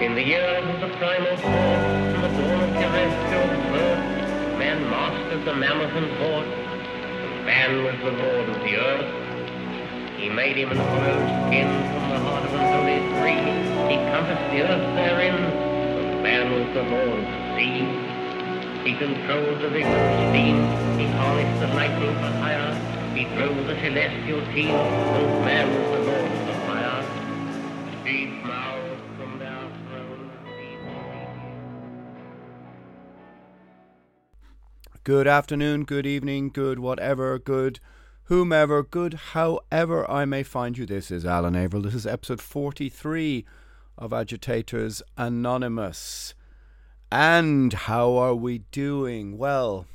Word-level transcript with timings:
In 0.00 0.14
the 0.14 0.22
years 0.22 0.62
of 0.62 0.80
the 0.80 0.96
primal 0.96 1.36
force 1.36 1.44
and 1.44 2.22
the 2.22 2.28
dawn 2.28 2.62
of 2.62 2.70
terrestrial 2.70 3.48
birth, 3.74 4.58
man 4.58 4.88
mastered 4.88 5.44
the 5.44 5.52
mammoth 5.52 5.90
and 5.90 6.06
horde, 6.22 6.46
man 7.44 7.82
was 7.82 7.96
the 7.98 8.12
lord 8.12 8.48
of 8.48 8.62
the 8.62 8.76
earth. 8.76 10.16
He 10.16 10.28
made 10.28 10.56
him 10.56 10.70
an 10.70 10.78
hollow 10.78 11.18
skin 11.48 11.66
from 11.90 12.10
the 12.10 12.18
heart 12.20 12.44
of 12.46 12.54
an 12.54 12.62
holy 12.78 12.98
tree. 13.18 13.42
He 13.90 13.96
compassed 14.06 14.50
the 14.54 14.62
earth 14.70 14.86
therein, 14.94 16.22
man 16.22 16.52
was 16.52 16.74
the 16.74 16.82
lord 16.84 17.18
of 17.18 17.26
the 17.26 17.56
sea. 17.58 18.08
He 18.86 18.94
controlled 18.94 19.60
the 19.60 19.68
vigorous 19.68 20.30
steam. 20.30 20.62
He 20.96 21.06
harnessed 21.18 21.58
the 21.58 21.74
lightning 21.74 22.14
for 22.22 22.30
hire. 22.38 22.72
He 23.16 23.24
drove 23.34 23.66
the 23.66 23.74
celestial 23.82 24.46
team. 24.54 24.78
And 24.78 25.44
man 25.44 25.66
was 25.74 25.87
Good 35.08 35.26
afternoon, 35.26 35.84
good 35.84 36.04
evening, 36.04 36.50
good 36.50 36.80
whatever, 36.80 37.38
good 37.38 37.80
whomever, 38.24 38.82
good 38.82 39.14
however 39.32 40.04
I 40.06 40.26
may 40.26 40.42
find 40.42 40.76
you. 40.76 40.84
This 40.84 41.10
is 41.10 41.24
Alan 41.24 41.56
Averill. 41.56 41.84
This 41.84 41.94
is 41.94 42.06
episode 42.06 42.42
43 42.42 43.46
of 43.96 44.12
Agitators 44.12 45.00
Anonymous. 45.16 46.34
And 47.10 47.72
how 47.72 48.18
are 48.18 48.34
we 48.34 48.58
doing? 48.70 49.38
Well, 49.38 49.86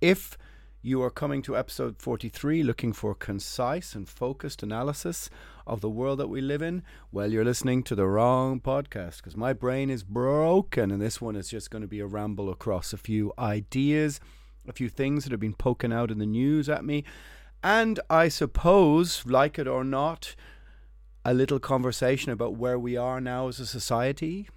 if 0.00 0.38
you 0.80 1.02
are 1.02 1.10
coming 1.10 1.42
to 1.42 1.56
episode 1.56 1.98
43 1.98 2.62
looking 2.62 2.92
for 2.92 3.12
concise 3.12 3.96
and 3.96 4.08
focused 4.08 4.62
analysis 4.62 5.28
of 5.66 5.80
the 5.80 5.90
world 5.90 6.20
that 6.20 6.28
we 6.28 6.40
live 6.40 6.62
in, 6.62 6.84
well, 7.10 7.32
you're 7.32 7.44
listening 7.44 7.82
to 7.82 7.96
the 7.96 8.06
wrong 8.06 8.60
podcast 8.60 9.16
because 9.16 9.36
my 9.36 9.52
brain 9.52 9.90
is 9.90 10.04
broken 10.04 10.92
and 10.92 11.02
this 11.02 11.20
one 11.20 11.34
is 11.34 11.48
just 11.48 11.72
going 11.72 11.82
to 11.82 11.88
be 11.88 11.98
a 11.98 12.06
ramble 12.06 12.48
across 12.48 12.92
a 12.92 12.96
few 12.96 13.32
ideas, 13.36 14.20
a 14.68 14.72
few 14.72 14.88
things 14.88 15.24
that 15.24 15.30
have 15.32 15.40
been 15.40 15.54
poking 15.54 15.92
out 15.92 16.10
in 16.10 16.18
the 16.18 16.26
news 16.26 16.68
at 16.68 16.84
me. 16.84 17.04
And 17.62 17.98
I 18.08 18.28
suppose, 18.28 19.24
like 19.26 19.58
it 19.58 19.66
or 19.66 19.84
not, 19.84 20.36
a 21.24 21.34
little 21.34 21.58
conversation 21.58 22.30
about 22.30 22.54
where 22.54 22.78
we 22.78 22.96
are 22.96 23.20
now 23.20 23.48
as 23.48 23.58
a 23.58 23.66
society. 23.66 24.48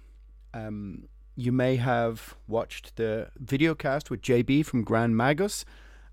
Um, 0.54 1.08
you 1.34 1.52
may 1.52 1.76
have 1.76 2.36
watched 2.46 2.96
the 2.96 3.30
video 3.36 3.74
cast 3.74 4.10
with 4.10 4.22
JB 4.22 4.64
from 4.66 4.84
Grand 4.84 5.16
Magus. 5.16 5.64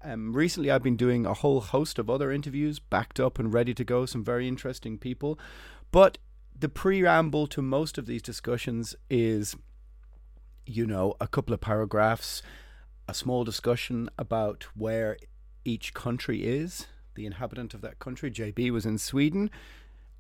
Um, 0.04 0.34
recently, 0.34 0.72
I've 0.72 0.84
been 0.84 0.96
doing 0.96 1.26
a 1.26 1.34
whole 1.34 1.60
host 1.60 2.00
of 2.00 2.10
other 2.10 2.32
interviews, 2.32 2.80
backed 2.80 3.20
up 3.20 3.38
and 3.38 3.54
ready 3.54 3.74
to 3.74 3.84
go, 3.84 4.06
some 4.06 4.24
very 4.24 4.48
interesting 4.48 4.98
people. 4.98 5.38
But 5.92 6.18
the 6.58 6.70
preamble 6.70 7.48
to 7.48 7.62
most 7.62 7.98
of 7.98 8.06
these 8.06 8.22
discussions 8.22 8.96
is, 9.10 9.56
you 10.66 10.88
know, 10.88 11.16
a 11.20 11.28
couple 11.28 11.54
of 11.54 11.62
paragraphs, 11.62 12.42
a 13.08 13.14
small 13.14 13.44
discussion 13.44 14.10
about 14.18 14.68
where 14.76 15.18
each 15.64 15.94
country 15.94 16.46
is, 16.46 16.88
the 17.16 17.26
inhabitant 17.26 17.74
of 17.74 17.82
that 17.82 18.00
country. 18.00 18.30
JB 18.30 18.72
was 18.72 18.86
in 18.86 18.98
Sweden, 18.98 19.50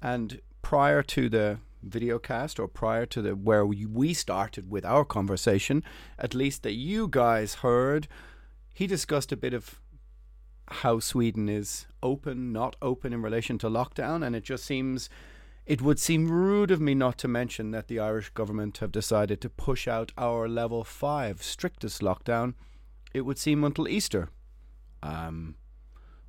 and 0.02 0.42
prior 0.62 1.02
to 1.04 1.30
the 1.30 1.60
video 1.84 2.20
cast 2.20 2.60
or 2.60 2.68
prior 2.68 3.06
to 3.06 3.22
the 3.22 3.36
where 3.36 3.66
we, 3.66 3.86
we 3.86 4.14
started 4.14 4.70
with 4.70 4.86
our 4.86 5.06
conversation, 5.06 5.84
at 6.18 6.34
least 6.34 6.64
that 6.64 6.74
you 6.74 7.08
guys 7.08 7.56
heard, 7.56 8.08
he 8.74 8.88
discussed 8.88 9.32
a 9.32 9.38
bit 9.38 9.54
of 9.54 9.80
how 10.70 11.00
Sweden 11.00 11.48
is 11.48 11.88
open, 12.04 12.52
not 12.52 12.76
open 12.82 13.14
in 13.14 13.22
relation 13.22 13.58
to 13.60 13.70
lockdown, 13.70 14.26
and 14.26 14.36
it 14.36 14.44
just 14.44 14.66
seems 14.66 15.10
it 15.66 15.82
would 15.82 16.00
seem 16.00 16.32
rude 16.32 16.72
of 16.72 16.80
me 16.80 16.96
not 16.96 17.18
to 17.18 17.28
mention 17.28 17.72
that 17.72 17.90
the 17.90 18.00
Irish 18.00 18.30
government 18.30 18.78
have 18.78 18.92
decided 18.92 19.42
to 19.42 19.50
push 19.50 19.86
out 19.86 20.14
our 20.18 20.48
level 20.48 20.86
five 20.86 21.44
strictest 21.44 22.02
lockdown. 22.02 22.54
It 23.14 23.22
would 23.22 23.38
seem 23.38 23.64
until 23.64 23.88
Easter. 23.88 24.30
Um, 25.02 25.56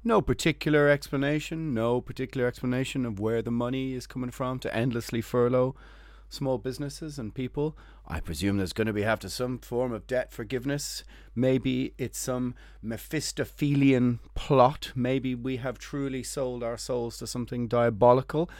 no 0.04 0.20
particular 0.20 0.88
explanation, 0.88 1.74
no 1.74 2.00
particular 2.00 2.46
explanation 2.46 3.04
of 3.04 3.18
where 3.18 3.42
the 3.42 3.50
money 3.50 3.94
is 3.94 4.06
coming 4.06 4.30
from 4.30 4.58
to 4.60 4.74
endlessly 4.74 5.20
furlough 5.20 5.74
small 6.28 6.58
businesses 6.58 7.18
and 7.18 7.34
people. 7.34 7.76
I 8.06 8.20
presume 8.20 8.58
there's 8.58 8.72
going 8.72 8.86
to 8.86 8.92
be 8.92 9.02
have 9.02 9.20
to 9.20 9.30
some 9.30 9.58
form 9.58 9.92
of 9.92 10.06
debt 10.06 10.32
forgiveness. 10.32 11.04
Maybe 11.34 11.94
it's 11.98 12.18
some 12.18 12.54
Mephistophelian 12.82 14.20
plot. 14.34 14.92
Maybe 14.94 15.34
we 15.34 15.56
have 15.56 15.78
truly 15.78 16.22
sold 16.22 16.62
our 16.62 16.78
souls 16.78 17.18
to 17.18 17.26
something 17.26 17.68
diabolical. 17.68 18.50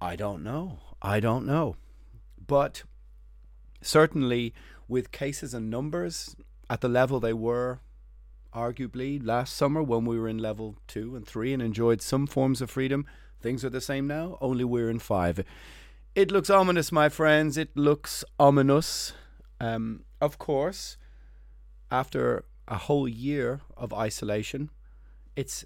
I 0.00 0.16
don't 0.16 0.42
know. 0.42 0.78
I 1.02 1.20
don't 1.20 1.46
know. 1.46 1.76
But 2.44 2.84
certainly 3.82 4.54
with 4.86 5.12
cases 5.12 5.54
and 5.54 5.70
numbers 5.70 6.34
at 6.70 6.80
the 6.80 6.88
level 6.88 7.20
they 7.20 7.32
were 7.32 7.80
arguably 8.54 9.24
last 9.24 9.54
summer 9.54 9.82
when 9.82 10.04
we 10.04 10.18
were 10.18 10.28
in 10.28 10.38
level 10.38 10.76
two 10.86 11.14
and 11.14 11.26
three 11.26 11.52
and 11.52 11.62
enjoyed 11.62 12.00
some 12.02 12.26
forms 12.26 12.60
of 12.60 12.70
freedom. 12.70 13.06
Things 13.40 13.64
are 13.64 13.70
the 13.70 13.80
same 13.80 14.06
now, 14.06 14.36
only 14.40 14.64
we're 14.64 14.90
in 14.90 14.98
five. 14.98 15.44
It 16.14 16.32
looks 16.32 16.50
ominous, 16.50 16.90
my 16.90 17.08
friends. 17.08 17.56
It 17.56 17.76
looks 17.76 18.24
ominous. 18.40 19.12
Um, 19.60 20.04
of 20.20 20.38
course, 20.38 20.96
after 21.90 22.44
a 22.66 22.76
whole 22.76 23.06
year 23.06 23.60
of 23.76 23.92
isolation, 23.92 24.70
it's 25.36 25.64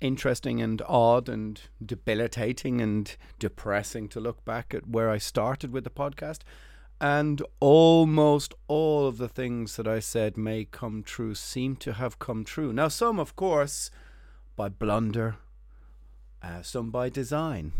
interesting 0.00 0.60
and 0.60 0.82
odd 0.88 1.28
and 1.28 1.60
debilitating 1.84 2.80
and 2.80 3.16
depressing 3.38 4.08
to 4.08 4.20
look 4.20 4.44
back 4.44 4.74
at 4.74 4.88
where 4.88 5.08
I 5.08 5.18
started 5.18 5.70
with 5.70 5.84
the 5.84 5.90
podcast. 5.90 6.40
And 7.02 7.42
almost 7.58 8.54
all 8.68 9.08
of 9.08 9.18
the 9.18 9.28
things 9.28 9.74
that 9.74 9.88
I 9.88 9.98
said 9.98 10.36
may 10.36 10.64
come 10.64 11.02
true 11.02 11.34
seem 11.34 11.74
to 11.78 11.94
have 11.94 12.20
come 12.20 12.44
true. 12.44 12.72
Now, 12.72 12.86
some, 12.86 13.18
of 13.18 13.34
course, 13.34 13.90
by 14.54 14.68
blunder, 14.68 15.34
uh, 16.40 16.62
some 16.62 16.92
by 16.92 17.08
design. 17.08 17.72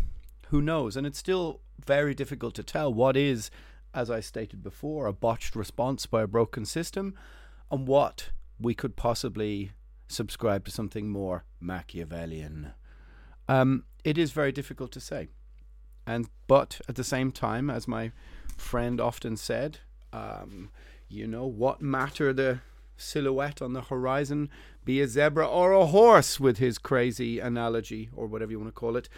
Who 0.49 0.61
knows? 0.61 0.97
And 0.97 1.07
it's 1.07 1.17
still 1.17 1.61
very 1.85 2.13
difficult 2.13 2.53
to 2.55 2.63
tell 2.63 2.93
what 2.93 3.15
is, 3.15 3.49
as 3.93 4.11
I 4.11 4.19
stated 4.19 4.61
before, 4.61 5.05
a 5.05 5.13
botched 5.13 5.55
response 5.55 6.05
by 6.05 6.23
a 6.23 6.27
broken 6.27 6.65
system 6.65 7.15
and 7.71 7.87
what 7.87 8.31
we 8.59 8.73
could 8.73 8.97
possibly 8.97 9.71
subscribe 10.09 10.65
to 10.65 10.71
something 10.71 11.07
more 11.07 11.45
Machiavellian. 11.61 12.73
Um, 13.47 13.85
it 14.03 14.17
is 14.17 14.33
very 14.33 14.51
difficult 14.51 14.91
to 14.91 14.99
say. 14.99 15.29
And 16.05 16.29
but 16.47 16.81
at 16.89 16.95
the 16.95 17.05
same 17.05 17.31
time, 17.31 17.69
as 17.69 17.87
my 17.87 18.11
friend 18.57 18.99
often 18.99 19.37
said, 19.37 19.79
Um, 20.11 20.69
you 21.09 21.27
know, 21.27 21.45
what 21.45 21.81
matter 21.81 22.33
the 22.33 22.59
silhouette 22.97 23.61
on 23.61 23.73
the 23.73 23.81
horizon, 23.81 24.49
be 24.85 25.01
a 25.01 25.07
zebra 25.07 25.45
or 25.45 25.71
a 25.71 25.87
horse, 25.87 26.39
with 26.39 26.57
his 26.57 26.77
crazy 26.77 27.39
analogy 27.39 28.09
or 28.15 28.27
whatever 28.27 28.51
you 28.51 28.59
want 28.59 28.73
to 28.73 28.79
call 28.79 28.95
it. 28.95 29.09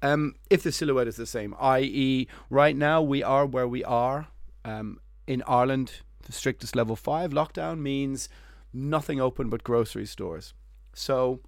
Um, 0.00 0.34
if 0.48 0.62
the 0.62 0.72
silhouette 0.72 1.08
is 1.08 1.16
the 1.16 1.26
same, 1.26 1.54
i.e., 1.60 2.28
right 2.50 2.76
now 2.76 3.02
we 3.02 3.22
are 3.22 3.44
where 3.44 3.66
we 3.66 3.82
are 3.84 4.28
um, 4.64 5.00
in 5.26 5.42
Ireland, 5.46 6.00
the 6.24 6.32
strictest 6.32 6.76
level 6.76 6.94
five 6.94 7.32
lockdown 7.32 7.78
means 7.78 8.28
nothing 8.72 9.20
open 9.20 9.48
but 9.48 9.64
grocery 9.64 10.06
stores. 10.06 10.54
So 10.94 11.40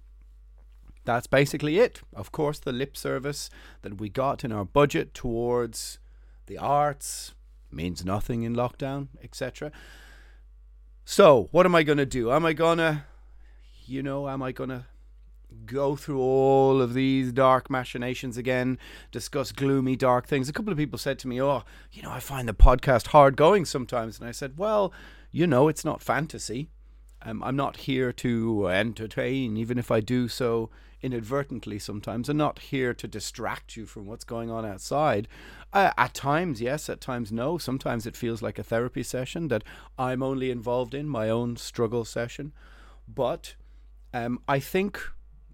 that's 1.05 1.27
basically 1.27 1.79
it. 1.79 2.01
Of 2.13 2.31
course, 2.31 2.59
the 2.59 2.71
lip 2.71 2.97
service 2.97 3.49
that 3.83 3.99
we 3.99 4.09
got 4.09 4.43
in 4.43 4.51
our 4.51 4.65
budget 4.65 5.13
towards 5.13 5.99
the 6.47 6.57
arts 6.57 7.33
means 7.71 8.03
nothing 8.03 8.43
in 8.43 8.55
lockdown, 8.55 9.07
etc. 9.23 9.71
So, 11.05 11.49
what 11.51 11.65
am 11.65 11.75
I 11.75 11.83
going 11.83 11.97
to 11.97 12.05
do? 12.05 12.31
Am 12.31 12.45
I 12.45 12.53
going 12.53 12.77
to, 12.77 13.03
you 13.85 14.03
know, 14.03 14.29
am 14.29 14.43
I 14.43 14.51
going 14.51 14.69
to 14.69 14.85
go 15.65 15.95
through 15.95 16.19
all 16.19 16.81
of 16.81 16.93
these 16.93 17.31
dark 17.31 17.69
machinations 17.69 18.37
again, 18.37 18.77
discuss 19.11 19.51
gloomy, 19.51 19.95
dark 19.95 20.27
things? 20.27 20.47
A 20.47 20.53
couple 20.53 20.71
of 20.71 20.77
people 20.77 20.99
said 20.99 21.19
to 21.19 21.27
me, 21.27 21.41
Oh, 21.41 21.63
you 21.91 22.01
know, 22.01 22.11
I 22.11 22.19
find 22.19 22.47
the 22.47 22.53
podcast 22.53 23.07
hard 23.07 23.35
going 23.35 23.65
sometimes. 23.65 24.19
And 24.19 24.27
I 24.27 24.31
said, 24.31 24.57
Well, 24.57 24.93
you 25.31 25.47
know, 25.47 25.67
it's 25.67 25.85
not 25.85 26.01
fantasy. 26.01 26.69
Um, 27.23 27.43
I'm 27.43 27.55
not 27.55 27.77
here 27.77 28.11
to 28.13 28.67
entertain, 28.67 29.55
even 29.55 29.77
if 29.77 29.91
I 29.91 29.99
do 29.99 30.27
so 30.27 30.69
inadvertently 31.01 31.79
sometimes. 31.79 32.29
I'm 32.29 32.37
not 32.37 32.59
here 32.59 32.93
to 32.93 33.07
distract 33.07 33.75
you 33.75 33.85
from 33.85 34.05
what's 34.05 34.23
going 34.23 34.49
on 34.49 34.65
outside. 34.65 35.27
Uh, 35.73 35.91
at 35.97 36.13
times, 36.13 36.61
yes, 36.61 36.89
at 36.89 36.99
times, 36.99 37.31
no. 37.31 37.57
Sometimes 37.57 38.05
it 38.05 38.17
feels 38.17 38.41
like 38.41 38.59
a 38.59 38.63
therapy 38.63 39.03
session 39.03 39.47
that 39.47 39.63
I'm 39.97 40.21
only 40.21 40.51
involved 40.51 40.93
in, 40.93 41.07
my 41.07 41.29
own 41.29 41.55
struggle 41.55 42.03
session. 42.03 42.51
But 43.07 43.55
um, 44.13 44.39
I 44.47 44.59
think 44.59 45.01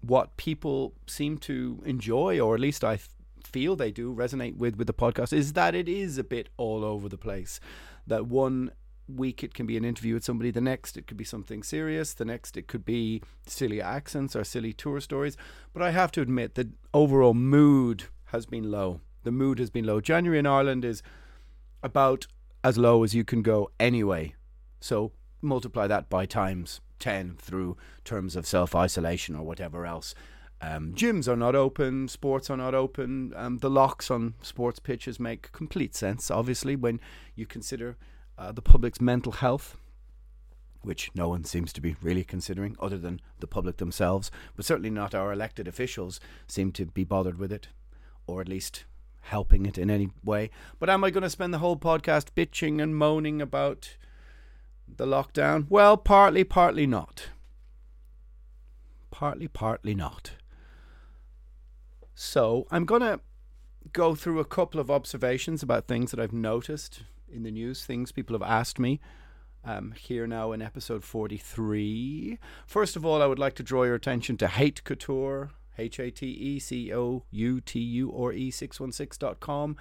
what 0.00 0.36
people 0.36 0.94
seem 1.06 1.38
to 1.38 1.82
enjoy, 1.84 2.40
or 2.40 2.54
at 2.54 2.60
least 2.60 2.82
I 2.82 2.98
feel 3.44 3.76
they 3.76 3.92
do 3.92 4.12
resonate 4.14 4.56
with 4.56 4.76
with 4.76 4.88
the 4.88 4.94
podcast, 4.94 5.32
is 5.32 5.52
that 5.52 5.74
it 5.74 5.88
is 5.88 6.18
a 6.18 6.24
bit 6.24 6.48
all 6.56 6.84
over 6.84 7.08
the 7.08 7.18
place. 7.18 7.60
That 8.06 8.26
one 8.26 8.72
week 9.08 9.42
it 9.42 9.54
can 9.54 9.66
be 9.66 9.76
an 9.76 9.84
interview 9.84 10.14
with 10.14 10.24
somebody 10.24 10.50
the 10.50 10.60
next 10.60 10.96
it 10.96 11.06
could 11.06 11.16
be 11.16 11.24
something 11.24 11.62
serious 11.62 12.12
the 12.12 12.26
next 12.26 12.58
it 12.58 12.68
could 12.68 12.84
be 12.84 13.22
silly 13.46 13.80
accents 13.80 14.36
or 14.36 14.44
silly 14.44 14.70
tour 14.70 15.00
stories 15.00 15.34
but 15.72 15.82
i 15.82 15.90
have 15.90 16.12
to 16.12 16.20
admit 16.20 16.56
that 16.56 16.68
overall 16.92 17.32
mood 17.32 18.04
has 18.26 18.44
been 18.44 18.70
low 18.70 19.00
the 19.28 19.32
mood 19.32 19.58
has 19.58 19.68
been 19.68 19.84
low 19.84 20.00
january 20.00 20.38
in 20.38 20.46
ireland 20.46 20.86
is 20.86 21.02
about 21.82 22.26
as 22.64 22.78
low 22.78 23.04
as 23.04 23.14
you 23.14 23.24
can 23.24 23.42
go 23.42 23.70
anyway 23.78 24.34
so 24.80 25.12
multiply 25.42 25.86
that 25.86 26.08
by 26.08 26.24
times 26.24 26.80
10 26.98 27.36
through 27.38 27.76
terms 28.04 28.34
of 28.34 28.46
self-isolation 28.46 29.36
or 29.36 29.42
whatever 29.42 29.84
else 29.84 30.14
um, 30.62 30.92
gyms 30.92 31.28
are 31.28 31.36
not 31.36 31.54
open, 31.54 32.08
sports 32.08 32.50
are 32.50 32.56
not 32.56 32.74
open. 32.74 33.32
Um, 33.36 33.58
the 33.58 33.70
locks 33.70 34.10
on 34.10 34.34
sports 34.42 34.80
pitches 34.80 35.20
make 35.20 35.52
complete 35.52 35.94
sense, 35.94 36.32
obviously, 36.32 36.74
when 36.74 36.98
you 37.36 37.46
consider 37.46 37.96
uh, 38.36 38.50
the 38.50 38.60
public's 38.60 39.00
mental 39.00 39.30
health, 39.30 39.76
which 40.82 41.12
no 41.14 41.28
one 41.28 41.44
seems 41.44 41.72
to 41.74 41.80
be 41.80 41.94
really 42.02 42.24
considering 42.24 42.74
other 42.80 42.98
than 42.98 43.20
the 43.38 43.46
public 43.46 43.76
themselves, 43.76 44.32
but 44.56 44.64
certainly 44.64 44.90
not 44.90 45.14
our 45.14 45.32
elected 45.32 45.68
officials 45.68 46.18
seem 46.48 46.72
to 46.72 46.86
be 46.86 47.04
bothered 47.04 47.38
with 47.38 47.52
it, 47.52 47.68
or 48.26 48.40
at 48.40 48.48
least 48.48 48.84
helping 49.28 49.66
it 49.66 49.78
in 49.78 49.90
any 49.90 50.10
way. 50.24 50.50
But 50.78 50.90
am 50.90 51.04
I 51.04 51.10
going 51.10 51.22
to 51.22 51.30
spend 51.30 51.54
the 51.54 51.58
whole 51.58 51.76
podcast 51.76 52.28
bitching 52.36 52.82
and 52.82 52.96
moaning 52.96 53.40
about 53.40 53.96
the 54.86 55.06
lockdown? 55.06 55.66
Well, 55.68 55.96
partly, 55.96 56.44
partly 56.44 56.86
not. 56.86 57.28
Partly, 59.10 59.48
partly 59.48 59.94
not. 59.94 60.32
So 62.14 62.66
I'm 62.70 62.84
going 62.84 63.02
to 63.02 63.20
go 63.92 64.14
through 64.14 64.40
a 64.40 64.44
couple 64.44 64.80
of 64.80 64.90
observations 64.90 65.62
about 65.62 65.86
things 65.86 66.10
that 66.10 66.20
I've 66.20 66.32
noticed 66.32 67.02
in 67.30 67.42
the 67.42 67.50
news, 67.50 67.84
things 67.84 68.12
people 68.12 68.34
have 68.34 68.48
asked 68.48 68.78
me. 68.78 69.00
Um, 69.64 69.92
here 69.92 70.26
now 70.26 70.52
in 70.52 70.62
episode 70.62 71.04
43. 71.04 72.38
First 72.66 72.96
of 72.96 73.04
all, 73.04 73.20
I 73.20 73.26
would 73.26 73.38
like 73.38 73.54
to 73.56 73.62
draw 73.62 73.84
your 73.84 73.96
attention 73.96 74.36
to 74.38 74.46
Hate 74.46 74.82
Couture, 74.84 75.50
H 75.78 76.00
A 76.00 76.10
T 76.10 76.26
E 76.26 76.58
C 76.58 76.92
O 76.92 77.24
U 77.30 77.60
T 77.60 77.78
U 77.78 78.12
R 78.16 78.32
E 78.32 78.50
616.com. 78.50 79.76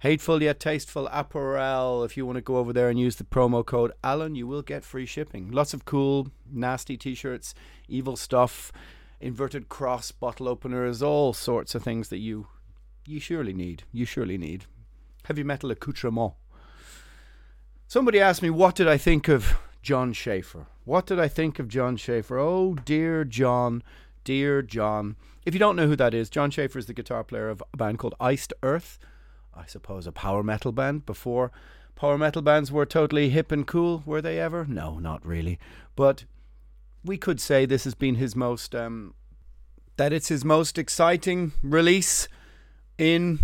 Hateful 0.00 0.42
yet 0.42 0.60
tasteful 0.60 1.08
apparel. 1.10 2.04
If 2.04 2.16
you 2.16 2.26
want 2.26 2.36
to 2.36 2.42
go 2.42 2.58
over 2.58 2.72
there 2.72 2.88
and 2.88 2.98
use 2.98 3.16
the 3.16 3.24
promo 3.24 3.64
code 3.64 3.92
Alan, 4.02 4.34
you 4.34 4.46
will 4.46 4.62
get 4.62 4.84
free 4.84 5.06
shipping. 5.06 5.50
Lots 5.50 5.72
of 5.72 5.84
cool, 5.84 6.28
nasty 6.50 6.96
t 6.96 7.14
shirts, 7.14 7.54
evil 7.88 8.16
stuff, 8.16 8.70
inverted 9.20 9.68
cross 9.68 10.12
bottle 10.12 10.48
openers, 10.48 11.02
all 11.02 11.32
sorts 11.32 11.74
of 11.74 11.82
things 11.82 12.08
that 12.10 12.18
you 12.18 12.48
you 13.06 13.20
surely 13.20 13.52
need. 13.52 13.84
You 13.92 14.04
surely 14.04 14.38
need. 14.38 14.66
Heavy 15.24 15.42
metal 15.42 15.70
accoutrement. 15.70 16.34
Somebody 17.86 18.20
asked 18.20 18.42
me, 18.42 18.50
what 18.50 18.74
did 18.74 18.88
I 18.88 18.96
think 18.96 19.28
of 19.28 19.56
Jon 19.82 20.12
Schaffer? 20.12 20.66
What 20.84 21.06
did 21.06 21.20
I 21.20 21.28
think 21.28 21.58
of 21.58 21.68
Jon 21.68 21.96
Schaffer? 21.96 22.38
Oh, 22.38 22.74
dear 22.74 23.24
John, 23.24 23.82
dear 24.24 24.62
John. 24.62 25.16
If 25.44 25.54
you 25.54 25.60
don't 25.60 25.76
know 25.76 25.86
who 25.86 25.96
that 25.96 26.14
is, 26.14 26.30
Jon 26.30 26.50
Schaffer 26.50 26.78
is 26.78 26.86
the 26.86 26.94
guitar 26.94 27.22
player 27.22 27.48
of 27.48 27.62
a 27.72 27.76
band 27.76 27.98
called 27.98 28.14
Iced 28.18 28.52
Earth. 28.62 28.98
I 29.54 29.66
suppose 29.66 30.06
a 30.06 30.12
power 30.12 30.42
metal 30.42 30.72
band 30.72 31.06
before 31.06 31.52
power 31.96 32.18
metal 32.18 32.42
bands 32.42 32.72
were 32.72 32.86
totally 32.86 33.30
hip 33.30 33.52
and 33.52 33.66
cool. 33.66 34.02
Were 34.04 34.22
they 34.22 34.40
ever? 34.40 34.64
No, 34.66 34.98
not 34.98 35.24
really. 35.24 35.58
But 35.96 36.24
we 37.04 37.16
could 37.16 37.40
say 37.40 37.66
this 37.66 37.84
has 37.84 37.94
been 37.94 38.16
his 38.16 38.34
most, 38.34 38.74
um, 38.74 39.14
that 39.96 40.12
it's 40.12 40.28
his 40.28 40.44
most 40.44 40.78
exciting 40.78 41.52
release 41.62 42.28
in 42.98 43.40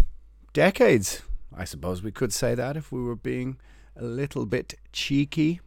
decades. 0.52 1.22
I 1.54 1.64
suppose 1.64 2.02
we 2.02 2.12
could 2.12 2.32
say 2.32 2.54
that 2.54 2.76
if 2.76 2.90
we 2.90 3.02
were 3.02 3.16
being 3.16 3.58
a 3.96 4.04
little 4.04 4.46
bit 4.46 4.74
cheeky. 4.92 5.60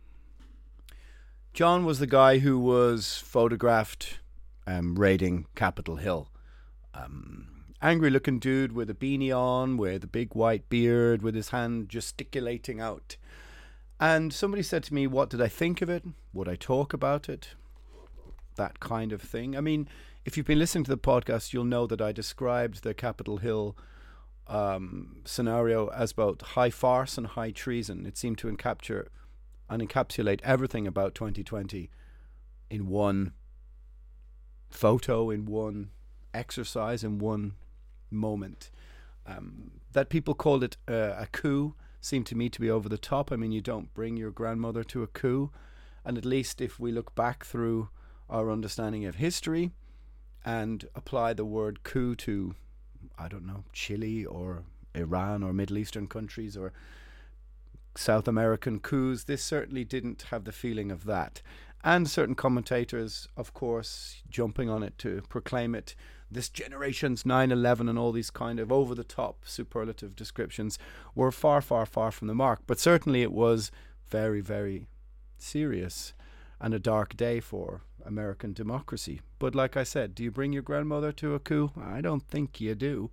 John 1.53 1.85
was 1.85 1.99
the 1.99 2.07
guy 2.07 2.39
who 2.39 2.57
was 2.57 3.17
photographed 3.17 4.19
um, 4.67 4.95
raiding 4.95 5.45
Capitol 5.55 5.97
Hill. 5.97 6.29
Um, 6.93 7.65
angry 7.81 8.09
looking 8.09 8.39
dude 8.39 8.71
with 8.71 8.89
a 8.89 8.93
beanie 8.93 9.35
on, 9.35 9.77
with 9.77 10.03
a 10.03 10.07
big 10.07 10.35
white 10.35 10.69
beard, 10.69 11.21
with 11.21 11.35
his 11.35 11.49
hand 11.49 11.89
gesticulating 11.89 12.79
out. 12.79 13.17
And 13.99 14.33
somebody 14.33 14.63
said 14.63 14.83
to 14.83 14.93
me, 14.93 15.07
What 15.07 15.29
did 15.29 15.41
I 15.41 15.47
think 15.47 15.81
of 15.81 15.89
it? 15.89 16.03
Would 16.33 16.49
I 16.49 16.55
talk 16.55 16.93
about 16.93 17.29
it? 17.29 17.49
That 18.55 18.79
kind 18.79 19.11
of 19.11 19.21
thing. 19.21 19.55
I 19.55 19.61
mean, 19.61 19.87
if 20.25 20.37
you've 20.37 20.45
been 20.45 20.59
listening 20.59 20.83
to 20.85 20.91
the 20.91 20.97
podcast, 20.97 21.53
you'll 21.53 21.65
know 21.65 21.87
that 21.87 22.01
I 22.01 22.11
described 22.11 22.83
the 22.83 22.93
Capitol 22.93 23.37
Hill 23.37 23.75
um, 24.47 25.21
scenario 25.25 25.87
as 25.87 26.13
both 26.13 26.41
high 26.41 26.69
farce 26.69 27.17
and 27.17 27.27
high 27.27 27.51
treason. 27.51 28.05
It 28.05 28.17
seemed 28.17 28.37
to 28.39 28.47
encapture 28.47 29.07
and 29.69 29.81
encapsulate 29.81 30.41
everything 30.43 30.87
about 30.87 31.15
2020 31.15 31.89
in 32.69 32.87
one 32.87 33.33
photo, 34.73 35.29
in 35.29 35.45
one 35.45 35.89
exercise, 36.33 37.03
in 37.03 37.19
one 37.19 37.53
moment. 38.09 38.69
Um, 39.25 39.71
that 39.93 40.09
people 40.09 40.33
called 40.33 40.63
it 40.63 40.77
uh, 40.87 41.13
a 41.17 41.27
coup 41.31 41.75
seemed 42.01 42.25
to 42.27 42.35
me 42.35 42.49
to 42.49 42.59
be 42.59 42.69
over 42.69 42.89
the 42.89 42.97
top. 42.97 43.31
I 43.31 43.35
mean, 43.35 43.51
you 43.51 43.61
don't 43.61 43.93
bring 43.93 44.17
your 44.17 44.31
grandmother 44.31 44.83
to 44.85 45.03
a 45.03 45.07
coup. 45.07 45.51
And 46.03 46.17
at 46.17 46.25
least 46.25 46.59
if 46.59 46.79
we 46.79 46.91
look 46.91 47.15
back 47.15 47.45
through 47.45 47.89
our 48.29 48.51
understanding 48.51 49.05
of 49.05 49.15
history 49.15 49.71
and 50.43 50.85
apply 50.95 51.33
the 51.33 51.45
word 51.45 51.83
coup 51.83 52.15
to 52.15 52.55
I 53.17 53.27
don't 53.27 53.45
know, 53.45 53.63
Chile 53.73 54.25
or 54.25 54.63
Iran 54.95 55.43
or 55.43 55.53
Middle 55.53 55.77
Eastern 55.77 56.07
countries 56.07 56.57
or 56.57 56.73
South 57.95 58.27
American 58.27 58.79
coups. 58.79 59.25
This 59.25 59.43
certainly 59.43 59.83
didn't 59.83 60.23
have 60.23 60.45
the 60.45 60.51
feeling 60.51 60.91
of 60.91 61.05
that. 61.05 61.41
And 61.83 62.09
certain 62.09 62.35
commentators, 62.35 63.27
of 63.35 63.53
course, 63.53 64.21
jumping 64.29 64.69
on 64.69 64.83
it 64.83 64.97
to 64.99 65.21
proclaim 65.27 65.75
it 65.75 65.95
this 66.31 66.49
generation's 66.49 67.25
9 67.25 67.51
11 67.51 67.87
and 67.87 67.99
all 67.99 68.11
these 68.11 68.31
kind 68.31 68.59
of 68.59 68.71
over 68.71 68.95
the 68.95 69.03
top 69.03 69.43
superlative 69.45 70.15
descriptions 70.15 70.79
were 71.13 71.31
far, 71.31 71.61
far, 71.61 71.85
far 71.85 72.11
from 72.11 72.27
the 72.27 72.33
mark. 72.33 72.61
But 72.65 72.79
certainly 72.79 73.21
it 73.21 73.31
was 73.31 73.71
very, 74.09 74.41
very 74.41 74.87
serious 75.37 76.13
and 76.59 76.73
a 76.73 76.79
dark 76.79 77.15
day 77.17 77.39
for 77.39 77.81
American 78.05 78.53
democracy. 78.53 79.21
But 79.37 79.53
like 79.53 79.77
I 79.77 79.83
said, 79.83 80.15
do 80.15 80.23
you 80.23 80.31
bring 80.31 80.53
your 80.53 80.63
grandmother 80.63 81.11
to 81.13 81.35
a 81.35 81.39
coup? 81.39 81.71
I 81.79 82.01
don't 82.01 82.23
think 82.27 82.59
you 82.61 82.73
do. 82.75 83.11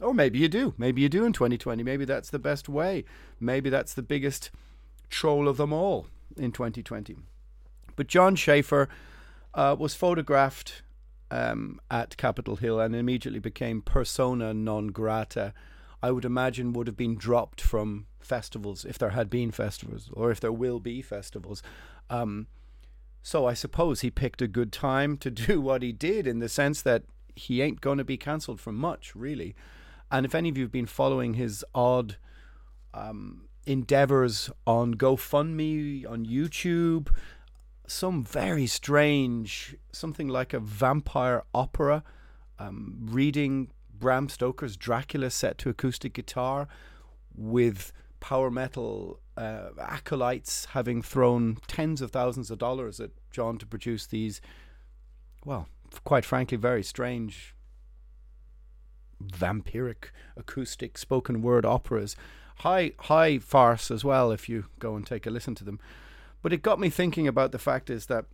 Or 0.00 0.14
maybe 0.14 0.38
you 0.38 0.48
do. 0.48 0.74
Maybe 0.76 1.02
you 1.02 1.08
do 1.08 1.24
in 1.24 1.32
2020. 1.32 1.82
Maybe 1.82 2.04
that's 2.04 2.30
the 2.30 2.38
best 2.38 2.68
way. 2.68 3.04
Maybe 3.40 3.70
that's 3.70 3.94
the 3.94 4.02
biggest 4.02 4.50
troll 5.10 5.48
of 5.48 5.56
them 5.56 5.72
all 5.72 6.06
in 6.36 6.52
2020. 6.52 7.16
But 7.98 8.06
Jon 8.06 8.36
Schaffer 8.36 8.88
uh, 9.54 9.74
was 9.76 9.92
photographed 9.92 10.82
um, 11.32 11.80
at 11.90 12.16
Capitol 12.16 12.54
Hill 12.54 12.78
and 12.78 12.94
immediately 12.94 13.40
became 13.40 13.82
persona 13.82 14.54
non 14.54 14.86
grata. 14.86 15.52
I 16.00 16.12
would 16.12 16.24
imagine 16.24 16.72
would 16.74 16.86
have 16.86 16.96
been 16.96 17.16
dropped 17.16 17.60
from 17.60 18.06
festivals, 18.20 18.84
if 18.84 18.98
there 18.98 19.10
had 19.10 19.28
been 19.28 19.50
festivals, 19.50 20.10
or 20.12 20.30
if 20.30 20.38
there 20.38 20.52
will 20.52 20.78
be 20.78 21.02
festivals. 21.02 21.60
Um, 22.08 22.46
so 23.20 23.46
I 23.46 23.54
suppose 23.54 24.02
he 24.02 24.12
picked 24.12 24.40
a 24.40 24.46
good 24.46 24.70
time 24.70 25.16
to 25.16 25.28
do 25.28 25.60
what 25.68 25.82
he 25.82 25.90
did 25.90 26.28
in 26.28 26.38
the 26.38 26.48
sense 26.48 26.80
that 26.82 27.02
he 27.34 27.62
ain't 27.62 27.80
going 27.80 27.98
to 27.98 28.04
be 28.04 28.16
cancelled 28.16 28.60
for 28.60 28.70
much, 28.70 29.12
really. 29.16 29.56
And 30.08 30.24
if 30.24 30.36
any 30.36 30.50
of 30.50 30.56
you 30.56 30.62
have 30.62 30.72
been 30.72 30.86
following 30.86 31.34
his 31.34 31.64
odd 31.74 32.16
um, 32.94 33.48
endeavors 33.66 34.50
on 34.68 34.94
GoFundMe, 34.94 36.08
on 36.08 36.24
YouTube, 36.24 37.08
some 37.88 38.22
very 38.22 38.66
strange, 38.66 39.76
something 39.92 40.28
like 40.28 40.52
a 40.52 40.60
vampire 40.60 41.42
opera, 41.54 42.04
um, 42.58 42.98
reading 43.00 43.70
Bram 43.98 44.28
Stoker's 44.28 44.76
Dracula 44.76 45.30
set 45.30 45.58
to 45.58 45.70
acoustic 45.70 46.12
guitar 46.12 46.68
with 47.34 47.92
power 48.20 48.50
metal 48.50 49.20
uh, 49.36 49.70
acolytes 49.78 50.66
having 50.66 51.02
thrown 51.02 51.58
tens 51.66 52.00
of 52.00 52.10
thousands 52.10 52.50
of 52.50 52.58
dollars 52.58 53.00
at 53.00 53.10
John 53.30 53.58
to 53.58 53.66
produce 53.66 54.06
these, 54.06 54.40
well, 55.44 55.68
quite 56.04 56.24
frankly, 56.24 56.56
very 56.56 56.82
strange 56.82 57.54
vampiric 59.22 60.10
acoustic 60.36 60.98
spoken 60.98 61.42
word 61.42 61.64
operas. 61.64 62.16
High 62.58 62.92
high 63.00 63.38
farce 63.38 63.90
as 63.90 64.04
well 64.04 64.32
if 64.32 64.48
you 64.48 64.66
go 64.78 64.96
and 64.96 65.06
take 65.06 65.26
a 65.26 65.30
listen 65.30 65.54
to 65.56 65.64
them. 65.64 65.78
But 66.42 66.52
it 66.52 66.62
got 66.62 66.80
me 66.80 66.90
thinking 66.90 67.26
about 67.26 67.52
the 67.52 67.58
fact 67.58 67.90
is 67.90 68.06
that 68.06 68.26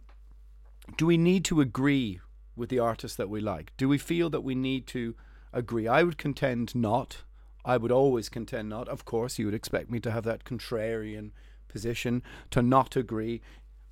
do 0.97 1.07
we 1.07 1.17
need 1.17 1.45
to 1.47 1.61
agree 1.61 2.21
with 2.57 2.69
the 2.69 2.79
artists 2.79 3.17
that 3.17 3.31
we 3.31 3.41
like? 3.41 3.73
Do 3.77 3.89
we 3.89 3.99
feel 3.99 4.31
that 4.31 4.43
we 4.43 4.55
need 4.55 4.87
to 4.89 5.15
agree? 5.53 5.89
I 5.89 6.03
would 6.03 6.19
contend 6.19 6.75
not. 6.75 7.23
I 7.65 7.79
would 7.79 7.93
always 7.93 8.29
contend 8.29 8.69
not. 8.69 8.89
Of 8.89 9.05
course, 9.05 9.39
you 9.39 9.47
would 9.47 9.55
expect 9.55 9.91
me 9.91 9.99
to 10.01 10.11
have 10.11 10.25
that 10.25 10.45
contrarian 10.45 11.31
position, 11.69 12.23
to 12.51 12.63
not 12.63 12.95
agree 12.95 13.41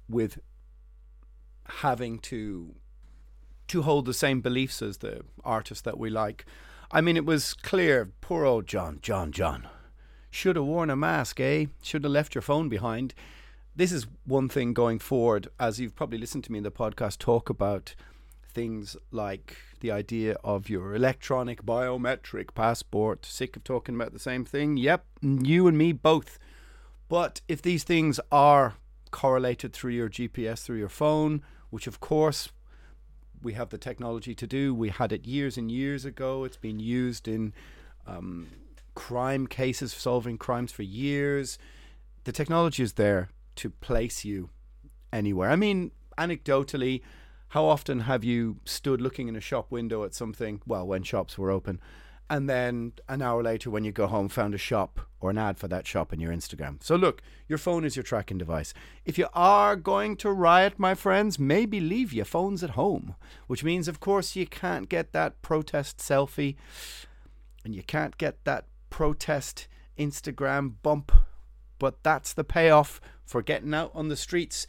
with 0.09 0.39
having 1.67 2.19
to 2.19 2.75
to 3.69 3.83
hold 3.83 4.05
the 4.05 4.13
same 4.13 4.41
beliefs 4.41 4.83
as 4.83 4.99
the 4.99 5.23
artist 5.45 5.85
that 5.85 5.99
we 5.99 6.11
like. 6.11 6.45
I 6.91 7.01
mean, 7.01 7.17
it 7.17 7.25
was 7.25 7.55
clear. 7.55 8.13
Poor 8.21 8.45
old 8.45 8.67
John, 8.67 8.99
John, 9.01 9.33
John. 9.33 9.67
Should 10.31 10.57
have 10.57 10.67
worn 10.67 10.91
a 10.91 10.97
mask, 10.97 11.41
eh? 11.41 11.67
Should 11.83 12.05
have 12.05 12.13
left 12.13 12.35
your 12.35 12.43
phone 12.43 12.69
behind. 12.69 13.15
This 13.75 13.91
is 13.91 14.07
one 14.27 14.51
thing 14.51 14.75
going 14.75 14.99
forward, 14.99 15.49
as 15.59 15.81
you've 15.81 15.97
probably 15.97 16.19
listened 16.19 16.45
to 16.45 16.53
me 16.53 16.59
in 16.59 16.65
the 16.65 16.71
podcast 16.71 17.17
talk 17.17 17.49
about 17.49 17.95
things 18.47 18.99
like 19.11 19.57
the 19.81 19.91
idea 19.91 20.37
of 20.45 20.69
your 20.69 20.95
electronic 20.95 21.65
biometric 21.65 22.55
passport. 22.55 23.25
Sick 23.25 23.57
of 23.57 23.65
talking 23.65 23.95
about 23.95 24.13
the 24.13 24.19
same 24.19 24.45
thing? 24.45 24.77
Yep, 24.77 25.07
you 25.23 25.67
and 25.67 25.79
me 25.79 25.93
both. 25.93 26.39
But 27.09 27.41
if 27.49 27.63
these 27.63 27.83
things 27.83 28.21
are 28.31 28.75
correlated 29.11 29.73
through 29.73 29.93
your 29.93 30.11
GPS, 30.11 30.63
through 30.63 30.79
your 30.79 30.91
phone, 30.91 31.43
which 31.71 31.87
of 31.87 31.99
course 31.99 32.51
we 33.43 33.55
have 33.55 33.71
the 33.71 33.79
technology 33.79 34.35
to 34.35 34.47
do. 34.47 34.75
We 34.75 34.91
had 34.91 35.13
it 35.13 35.27
years 35.27 35.57
and 35.57 35.71
years 35.71 36.05
ago. 36.05 36.45
It's 36.45 36.59
been 36.59 36.79
used 36.79 37.27
in 37.27 37.55
um, 38.07 38.49
crime 38.95 39.47
cases, 39.47 39.95
solving 39.95 40.37
crimes 40.37 40.73
for 40.73 40.83
years. 40.83 41.59
The 42.25 42.33
technology 42.33 42.83
is 42.83 42.93
there 42.93 43.31
to 43.57 43.71
place 43.71 44.25
you 44.25 44.51
anywhere. 45.13 45.51
I 45.51 45.57
mean, 45.57 45.93
anecdotally, 46.19 47.03
how 47.49 47.65
often 47.65 48.01
have 48.01 48.25
you 48.25 48.59
stood 48.65 49.01
looking 49.01 49.29
in 49.29 49.37
a 49.37 49.41
shop 49.41 49.71
window 49.71 50.05
at 50.05 50.15
something, 50.15 50.63
well, 50.67 50.87
when 50.87 51.03
shops 51.03 51.37
were 51.37 51.51
open, 51.51 51.81
and 52.31 52.49
then 52.49 52.93
an 53.11 53.21
hour 53.21 53.43
later 53.43 53.69
when 53.69 53.85
you 53.85 53.93
go 53.93 54.07
home 54.07 54.27
found 54.27 54.55
a 54.55 54.59
shop 54.59 55.01
or 55.21 55.29
an 55.29 55.37
ad 55.37 55.59
for 55.59 55.69
that 55.69 55.87
shop 55.87 56.15
in 56.15 56.19
your 56.19 56.33
Instagram. 56.33 56.83
So 56.83 56.97
look, 56.97 57.21
your 57.47 57.59
phone 57.59 57.85
is 57.85 57.95
your 57.95 58.03
tracking 58.03 58.39
device. 58.39 58.73
If 59.05 59.19
you 59.19 59.29
are 59.35 59.77
going 59.77 60.17
to 60.17 60.31
riot, 60.31 60.79
my 60.79 60.95
friends, 60.95 61.39
maybe 61.39 61.79
leave 61.79 62.11
your 62.11 62.25
phones 62.25 62.65
at 62.65 62.71
home, 62.71 63.17
which 63.49 63.63
means 63.63 63.87
of 63.87 64.01
course 64.01 64.35
you 64.35 64.47
can't 64.47 64.89
get 64.89 65.13
that 65.13 65.43
protest 65.43 65.99
selfie 65.99 66.57
and 67.67 67.75
you 67.75 67.83
can't 67.83 68.17
get 68.17 68.43
that 68.45 68.65
protest 68.89 69.69
Instagram 69.99 70.77
bump, 70.83 71.13
but 71.79 72.03
that's 72.03 72.33
the 72.33 72.45
payoff 72.45 72.99
for 73.33 73.43
getting 73.43 73.75
out 73.75 73.91
on 73.95 74.09
the 74.09 74.17
streets. 74.17 74.69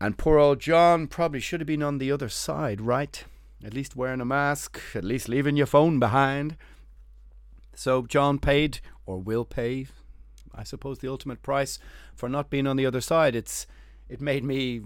And 0.00 0.18
poor 0.18 0.38
old 0.38 0.58
John 0.58 1.06
probably 1.06 1.40
should 1.40 1.60
have 1.60 1.66
been 1.66 1.82
on 1.82 1.98
the 1.98 2.10
other 2.10 2.28
side, 2.28 2.80
right? 2.80 3.24
at 3.64 3.74
least 3.74 3.96
wearing 3.96 4.20
a 4.20 4.24
mask, 4.24 4.80
at 4.94 5.04
least 5.04 5.28
leaving 5.28 5.56
your 5.56 5.66
phone 5.66 5.98
behind. 5.98 6.56
So 7.74 8.02
John 8.02 8.38
paid, 8.38 8.80
or 9.06 9.18
will 9.18 9.44
pay, 9.44 9.86
I 10.54 10.64
suppose, 10.64 10.98
the 10.98 11.08
ultimate 11.08 11.42
price 11.42 11.78
for 12.14 12.28
not 12.28 12.50
being 12.50 12.66
on 12.66 12.76
the 12.76 12.86
other 12.86 13.00
side. 13.00 13.34
It's 13.34 13.66
it 14.08 14.20
made 14.22 14.42
me, 14.42 14.80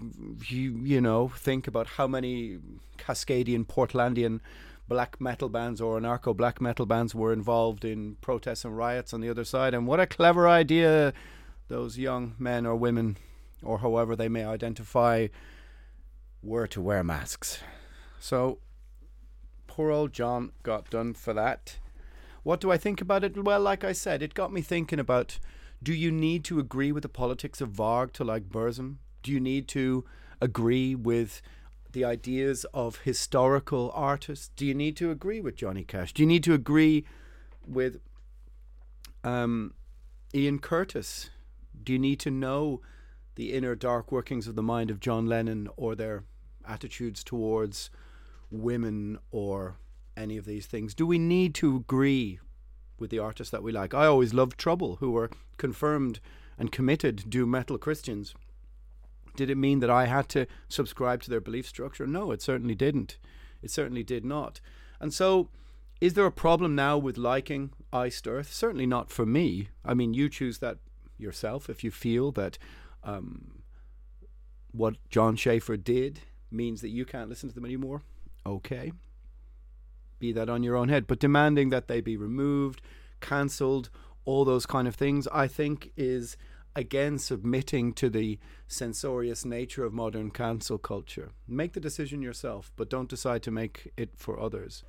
you, 0.47 0.79
you 0.83 0.99
know, 0.99 1.29
think 1.29 1.65
about 1.65 1.87
how 1.87 2.07
many 2.07 2.57
Cascadian, 2.97 3.65
Portlandian 3.65 4.41
black 4.89 5.21
metal 5.21 5.47
bands 5.47 5.79
or 5.79 5.97
anarcho 5.97 6.35
black 6.35 6.59
metal 6.59 6.85
bands 6.85 7.15
were 7.15 7.31
involved 7.31 7.85
in 7.85 8.15
protests 8.19 8.65
and 8.65 8.77
riots 8.77 9.13
on 9.13 9.21
the 9.21 9.29
other 9.29 9.45
side, 9.45 9.73
and 9.73 9.87
what 9.87 9.99
a 9.99 10.07
clever 10.07 10.47
idea 10.47 11.13
those 11.73 11.97
young 11.97 12.35
men 12.37 12.67
or 12.67 12.75
women, 12.75 13.17
or 13.63 13.79
however 13.79 14.15
they 14.15 14.29
may 14.29 14.45
identify, 14.45 15.27
were 16.43 16.67
to 16.67 16.79
wear 16.79 17.03
masks. 17.03 17.61
So 18.19 18.59
poor 19.65 19.89
old 19.89 20.13
John 20.13 20.51
got 20.61 20.91
done 20.91 21.15
for 21.15 21.33
that. 21.33 21.79
What 22.43 22.61
do 22.61 22.71
I 22.71 22.77
think 22.77 23.01
about 23.01 23.23
it? 23.23 23.43
Well, 23.43 23.59
like 23.59 23.83
I 23.83 23.91
said, 23.91 24.21
it 24.21 24.35
got 24.35 24.53
me 24.53 24.61
thinking 24.61 24.99
about 24.99 25.39
do 25.81 25.93
you 25.93 26.11
need 26.11 26.43
to 26.45 26.59
agree 26.59 26.91
with 26.91 27.01
the 27.01 27.09
politics 27.09 27.59
of 27.59 27.71
Varg 27.71 28.11
to 28.13 28.23
like 28.23 28.49
Burzum? 28.49 28.97
Do 29.23 29.31
you 29.31 29.39
need 29.39 29.67
to 29.69 30.05
agree 30.39 30.93
with 30.93 31.41
the 31.91 32.05
ideas 32.05 32.65
of 32.73 32.99
historical 32.99 33.91
artists? 33.95 34.51
Do 34.55 34.65
you 34.67 34.75
need 34.75 34.95
to 34.97 35.09
agree 35.09 35.41
with 35.41 35.55
Johnny 35.55 35.83
Cash? 35.83 36.13
Do 36.13 36.21
you 36.21 36.27
need 36.27 36.43
to 36.43 36.53
agree 36.53 37.03
with 37.65 37.99
um, 39.23 39.73
Ian 40.35 40.59
Curtis? 40.59 41.31
Do 41.81 41.93
you 41.93 41.99
need 41.99 42.19
to 42.21 42.31
know 42.31 42.81
the 43.35 43.53
inner 43.53 43.75
dark 43.75 44.11
workings 44.11 44.47
of 44.47 44.55
the 44.55 44.63
mind 44.63 44.91
of 44.91 44.99
John 44.99 45.25
Lennon 45.25 45.69
or 45.75 45.95
their 45.95 46.23
attitudes 46.67 47.23
towards 47.23 47.89
women 48.51 49.17
or 49.31 49.77
any 50.15 50.37
of 50.37 50.45
these 50.45 50.65
things? 50.65 50.93
Do 50.93 51.05
we 51.05 51.17
need 51.17 51.55
to 51.55 51.75
agree 51.75 52.39
with 52.99 53.09
the 53.09 53.19
artists 53.19 53.51
that 53.51 53.63
we 53.63 53.71
like? 53.71 53.93
I 53.93 54.05
always 54.05 54.33
loved 54.33 54.57
Trouble, 54.57 54.97
who 54.97 55.11
were 55.11 55.31
confirmed 55.57 56.19
and 56.57 56.71
committed 56.71 57.29
doom 57.29 57.51
metal 57.51 57.77
Christians. 57.77 58.33
Did 59.35 59.49
it 59.49 59.57
mean 59.57 59.79
that 59.79 59.89
I 59.89 60.05
had 60.05 60.29
to 60.29 60.45
subscribe 60.69 61.23
to 61.23 61.29
their 61.29 61.41
belief 61.41 61.67
structure? 61.67 62.05
No, 62.05 62.31
it 62.31 62.41
certainly 62.41 62.75
didn't. 62.75 63.17
It 63.61 63.71
certainly 63.71 64.03
did 64.03 64.23
not. 64.23 64.61
And 64.99 65.13
so, 65.13 65.49
is 65.99 66.13
there 66.13 66.25
a 66.25 66.31
problem 66.31 66.75
now 66.75 66.97
with 66.97 67.17
liking 67.17 67.71
Iced 67.91 68.27
Earth? 68.27 68.53
Certainly 68.53 68.85
not 68.85 69.09
for 69.09 69.25
me. 69.25 69.69
I 69.83 69.93
mean, 69.93 70.13
you 70.13 70.29
choose 70.29 70.59
that 70.59 70.77
yourself 71.17 71.69
if 71.69 71.83
you 71.83 71.91
feel 71.91 72.31
that 72.31 72.57
um, 73.03 73.63
what 74.71 74.95
Jon 75.09 75.35
Schaffer 75.35 75.77
did 75.77 76.21
means 76.51 76.81
that 76.81 76.89
you 76.89 77.05
can't 77.05 77.29
listen 77.29 77.49
to 77.49 77.55
them 77.55 77.65
anymore 77.65 78.01
okay. 78.45 78.91
Be 80.19 80.31
that 80.33 80.49
on 80.49 80.63
your 80.63 80.75
own 80.75 80.89
head. 80.89 81.07
But 81.07 81.19
demanding 81.19 81.69
that 81.69 81.87
they 81.87 82.01
be 82.01 82.17
removed, 82.17 82.81
cancelled, 83.21 83.89
all 84.25 84.45
those 84.45 84.65
kind 84.65 84.87
of 84.87 84.95
things, 84.95 85.27
I 85.31 85.47
think 85.47 85.91
is 85.97 86.37
again 86.75 87.19
submitting 87.19 87.93
to 87.93 88.09
the 88.09 88.39
censorious 88.67 89.45
nature 89.45 89.83
of 89.83 89.93
modern 89.93 90.31
cancel 90.31 90.77
culture. 90.77 91.31
Make 91.47 91.73
the 91.73 91.79
decision 91.79 92.21
yourself, 92.21 92.71
but 92.75 92.89
don't 92.89 93.09
decide 93.09 93.43
to 93.43 93.51
make 93.51 93.91
it 93.97 94.11
for 94.15 94.39
others. 94.39 94.83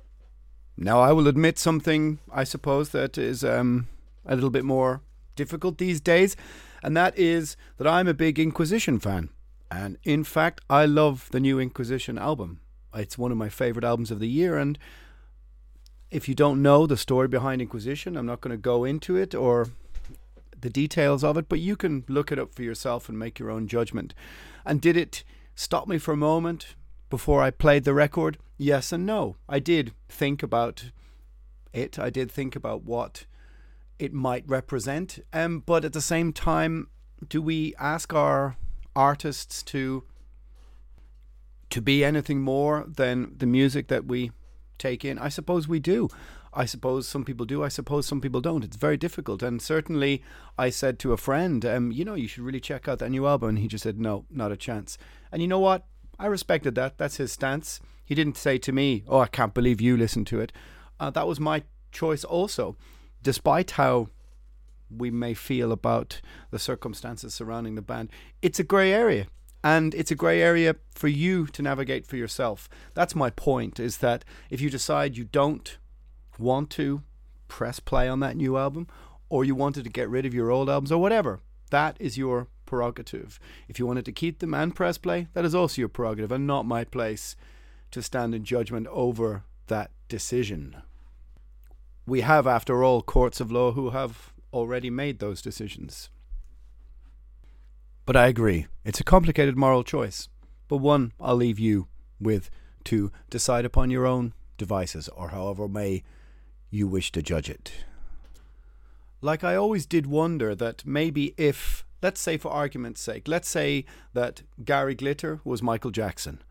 Now, 0.77 0.99
I 0.99 1.11
will 1.13 1.27
admit 1.27 1.57
something, 1.57 2.19
I 2.31 2.43
suppose, 2.43 2.89
that 2.89 3.17
is 3.17 3.43
um, 3.45 3.87
a 4.25 4.35
little 4.35 4.49
bit 4.49 4.65
more 4.65 5.01
difficult 5.35 5.77
these 5.77 6.01
days, 6.01 6.35
and 6.81 6.95
that 6.95 7.17
is 7.17 7.57
that 7.77 7.87
I'm 7.87 8.07
a 8.07 8.13
big 8.13 8.39
Inquisition 8.39 8.99
fan. 8.99 9.29
And 9.71 9.97
in 10.03 10.23
fact, 10.23 10.61
I 10.69 10.85
love 10.85 11.29
the 11.31 11.39
new 11.39 11.59
Inquisition 11.59 12.17
album. 12.17 12.59
It's 12.93 13.17
one 13.17 13.31
of 13.31 13.37
my 13.37 13.49
favorite 13.49 13.83
albums 13.83 14.11
of 14.11 14.19
the 14.19 14.27
year. 14.27 14.57
And 14.57 14.77
if 16.11 16.29
you 16.29 16.35
don't 16.35 16.61
know 16.61 16.85
the 16.85 16.97
story 16.97 17.27
behind 17.27 17.61
Inquisition, 17.61 18.15
I'm 18.15 18.25
not 18.25 18.41
going 18.41 18.55
to 18.55 18.61
go 18.61 18.85
into 18.85 19.15
it 19.15 19.35
or 19.35 19.67
the 20.59 20.69
details 20.69 21.23
of 21.23 21.37
it, 21.37 21.49
but 21.49 21.59
you 21.59 21.75
can 21.75 22.05
look 22.07 22.31
it 22.31 22.39
up 22.39 22.55
for 22.55 22.63
yourself 22.63 23.09
and 23.09 23.19
make 23.19 23.37
your 23.37 23.51
own 23.51 23.67
judgment. 23.67 24.13
And 24.65 24.79
did 24.79 24.95
it 24.95 25.23
stop 25.55 25.87
me 25.87 25.97
for 25.97 26.13
a 26.13 26.17
moment 26.17 26.75
before 27.09 27.41
I 27.41 27.51
played 27.51 27.83
the 27.83 27.93
record? 27.93 28.37
Yes 28.57 28.91
and 28.91 29.05
no. 29.05 29.35
I 29.49 29.59
did 29.59 29.93
think 30.07 30.41
about 30.41 30.91
it. 31.73 31.99
I 31.99 32.09
did 32.09 32.31
think 32.31 32.55
about 32.55 32.83
what 32.83 33.25
it 33.99 34.13
might 34.13 34.43
represent. 34.47 35.19
Um, 35.33 35.59
but 35.65 35.85
at 35.85 35.93
the 35.93 36.01
same 36.01 36.33
time, 36.33 36.87
do 37.27 37.41
we 37.41 37.73
ask 37.79 38.13
our 38.13 38.57
artists 38.95 39.63
to 39.63 40.03
to 41.71 41.81
be 41.81 42.05
anything 42.05 42.41
more 42.41 42.85
than 42.87 43.33
the 43.37 43.45
music 43.45 43.87
that 43.87 44.05
we 44.05 44.31
take 44.77 45.03
in? 45.03 45.17
I 45.17 45.29
suppose 45.29 45.67
we 45.67 45.79
do. 45.79 46.09
I 46.53 46.65
suppose 46.65 47.07
some 47.07 47.25
people 47.25 47.45
do. 47.45 47.63
I 47.63 47.67
suppose 47.67 48.05
some 48.05 48.21
people 48.21 48.39
don't. 48.39 48.63
It's 48.63 48.77
very 48.77 48.95
difficult. 48.95 49.43
And 49.43 49.61
certainly, 49.61 50.23
I 50.57 50.69
said 50.69 50.99
to 50.99 51.11
a 51.11 51.17
friend, 51.17 51.65
um, 51.65 51.91
you 51.91 52.05
know, 52.05 52.13
you 52.13 52.29
should 52.29 52.43
really 52.43 52.61
check 52.61 52.87
out 52.87 52.99
that 52.99 53.09
new 53.09 53.27
album. 53.27 53.49
And 53.49 53.59
he 53.59 53.67
just 53.67 53.83
said, 53.83 53.99
no, 53.99 54.25
not 54.29 54.53
a 54.53 54.57
chance. 54.57 54.97
And 55.31 55.41
you 55.41 55.49
know 55.49 55.59
what? 55.59 55.85
I 56.17 56.27
respected 56.27 56.75
that. 56.75 56.97
That's 56.97 57.17
his 57.17 57.33
stance. 57.33 57.81
He 58.05 58.15
didn't 58.15 58.37
say 58.37 58.57
to 58.59 58.71
me, 58.71 59.03
oh, 59.07 59.19
I 59.19 59.27
can't 59.27 59.53
believe 59.53 59.81
you 59.81 59.97
listened 59.97 60.27
to 60.27 60.39
it. 60.39 60.53
Uh, 60.97 61.09
that 61.09 61.27
was 61.27 61.41
my 61.41 61.63
choice 61.91 62.23
also, 62.23 62.77
despite 63.25 63.71
how 63.71 64.07
we 64.89 65.09
may 65.09 65.33
feel 65.33 65.71
about 65.71 66.21
the 66.51 66.59
circumstances 66.59 67.33
surrounding 67.33 67.73
the 67.73 67.81
band. 67.81 68.09
It's 68.43 68.59
a 68.59 68.63
grey 68.63 68.93
area. 68.93 69.25
And 69.63 69.95
it's 69.95 70.11
a 70.11 70.15
grey 70.15 70.43
area 70.43 70.75
for 70.93 71.07
you 71.07 71.47
to 71.47 71.63
navigate 71.63 72.05
for 72.05 72.17
yourself. 72.17 72.69
That's 72.93 73.15
my 73.15 73.31
point, 73.31 73.79
is 73.79 73.97
that 73.97 74.23
if 74.51 74.61
you 74.61 74.69
decide 74.69 75.17
you 75.17 75.23
don't 75.23 75.79
want 76.37 76.69
to 76.71 77.01
press 77.47 77.79
play 77.79 78.07
on 78.07 78.19
that 78.19 78.37
new 78.37 78.57
album, 78.57 78.87
or 79.27 79.43
you 79.43 79.55
wanted 79.55 79.85
to 79.85 79.89
get 79.89 80.07
rid 80.07 80.27
of 80.27 80.35
your 80.35 80.51
old 80.51 80.69
albums, 80.69 80.91
or 80.91 81.01
whatever, 81.01 81.39
that 81.71 81.97
is 81.99 82.15
your 82.15 82.47
prerogative. 82.67 83.39
If 83.67 83.79
you 83.79 83.87
wanted 83.87 84.05
to 84.05 84.11
keep 84.11 84.37
them 84.37 84.53
and 84.53 84.75
press 84.75 84.99
play, 84.99 85.29
that 85.33 85.45
is 85.45 85.55
also 85.55 85.81
your 85.81 85.89
prerogative, 85.89 86.31
and 86.31 86.45
not 86.45 86.67
my 86.67 86.83
place 86.83 87.35
to 87.89 88.03
stand 88.03 88.35
in 88.35 88.43
judgment 88.43 88.85
over 88.91 89.45
that 89.65 89.89
decision. 90.07 90.75
We 92.05 92.21
have, 92.21 92.45
after 92.45 92.83
all, 92.83 93.01
courts 93.01 93.39
of 93.39 93.51
law 93.51 93.71
who 93.71 93.89
have 93.89 94.33
already 94.53 94.89
made 94.89 95.19
those 95.19 95.41
decisions. 95.41 96.09
But 98.05 98.15
I 98.15 98.27
agree, 98.27 98.67
it's 98.83 98.99
a 98.99 99.03
complicated 99.03 99.57
moral 99.57 99.83
choice, 99.83 100.29
but 100.67 100.77
one 100.77 101.11
I'll 101.19 101.35
leave 101.35 101.57
you 101.57 101.87
with 102.19 102.51
to 102.85 103.11
decide 103.31 103.65
upon 103.65 103.89
your 103.89 104.05
own 104.05 104.33
devices, 104.57 105.09
or 105.09 105.29
however 105.29 105.67
may 105.67 106.03
you 106.69 106.87
wish 106.87 107.11
to 107.13 107.23
judge 107.23 107.49
it. 107.49 107.71
Like 109.21 109.43
I 109.43 109.55
always 109.55 109.87
did 109.87 110.05
wonder 110.05 110.53
that 110.53 110.85
maybe 110.85 111.33
if, 111.35 111.83
let's 112.03 112.21
say 112.21 112.37
for 112.37 112.51
argument's 112.51 113.01
sake, 113.01 113.27
let's 113.27 113.49
say 113.49 113.85
that 114.13 114.43
Gary 114.63 114.93
Glitter 114.93 115.39
was 115.43 115.63
Michael 115.63 115.89
Jackson. 115.91 116.43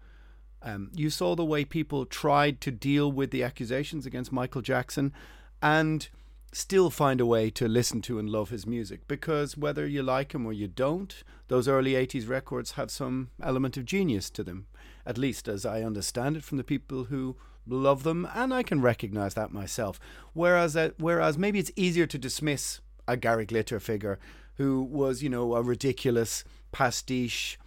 Um, 0.60 0.90
you 0.92 1.10
saw 1.10 1.36
the 1.36 1.44
way 1.44 1.64
people 1.64 2.04
tried 2.04 2.60
to 2.62 2.72
deal 2.72 3.12
with 3.12 3.30
the 3.30 3.44
accusations 3.44 4.06
against 4.06 4.32
Michael 4.32 4.62
Jackson 4.62 5.12
and 5.64 6.08
still 6.52 6.90
find 6.90 7.22
a 7.22 7.26
way 7.26 7.48
to 7.48 7.66
listen 7.66 8.02
to 8.02 8.18
and 8.18 8.28
love 8.28 8.50
his 8.50 8.66
music 8.66 9.08
because 9.08 9.56
whether 9.56 9.86
you 9.86 10.02
like 10.02 10.34
him 10.34 10.44
or 10.44 10.52
you 10.52 10.68
don't, 10.68 11.24
those 11.48 11.66
early 11.66 11.92
80s 11.92 12.28
records 12.28 12.72
have 12.72 12.90
some 12.90 13.30
element 13.42 13.78
of 13.78 13.86
genius 13.86 14.28
to 14.28 14.44
them, 14.44 14.66
at 15.06 15.16
least 15.16 15.48
as 15.48 15.64
I 15.64 15.82
understand 15.82 16.36
it 16.36 16.44
from 16.44 16.58
the 16.58 16.64
people 16.64 17.04
who 17.04 17.36
love 17.66 18.02
them, 18.02 18.28
and 18.34 18.52
I 18.52 18.62
can 18.62 18.82
recognize 18.82 19.32
that 19.34 19.52
myself. 19.52 19.98
Whereas, 20.34 20.76
uh, 20.76 20.90
whereas 20.98 21.38
maybe 21.38 21.58
it's 21.58 21.72
easier 21.76 22.06
to 22.06 22.18
dismiss 22.18 22.80
a 23.08 23.16
Gary 23.16 23.46
Glitter 23.46 23.80
figure 23.80 24.18
who 24.56 24.82
was, 24.82 25.22
you 25.22 25.30
know, 25.30 25.54
a 25.54 25.62
ridiculous 25.62 26.44
pastiche 26.72 27.58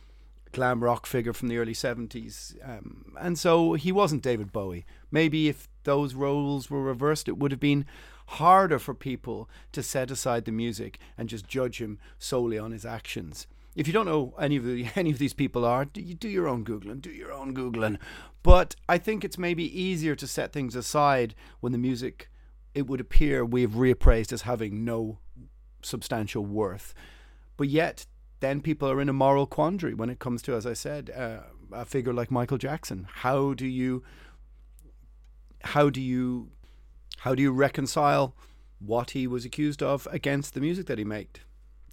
glam 0.52 0.84
rock 0.84 1.08
figure 1.08 1.34
from 1.34 1.48
the 1.48 1.58
early 1.58 1.74
70s. 1.74 2.56
Um, 2.64 3.16
and 3.20 3.40
so 3.40 3.74
he 3.74 3.92
wasn't 3.92 4.22
David 4.22 4.52
Bowie. 4.52 4.86
Maybe 5.12 5.50
if 5.50 5.68
those 5.88 6.14
roles 6.14 6.70
were 6.70 6.84
reversed, 6.84 7.30
it 7.30 7.38
would 7.38 7.52
have 7.52 7.62
been 7.62 7.86
harder 8.28 8.78
for 8.78 8.94
people 8.94 9.50
to 9.72 9.82
set 9.82 10.12
aside 10.12 10.44
the 10.44 10.52
music 10.52 11.00
and 11.18 11.30
just 11.30 11.48
judge 11.48 11.82
him 11.82 11.98
solely 12.20 12.60
on 12.60 12.72
his 12.74 12.86
actions. 12.86 13.48
If 13.74 13.88
you 13.88 13.94
don't 13.94 14.06
know 14.06 14.34
any 14.38 14.58
of 14.58 14.66
the 14.66 14.88
any 14.96 15.12
of 15.12 15.18
these 15.18 15.34
people 15.34 15.64
are, 15.64 15.86
do, 15.86 16.02
you 16.02 16.14
do 16.14 16.28
your 16.28 16.48
own 16.48 16.66
googling, 16.66 17.02
do 17.02 17.10
your 17.10 17.32
own 17.32 17.56
googling. 17.56 17.98
But 18.44 18.76
I 18.90 18.98
think 18.98 19.24
it's 19.24 19.38
maybe 19.38 19.64
easier 19.82 20.14
to 20.16 20.28
set 20.28 20.52
things 20.52 20.76
aside 20.76 21.34
when 21.62 21.72
the 21.72 21.78
music 21.78 22.30
it 22.76 22.86
would 22.86 23.00
appear 23.00 23.46
we've 23.46 23.72
reappraised 23.72 24.34
as 24.34 24.42
having 24.42 24.84
no 24.84 25.20
substantial 25.82 26.46
worth. 26.46 26.94
But 27.56 27.70
yet, 27.70 28.06
then 28.42 28.62
people 28.62 28.90
are 28.90 29.02
in 29.02 29.10
a 29.10 29.14
moral 29.14 29.48
quandary 29.48 29.94
when 29.94 30.10
it 30.10 30.20
comes 30.20 30.42
to, 30.44 30.54
as 30.54 30.66
I 30.68 30.74
said, 30.74 31.10
uh, 31.10 31.40
a 31.72 31.86
figure 31.86 32.14
like 32.14 32.30
Michael 32.30 32.58
Jackson. 32.58 33.08
How 33.10 33.54
do 33.54 33.66
you, 33.66 34.04
how 35.74 35.90
do 35.90 36.02
you 36.02 36.50
how 37.20 37.36
do 37.36 37.42
you 37.42 37.52
reconcile 37.52 38.36
what 38.80 39.12
he 39.12 39.28
was 39.28 39.44
accused 39.44 39.84
of 39.84 40.08
against 40.12 40.54
the 40.54 40.62
music 40.62 40.86
that 40.86 40.98
he 40.98 41.04
made? 41.04 41.40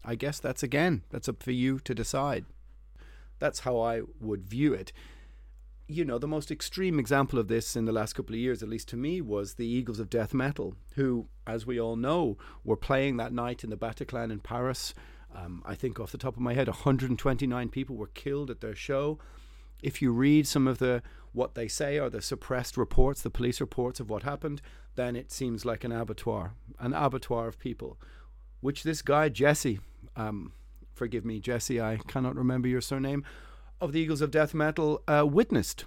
I 0.04 0.14
guess 0.14 0.38
that's 0.38 0.62
again, 0.62 1.02
that's 1.10 1.28
up 1.28 1.42
for 1.42 1.50
you 1.50 1.80
to 1.80 1.94
decide. 1.94 2.44
That's 3.38 3.60
how 3.60 3.80
I 3.80 4.02
would 4.20 4.46
view 4.46 4.74
it. 4.74 4.92
You 5.86 6.04
know, 6.04 6.18
the 6.18 6.28
most 6.28 6.50
extreme 6.50 6.98
example 6.98 7.38
of 7.38 7.48
this 7.48 7.74
in 7.74 7.84
the 7.84 7.92
last 7.92 8.14
couple 8.14 8.34
of 8.34 8.40
years, 8.40 8.62
at 8.62 8.68
least 8.68 8.88
to 8.88 8.96
me, 8.96 9.20
was 9.20 9.54
the 9.54 9.66
Eagles 9.66 9.98
of 9.98 10.08
Death 10.08 10.32
Metal, 10.32 10.76
who, 10.94 11.26
as 11.46 11.66
we 11.66 11.80
all 11.80 11.96
know, 11.96 12.38
were 12.64 12.76
playing 12.76 13.16
that 13.16 13.32
night 13.32 13.64
in 13.64 13.70
the 13.70 13.76
Bataclan 13.76 14.30
in 14.30 14.40
Paris. 14.40 14.94
Um, 15.34 15.62
I 15.66 15.74
think 15.74 15.98
off 15.98 16.12
the 16.12 16.18
top 16.18 16.36
of 16.36 16.42
my 16.42 16.54
head, 16.54 16.68
129 16.68 17.68
people 17.70 17.96
were 17.96 18.06
killed 18.06 18.50
at 18.50 18.60
their 18.60 18.76
show. 18.76 19.18
If 19.82 20.00
you 20.00 20.12
read 20.12 20.46
some 20.46 20.68
of 20.68 20.78
the 20.78 21.02
what 21.34 21.54
they 21.54 21.68
say 21.68 21.98
are 21.98 22.08
the 22.08 22.22
suppressed 22.22 22.76
reports, 22.76 23.20
the 23.20 23.28
police 23.28 23.60
reports 23.60 24.00
of 24.00 24.08
what 24.08 24.22
happened, 24.22 24.62
then 24.94 25.16
it 25.16 25.32
seems 25.32 25.64
like 25.64 25.84
an 25.84 25.92
abattoir, 25.92 26.54
an 26.78 26.94
abattoir 26.94 27.48
of 27.48 27.58
people, 27.58 27.98
which 28.60 28.84
this 28.84 29.02
guy, 29.02 29.28
Jesse, 29.28 29.80
um, 30.16 30.52
forgive 30.94 31.24
me, 31.24 31.40
Jesse, 31.40 31.80
I 31.80 31.98
cannot 32.06 32.36
remember 32.36 32.68
your 32.68 32.80
surname, 32.80 33.24
of 33.80 33.92
the 33.92 34.00
Eagles 34.00 34.20
of 34.20 34.30
Death 34.30 34.54
Metal, 34.54 35.02
uh, 35.08 35.26
witnessed. 35.26 35.84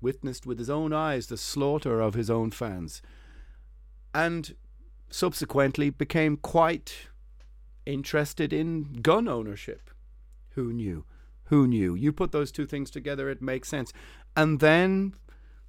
Witnessed 0.00 0.46
with 0.46 0.58
his 0.58 0.70
own 0.70 0.92
eyes 0.92 1.26
the 1.26 1.36
slaughter 1.36 2.00
of 2.00 2.14
his 2.14 2.30
own 2.30 2.52
fans. 2.52 3.02
And 4.14 4.54
subsequently 5.10 5.90
became 5.90 6.36
quite 6.36 7.08
interested 7.84 8.52
in 8.52 9.00
gun 9.02 9.26
ownership. 9.26 9.90
Who 10.50 10.72
knew? 10.72 11.04
Who 11.44 11.66
knew? 11.66 11.94
You 11.94 12.12
put 12.12 12.32
those 12.32 12.50
two 12.50 12.66
things 12.66 12.90
together, 12.90 13.28
it 13.28 13.42
makes 13.42 13.68
sense. 13.68 13.92
And 14.36 14.60
then 14.60 15.14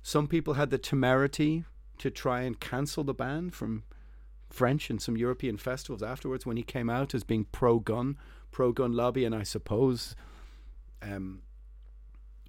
some 0.02 0.28
people 0.28 0.54
had 0.54 0.70
the 0.70 0.78
temerity 0.78 1.66
to 1.98 2.10
try 2.10 2.42
and 2.42 2.60
cancel 2.60 3.04
the 3.04 3.14
ban 3.14 3.50
from 3.50 3.84
French 4.50 4.90
and 4.90 5.02
some 5.02 5.18
European 5.18 5.58
festivals 5.58 6.04
afterwards 6.04 6.46
when 6.46 6.58
he 6.58 6.64
came 6.64 6.90
out 6.90 7.14
as 7.14 7.24
being 7.24 7.46
pro 7.52 7.80
gun, 7.80 8.18
pro 8.52 8.72
gun 8.72 8.94
lobby. 8.94 9.26
And 9.26 9.36
I 9.36 9.44
suppose 9.44 10.16
um, 11.02 11.42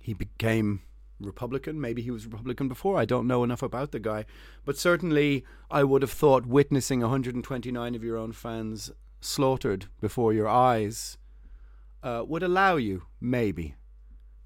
he 0.00 0.14
became 0.14 0.82
Republican. 1.20 1.80
Maybe 1.80 2.02
he 2.02 2.10
was 2.10 2.26
Republican 2.26 2.68
before. 2.68 2.98
I 2.98 3.04
don't 3.04 3.26
know 3.26 3.44
enough 3.44 3.62
about 3.62 3.92
the 3.92 4.00
guy. 4.00 4.24
But 4.64 4.76
certainly, 4.76 5.44
I 5.70 5.84
would 5.84 6.02
have 6.02 6.10
thought 6.10 6.46
witnessing 6.46 7.00
129 7.00 7.94
of 7.94 8.04
your 8.04 8.16
own 8.16 8.32
fans 8.32 8.90
slaughtered 9.20 9.86
before 10.00 10.32
your 10.32 10.48
eyes 10.48 11.16
uh, 12.02 12.22
would 12.26 12.42
allow 12.42 12.76
you, 12.76 13.04
maybe, 13.20 13.74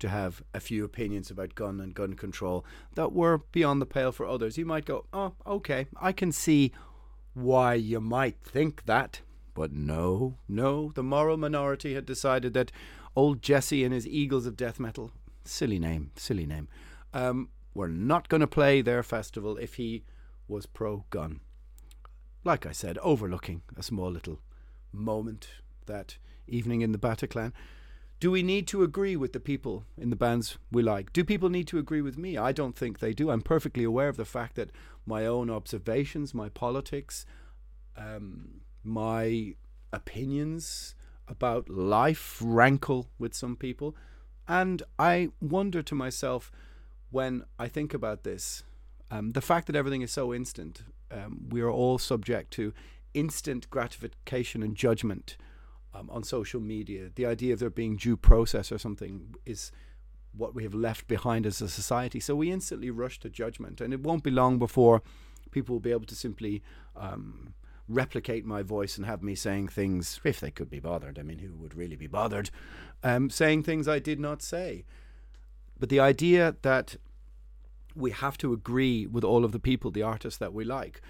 to 0.00 0.08
have 0.08 0.42
a 0.54 0.60
few 0.60 0.84
opinions 0.84 1.30
about 1.30 1.54
gun 1.54 1.80
and 1.80 1.94
gun 1.94 2.14
control 2.14 2.64
that 2.94 3.12
were 3.12 3.38
beyond 3.52 3.80
the 3.80 3.86
pale 3.86 4.12
for 4.12 4.26
others. 4.26 4.58
You 4.58 4.66
might 4.66 4.84
go, 4.84 5.06
oh, 5.12 5.34
okay, 5.46 5.86
I 6.00 6.12
can 6.12 6.32
see 6.32 6.72
why 7.34 7.74
you 7.74 8.00
might 8.00 8.36
think 8.42 8.84
that. 8.86 9.20
But 9.54 9.72
no, 9.72 10.38
no, 10.48 10.92
the 10.94 11.02
moral 11.02 11.36
minority 11.36 11.94
had 11.94 12.06
decided 12.06 12.54
that 12.54 12.72
old 13.16 13.42
Jesse 13.42 13.84
and 13.84 13.92
his 13.92 14.06
Eagles 14.06 14.46
of 14.46 14.56
Death 14.56 14.78
Metal, 14.78 15.10
silly 15.44 15.78
name, 15.78 16.12
silly 16.14 16.46
name, 16.46 16.68
um, 17.12 17.48
were 17.74 17.88
not 17.88 18.28
going 18.28 18.40
to 18.40 18.46
play 18.46 18.80
their 18.80 19.02
festival 19.02 19.56
if 19.56 19.74
he 19.74 20.04
was 20.46 20.66
pro 20.66 21.04
gun. 21.10 21.40
Like 22.44 22.66
I 22.66 22.72
said, 22.72 22.98
overlooking 22.98 23.62
a 23.76 23.82
small 23.82 24.10
little 24.10 24.40
moment 24.92 25.48
that 25.86 26.18
evening 26.46 26.80
in 26.82 26.92
the 26.92 26.98
Bataclan. 26.98 27.52
Do 28.20 28.32
we 28.32 28.42
need 28.42 28.66
to 28.68 28.82
agree 28.82 29.14
with 29.14 29.32
the 29.32 29.40
people 29.40 29.84
in 29.96 30.10
the 30.10 30.16
bands 30.16 30.58
we 30.72 30.82
like? 30.82 31.12
Do 31.12 31.24
people 31.24 31.50
need 31.50 31.68
to 31.68 31.78
agree 31.78 32.02
with 32.02 32.18
me? 32.18 32.36
I 32.36 32.50
don't 32.50 32.76
think 32.76 32.98
they 32.98 33.12
do. 33.12 33.30
I'm 33.30 33.42
perfectly 33.42 33.84
aware 33.84 34.08
of 34.08 34.16
the 34.16 34.24
fact 34.24 34.56
that 34.56 34.72
my 35.06 35.24
own 35.24 35.50
observations, 35.50 36.34
my 36.34 36.48
politics, 36.48 37.24
um, 37.96 38.60
my 38.82 39.54
opinions 39.92 40.96
about 41.28 41.68
life 41.68 42.38
rankle 42.42 43.08
with 43.18 43.34
some 43.34 43.54
people. 43.54 43.94
And 44.48 44.82
I 44.98 45.28
wonder 45.40 45.82
to 45.82 45.94
myself 45.94 46.50
when 47.10 47.44
I 47.58 47.68
think 47.68 47.94
about 47.94 48.24
this 48.24 48.64
um, 49.10 49.30
the 49.30 49.40
fact 49.40 49.66
that 49.66 49.76
everything 49.76 50.02
is 50.02 50.10
so 50.10 50.34
instant, 50.34 50.82
um, 51.10 51.46
we 51.48 51.60
are 51.60 51.70
all 51.70 51.98
subject 51.98 52.50
to 52.52 52.74
instant 53.14 53.70
gratification 53.70 54.62
and 54.62 54.76
judgment 54.76 55.36
um, 55.98 56.10
on 56.10 56.22
social 56.22 56.60
media. 56.60 57.10
The 57.14 57.26
idea 57.26 57.52
of 57.52 57.58
there 57.58 57.70
being 57.70 57.96
due 57.96 58.16
process 58.16 58.70
or 58.70 58.78
something 58.78 59.34
is 59.44 59.72
what 60.32 60.54
we 60.54 60.62
have 60.62 60.74
left 60.74 61.08
behind 61.08 61.46
as 61.46 61.60
a 61.60 61.68
society. 61.68 62.20
So 62.20 62.34
we 62.36 62.52
instantly 62.52 62.90
rush 62.90 63.18
to 63.20 63.30
judgment, 63.30 63.80
and 63.80 63.92
it 63.92 64.02
won't 64.02 64.22
be 64.22 64.30
long 64.30 64.58
before 64.58 65.02
people 65.50 65.74
will 65.74 65.80
be 65.80 65.90
able 65.90 66.06
to 66.06 66.14
simply 66.14 66.62
um, 66.94 67.54
replicate 67.88 68.44
my 68.44 68.62
voice 68.62 68.96
and 68.96 69.06
have 69.06 69.22
me 69.22 69.34
saying 69.34 69.68
things, 69.68 70.20
if 70.24 70.40
they 70.40 70.50
could 70.50 70.70
be 70.70 70.80
bothered. 70.80 71.18
I 71.18 71.22
mean, 71.22 71.38
who 71.38 71.54
would 71.54 71.74
really 71.74 71.96
be 71.96 72.06
bothered? 72.06 72.50
Um, 73.02 73.30
saying 73.30 73.62
things 73.62 73.88
I 73.88 73.98
did 73.98 74.20
not 74.20 74.42
say. 74.42 74.84
But 75.78 75.88
the 75.88 76.00
idea 76.00 76.56
that 76.62 76.96
we 77.94 78.10
have 78.10 78.36
to 78.38 78.52
agree 78.52 79.06
with 79.06 79.24
all 79.24 79.44
of 79.44 79.52
the 79.52 79.58
people, 79.58 79.90
the 79.90 80.02
artists 80.02 80.38
that 80.38 80.52
we 80.52 80.64
like. 80.64 81.00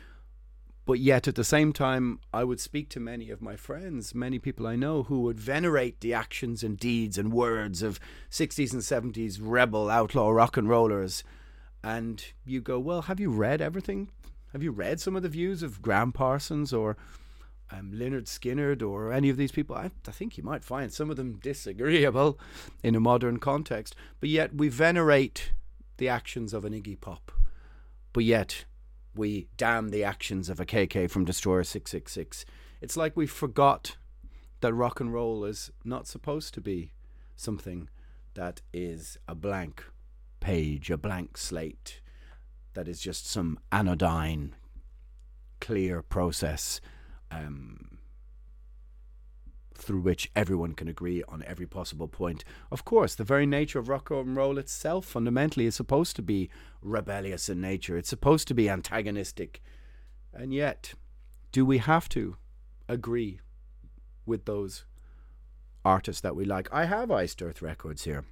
But 0.89 1.01
yet, 1.01 1.29
at 1.29 1.35
the 1.35 1.45
same 1.45 1.75
time, 1.75 2.19
I 2.33 2.45
would 2.45 2.61
speak 2.61 2.89
to 2.89 2.99
many 2.99 3.29
of 3.29 3.43
my 3.43 3.57
friends, 3.57 4.15
many 4.15 4.39
people 4.39 4.67
I 4.67 4.75
know, 4.75 5.03
who 5.03 5.21
would 5.21 5.39
venerate 5.39 6.01
the 6.01 6.15
actions 6.15 6.63
and 6.63 6.79
deeds 6.79 7.19
and 7.19 7.31
words 7.31 7.83
of 7.83 8.01
60s 8.31 8.73
and 8.73 8.81
70s 8.81 9.39
rebel 9.39 9.91
outlaw 9.91 10.31
rock 10.31 10.57
and 10.57 10.67
rollers. 10.67 11.23
And 11.85 12.25
you 12.47 12.63
go, 12.63 12.79
well, 12.79 13.03
have 13.03 13.21
you 13.21 13.31
read 13.31 13.61
everything? 13.61 14.09
Have 14.55 14.63
you 14.63 14.71
read 14.71 14.99
some 14.99 15.15
of 15.15 15.23
the 15.23 15.29
views 15.29 15.63
of 15.63 15.83
Gram 15.83 16.11
Parsons 16.11 16.73
or 16.73 16.97
um, 17.71 17.93
Lynyrd 17.95 18.25
Skynyrd 18.25 18.83
or 18.83 19.13
any 19.13 19.29
of 19.29 19.37
these 19.37 19.53
people? 19.53 19.77
I, 19.77 19.91
I 20.07 20.11
think 20.11 20.39
you 20.39 20.43
might 20.43 20.65
find 20.65 20.91
some 20.91 21.11
of 21.11 21.19
them 21.19 21.35
disagreeable 21.35 22.39
in 22.83 22.95
a 22.95 23.01
modern 23.01 23.41
context. 23.41 23.95
But 24.21 24.31
yet, 24.31 24.55
we 24.55 24.71
venerate 24.71 25.53
the 25.99 26.09
actions 26.09 26.55
of 26.55 26.65
an 26.65 26.73
Iggy 26.73 26.99
Pop. 26.99 27.31
But 28.15 28.25
yet, 28.25 28.65
we 29.19 29.49
damn 29.57 29.89
the 29.89 30.05
actions 30.05 30.49
of 30.49 30.61
a 30.61 30.65
KK 30.65 31.11
from 31.11 31.25
Destroyer 31.25 31.65
666. 31.65 32.45
It's 32.81 32.97
like 32.97 33.17
we 33.17 33.27
forgot 33.27 33.97
that 34.61 34.73
rock 34.73 35.01
and 35.01 35.13
roll 35.13 35.45
is 35.45 35.73
not 35.85 36.07
supposed 36.07 36.55
to 36.55 36.61
be 36.61 36.93
something 37.35 37.89
that 38.35 38.63
is 38.73 39.19
a 39.27 39.35
blank 39.35 39.85
page, 40.39 40.89
a 40.89 40.97
blank 40.97 41.37
slate, 41.37 42.01
that 42.75 42.87
is 42.87 43.01
just 43.01 43.29
some 43.29 43.59
anodyne, 43.73 44.55
clear 45.61 46.01
process 46.01 46.81
um, 47.33 47.98
through 49.81 50.01
which 50.01 50.31
everyone 50.35 50.75
can 50.75 50.89
agree 50.89 51.23
on 51.29 51.43
every 51.47 51.67
possible 51.67 52.09
point. 52.09 52.45
Of 52.71 52.85
course, 52.85 53.15
the 53.15 53.25
very 53.25 53.47
nature 53.47 53.79
of 53.79 53.89
rock 53.89 54.11
and 54.11 54.37
roll 54.37 54.59
itself 54.59 55.07
fundamentally 55.07 55.67
is 55.67 55.75
supposed 55.75 56.17
to 56.17 56.23
be 56.23 56.51
rebellious 56.83 57.49
in 57.49 57.61
nature, 57.61 57.97
it's 57.97 58.09
supposed 58.09 58.49
to 58.49 58.55
be 58.55 58.69
antagonistic. 58.69 59.63
And 60.33 60.53
yet, 60.53 60.95
do 61.53 61.65
we 61.65 61.79
have 61.79 62.09
to 62.11 62.37
agree 62.89 63.41
with 64.27 64.45
those 64.45 64.85
artists 65.85 66.21
that 66.21 66.37
we 66.37 66.45
like? 66.45 66.69
I 66.73 66.85
have 66.85 67.11
Iced 67.11 67.41
Earth 67.43 67.63
Records 67.63 68.05
here. 68.05 68.25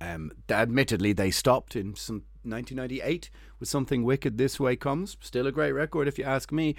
Um, 0.00 0.30
admittedly, 0.48 1.12
they 1.12 1.30
stopped 1.30 1.74
in 1.74 1.94
some 1.96 2.22
1998 2.44 3.30
with 3.58 3.68
Something 3.68 4.04
Wicked 4.04 4.38
This 4.38 4.58
Way 4.60 4.76
Comes. 4.76 5.16
Still 5.20 5.46
a 5.46 5.52
great 5.52 5.72
record, 5.72 6.08
if 6.08 6.18
you 6.18 6.24
ask 6.24 6.52
me. 6.52 6.76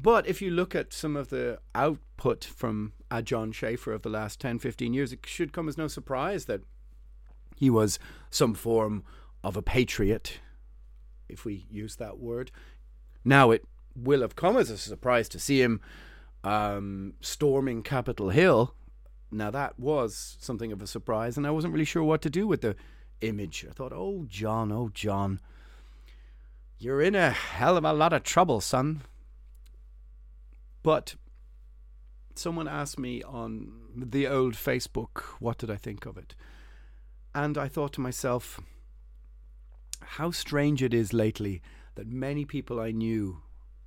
But 0.00 0.26
if 0.26 0.42
you 0.42 0.50
look 0.50 0.74
at 0.74 0.92
some 0.92 1.16
of 1.16 1.30
the 1.30 1.60
output 1.74 2.44
from 2.44 2.92
a 3.10 3.22
Jon 3.22 3.52
Schaffer 3.52 3.92
of 3.92 4.02
the 4.02 4.08
last 4.08 4.40
10, 4.40 4.58
15 4.58 4.92
years, 4.92 5.12
it 5.12 5.20
should 5.24 5.52
come 5.52 5.68
as 5.68 5.78
no 5.78 5.88
surprise 5.88 6.44
that 6.46 6.60
he 7.56 7.70
was 7.70 7.98
some 8.30 8.54
form 8.54 9.04
of 9.42 9.56
a 9.56 9.62
patriot, 9.62 10.40
if 11.28 11.44
we 11.44 11.66
use 11.70 11.96
that 11.96 12.18
word. 12.18 12.50
Now, 13.24 13.50
it 13.50 13.64
will 13.96 14.20
have 14.20 14.36
come 14.36 14.56
as 14.56 14.70
a 14.70 14.76
surprise 14.76 15.28
to 15.30 15.38
see 15.38 15.62
him 15.62 15.80
um, 16.42 17.14
storming 17.20 17.82
Capitol 17.82 18.30
Hill. 18.30 18.74
Now, 19.30 19.50
that 19.50 19.78
was 19.78 20.36
something 20.40 20.72
of 20.72 20.82
a 20.82 20.86
surprise, 20.86 21.36
and 21.36 21.46
I 21.46 21.50
wasn't 21.50 21.72
really 21.72 21.84
sure 21.84 22.02
what 22.02 22.22
to 22.22 22.30
do 22.30 22.46
with 22.46 22.60
the 22.60 22.76
image. 23.20 23.64
I 23.68 23.72
thought, 23.72 23.92
oh, 23.92 24.26
John, 24.28 24.70
oh, 24.70 24.90
John, 24.92 25.40
you're 26.78 27.00
in 27.00 27.14
a 27.14 27.30
hell 27.30 27.76
of 27.76 27.84
a 27.84 27.92
lot 27.92 28.12
of 28.12 28.22
trouble, 28.22 28.60
son. 28.60 29.02
But 30.84 31.16
someone 32.36 32.68
asked 32.68 32.98
me 32.98 33.22
on 33.22 33.72
the 33.96 34.28
old 34.28 34.54
Facebook, 34.54 35.22
what 35.40 35.58
did 35.58 35.70
I 35.70 35.76
think 35.76 36.06
of 36.06 36.16
it? 36.16 36.36
And 37.34 37.58
I 37.58 37.68
thought 37.68 37.94
to 37.94 38.00
myself, 38.00 38.60
how 40.00 40.30
strange 40.30 40.82
it 40.82 40.92
is 40.92 41.12
lately 41.12 41.62
that 41.94 42.06
many 42.06 42.44
people 42.44 42.78
I 42.78 42.90
knew, 42.90 43.42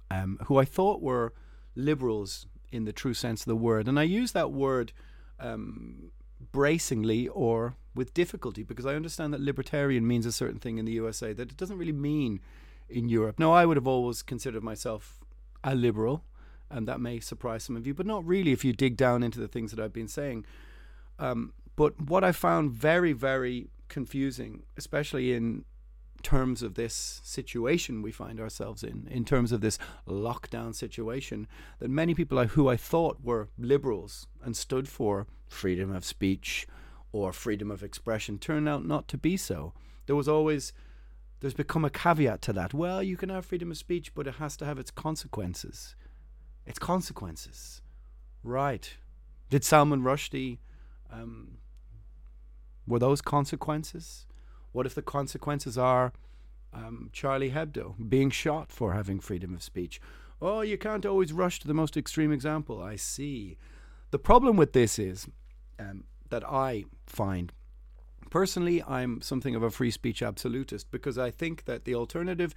um, 0.10 0.40
who 0.48 0.58
I 0.58 0.66
thought 0.66 1.02
were 1.02 1.34
liberals 1.76 2.48
in 2.72 2.86
the 2.86 2.92
true 2.92 3.14
sense 3.14 3.42
of 3.42 3.46
the 3.46 3.56
word, 3.56 3.88
and 3.88 4.00
I 4.00 4.04
use 4.04 4.32
that 4.32 4.52
word 4.52 4.92
um, 5.40 6.12
bracingly 6.52 7.28
or 7.28 7.76
with 7.94 8.14
difficulty 8.16 8.64
because 8.64 8.88
I 8.88 8.96
understand 8.96 9.34
that 9.34 9.42
libertarian 9.42 10.08
means 10.08 10.26
a 10.26 10.32
certain 10.32 10.60
thing 10.60 10.80
in 10.80 10.86
the 10.86 10.94
USA 10.94 11.32
that 11.34 11.52
it 11.52 11.58
doesn't 11.58 11.78
really 11.78 11.92
mean 11.92 12.40
in 12.90 13.08
Europe. 13.08 13.38
No, 13.38 13.54
I 13.54 13.68
would 13.68 13.78
have 13.78 13.88
always 13.88 14.24
considered 14.24 14.64
myself 14.64 15.20
a 15.64 15.76
liberal 15.76 16.24
and 16.70 16.88
that 16.88 17.00
may 17.00 17.20
surprise 17.20 17.64
some 17.64 17.76
of 17.76 17.88
you, 17.88 17.94
but 17.94 18.06
not 18.06 18.26
really 18.26 18.52
if 18.52 18.66
you 18.66 18.74
dig 18.74 18.98
down 18.98 19.24
into 19.24 19.40
the 19.40 19.48
things 19.48 19.72
that 19.72 19.84
I've 19.84 19.94
been 19.94 20.08
saying. 20.08 20.46
Um, 21.20 21.54
but 21.76 22.00
what 22.02 22.24
I 22.24 22.32
found 22.32 22.72
very, 22.72 23.14
very 23.14 23.70
confusing, 23.88 24.64
especially 24.78 25.34
in 25.34 25.66
terms 26.24 26.64
of 26.64 26.74
this 26.74 27.22
situation 27.24 28.02
we 28.02 28.12
find 28.12 28.40
ourselves 28.40 28.84
in, 28.84 29.08
in 29.10 29.24
terms 29.24 29.52
of 29.52 29.62
this 29.62 29.78
lockdown 30.08 30.74
situation, 30.74 31.48
that 31.80 31.90
many 31.90 32.14
people 32.14 32.44
who 32.46 32.68
I 32.68 32.76
thought 32.76 33.24
were 33.24 33.50
liberals 33.58 34.28
and 34.44 34.58
stood 34.58 34.88
for 34.90 35.28
freedom 35.48 35.96
of 35.96 36.04
speech 36.04 36.68
or 37.12 37.32
freedom 37.32 37.72
of 37.72 37.84
expression 37.84 38.38
turned 38.38 38.68
out 38.68 38.86
not 38.86 39.08
to 39.10 39.18
be 39.18 39.38
so. 39.38 39.74
There 40.06 40.16
was 40.16 40.28
always 40.28 40.74
there's 41.40 41.54
become 41.54 41.86
a 41.86 41.90
caveat 41.90 42.42
to 42.44 42.54
that. 42.54 42.74
Well, 42.74 43.04
you 43.04 43.16
can 43.16 43.30
have 43.30 43.46
freedom 43.46 43.70
of 43.70 43.78
speech, 43.78 44.14
but 44.16 44.28
it 44.28 44.36
has 44.36 44.58
to 44.58 44.66
have 44.66 44.80
its 44.80 44.90
consequences. 44.90 45.96
Its 46.68 46.78
consequences. 46.78 47.82
Right. 48.44 48.96
Did 49.50 49.64
Salman 49.64 50.04
Rushdie, 50.04 50.60
um, 51.12 51.58
were 52.86 53.00
those 53.00 53.22
consequences? 53.22 54.28
What 54.74 54.86
if 54.86 54.94
the 54.94 55.02
consequences 55.02 55.78
are 55.78 56.14
um, 56.74 57.10
Charlie 57.14 57.52
Hebdo 57.52 57.96
being 58.10 58.30
shot 58.30 58.72
for 58.72 58.94
having 58.94 59.20
freedom 59.20 59.56
of 59.56 59.64
speech? 59.64 60.00
Oh, 60.42 60.62
you 60.62 60.78
can't 60.78 61.06
always 61.06 61.34
rush 61.34 61.60
to 61.62 61.68
the 61.68 61.74
most 61.74 61.98
extreme 61.98 62.32
example. 62.32 62.82
I 62.82 62.98
see. 62.98 63.58
The 64.12 64.20
problem 64.20 64.58
with 64.58 64.74
this 64.74 65.00
is 65.00 65.28
um, 65.80 66.04
that 66.30 66.44
I 66.48 66.86
find 67.08 67.52
personally, 68.30 68.84
I'm 68.84 69.22
something 69.22 69.56
of 69.56 69.64
a 69.64 69.72
free 69.72 69.92
speech 69.92 70.22
absolutist 70.22 70.92
because 70.92 71.18
I 71.18 71.32
think 71.32 71.66
that 71.66 71.86
the 71.86 71.96
alternative 71.96 72.54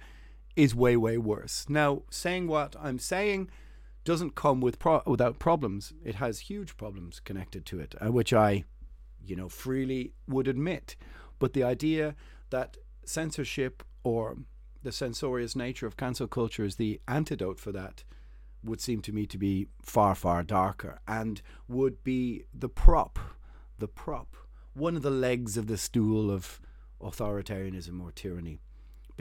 is 0.55 0.75
way, 0.75 0.97
way 0.97 1.17
worse. 1.17 1.65
Now, 1.69 2.03
saying 2.09 2.47
what 2.47 2.75
I'm 2.79 2.99
saying 2.99 3.49
doesn't 4.03 4.35
come 4.35 4.61
with 4.61 4.79
pro- 4.79 5.03
without 5.05 5.39
problems. 5.39 5.93
It 6.03 6.15
has 6.15 6.39
huge 6.39 6.77
problems 6.77 7.19
connected 7.19 7.65
to 7.67 7.79
it, 7.79 7.95
uh, 8.03 8.11
which 8.11 8.33
I, 8.33 8.63
you 9.25 9.35
know, 9.35 9.49
freely 9.49 10.13
would 10.27 10.47
admit. 10.47 10.95
But 11.39 11.53
the 11.53 11.63
idea 11.63 12.15
that 12.49 12.77
censorship 13.05 13.83
or 14.03 14.37
the 14.83 14.91
censorious 14.91 15.55
nature 15.55 15.85
of 15.85 15.97
cancel 15.97 16.27
culture 16.27 16.63
is 16.63 16.75
the 16.75 16.99
antidote 17.07 17.59
for 17.59 17.71
that 17.71 18.03
would 18.63 18.81
seem 18.81 19.01
to 19.01 19.11
me 19.11 19.25
to 19.25 19.37
be 19.37 19.67
far, 19.81 20.15
far 20.15 20.43
darker 20.43 20.99
and 21.07 21.41
would 21.67 22.03
be 22.03 22.43
the 22.53 22.69
prop, 22.69 23.19
the 23.79 23.87
prop, 23.87 24.35
one 24.73 24.95
of 24.95 25.01
the 25.01 25.11
legs 25.11 25.57
of 25.57 25.67
the 25.67 25.77
stool 25.77 26.31
of 26.31 26.59
authoritarianism 27.01 28.01
or 28.01 28.11
tyranny 28.11 28.59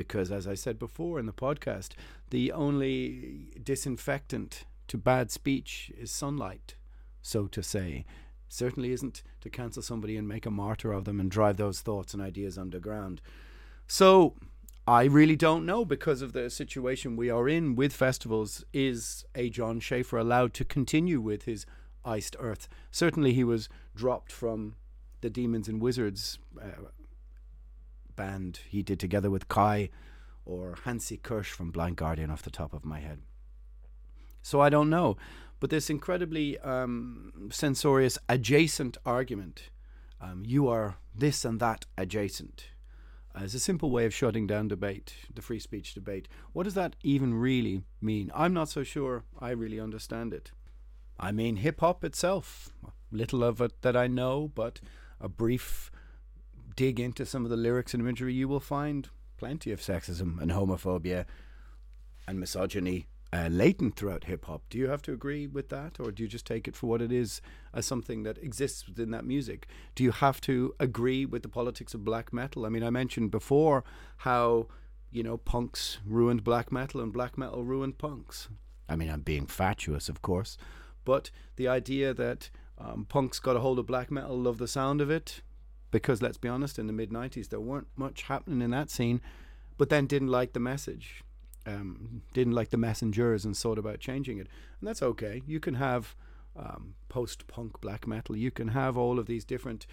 because 0.00 0.30
as 0.30 0.46
I 0.46 0.54
said 0.54 0.78
before 0.78 1.18
in 1.18 1.26
the 1.26 1.32
podcast, 1.32 1.90
the 2.30 2.52
only 2.52 3.52
disinfectant 3.62 4.64
to 4.90 4.98
bad 4.98 5.30
speech 5.30 5.92
is 5.96 6.10
sunlight, 6.10 6.74
so 7.22 7.46
to 7.46 7.62
say. 7.62 8.04
Certainly 8.48 8.90
isn't 8.90 9.22
to 9.40 9.48
cancel 9.48 9.82
somebody 9.82 10.16
and 10.16 10.26
make 10.26 10.46
a 10.46 10.50
martyr 10.50 10.90
of 10.90 11.04
them 11.04 11.20
and 11.20 11.30
drive 11.30 11.56
those 11.56 11.80
thoughts 11.80 12.12
and 12.12 12.20
ideas 12.20 12.58
underground. 12.58 13.20
So 13.86 14.34
I 14.88 15.04
really 15.04 15.36
don't 15.36 15.64
know 15.64 15.84
because 15.84 16.22
of 16.22 16.32
the 16.32 16.50
situation 16.50 17.14
we 17.14 17.30
are 17.30 17.48
in 17.48 17.76
with 17.76 17.92
festivals. 17.92 18.64
Is 18.72 19.24
a 19.36 19.48
Jon 19.48 19.78
Schaffer 19.78 20.18
allowed 20.18 20.54
to 20.54 20.64
continue 20.64 21.20
with 21.20 21.44
his 21.44 21.66
iced 22.04 22.34
earth? 22.40 22.68
Certainly, 22.90 23.34
he 23.34 23.44
was 23.44 23.68
dropped 23.94 24.32
from 24.32 24.74
the 25.20 25.30
Demons 25.30 25.68
and 25.68 25.80
Wizards 25.80 26.40
uh, 26.60 26.88
band 28.16 28.60
he 28.68 28.82
did 28.82 28.98
together 28.98 29.30
with 29.30 29.46
Kai 29.46 29.90
or 30.44 30.76
Hansi 30.82 31.18
Kürsch 31.18 31.52
from 31.52 31.70
Blind 31.70 31.96
Guardian 31.96 32.30
off 32.30 32.42
the 32.42 32.50
top 32.50 32.72
of 32.72 32.84
my 32.84 32.98
head. 32.98 33.20
So 34.42 34.60
I 34.60 34.68
don't 34.68 34.90
know. 34.90 35.16
But 35.60 35.70
this 35.70 35.90
incredibly 35.90 36.58
um, 36.60 37.50
censorious 37.50 38.18
adjacent 38.28 38.96
argument, 39.04 39.70
um, 40.20 40.42
you 40.46 40.68
are 40.68 40.96
this 41.14 41.44
and 41.44 41.60
that 41.60 41.84
adjacent, 41.98 42.68
uh, 43.38 43.44
is 43.44 43.54
a 43.54 43.60
simple 43.60 43.90
way 43.90 44.06
of 44.06 44.14
shutting 44.14 44.46
down 44.46 44.68
debate, 44.68 45.14
the 45.32 45.42
free 45.42 45.58
speech 45.58 45.92
debate. 45.92 46.28
What 46.52 46.64
does 46.64 46.74
that 46.74 46.96
even 47.02 47.34
really 47.34 47.82
mean? 48.00 48.32
I'm 48.34 48.54
not 48.54 48.70
so 48.70 48.82
sure 48.82 49.24
I 49.38 49.50
really 49.50 49.78
understand 49.78 50.32
it. 50.32 50.50
I 51.18 51.30
mean, 51.30 51.56
hip 51.56 51.80
hop 51.80 52.02
itself, 52.04 52.70
little 53.12 53.44
of 53.44 53.60
it 53.60 53.82
that 53.82 53.96
I 53.96 54.06
know, 54.06 54.50
but 54.54 54.80
a 55.20 55.28
brief 55.28 55.90
dig 56.74 56.98
into 56.98 57.26
some 57.26 57.44
of 57.44 57.50
the 57.50 57.56
lyrics 57.56 57.92
and 57.92 58.02
imagery, 58.02 58.32
you 58.32 58.48
will 58.48 58.60
find 58.60 59.10
plenty 59.36 59.70
of 59.70 59.80
sexism 59.80 60.40
and 60.40 60.50
homophobia 60.50 61.26
and 62.26 62.40
misogyny 62.40 63.06
uh, 63.32 63.48
latent 63.50 63.96
throughout 63.96 64.24
hip 64.24 64.46
hop. 64.46 64.62
Do 64.70 64.78
you 64.78 64.88
have 64.88 65.02
to 65.02 65.12
agree 65.12 65.46
with 65.46 65.68
that, 65.68 66.00
or 66.00 66.10
do 66.10 66.22
you 66.22 66.28
just 66.28 66.46
take 66.46 66.66
it 66.66 66.74
for 66.74 66.86
what 66.86 67.00
it 67.00 67.12
is 67.12 67.40
as 67.72 67.86
something 67.86 68.24
that 68.24 68.38
exists 68.38 68.86
within 68.86 69.10
that 69.12 69.24
music? 69.24 69.66
Do 69.94 70.02
you 70.02 70.10
have 70.10 70.40
to 70.42 70.74
agree 70.80 71.24
with 71.24 71.42
the 71.42 71.48
politics 71.48 71.94
of 71.94 72.04
black 72.04 72.32
metal? 72.32 72.66
I 72.66 72.70
mean, 72.70 72.82
I 72.82 72.90
mentioned 72.90 73.30
before 73.30 73.84
how 74.18 74.66
you 75.12 75.22
know 75.22 75.36
punks 75.36 75.98
ruined 76.04 76.42
black 76.42 76.72
metal 76.72 77.00
and 77.00 77.12
black 77.12 77.38
metal 77.38 77.64
ruined 77.64 77.98
punks. 77.98 78.48
I 78.88 78.96
mean, 78.96 79.10
I'm 79.10 79.22
being 79.22 79.46
fatuous, 79.46 80.08
of 80.08 80.22
course, 80.22 80.56
but 81.04 81.30
the 81.54 81.68
idea 81.68 82.12
that 82.12 82.50
um, 82.78 83.06
punks 83.08 83.38
got 83.38 83.56
a 83.56 83.60
hold 83.60 83.78
of 83.78 83.86
black 83.86 84.10
metal, 84.10 84.36
love 84.36 84.58
the 84.58 84.66
sound 84.66 85.00
of 85.00 85.10
it, 85.10 85.42
because 85.92 86.20
let's 86.20 86.38
be 86.38 86.48
honest, 86.48 86.80
in 86.80 86.88
the 86.88 86.92
mid 86.92 87.10
'90s 87.10 87.50
there 87.50 87.60
weren't 87.60 87.88
much 87.94 88.22
happening 88.22 88.60
in 88.60 88.70
that 88.70 88.90
scene, 88.90 89.20
but 89.78 89.88
then 89.88 90.06
didn't 90.06 90.28
like 90.28 90.52
the 90.52 90.60
message 90.60 91.22
um, 91.66 92.22
didn't 92.32 92.54
like 92.54 92.70
the 92.70 92.76
messengers 92.76 93.44
and 93.44 93.56
thought 93.56 93.78
about 93.78 94.00
changing 94.00 94.38
it. 94.38 94.48
And 94.80 94.88
that's 94.88 95.02
okay. 95.02 95.42
You 95.46 95.60
can 95.60 95.74
have 95.74 96.16
um, 96.56 96.94
post 97.08 97.46
punk 97.46 97.80
black 97.80 98.06
metal, 98.06 98.36
you 98.36 98.50
can 98.50 98.68
have 98.68 98.96
all 98.96 99.18
of 99.18 99.26
these 99.26 99.44
different 99.44 99.86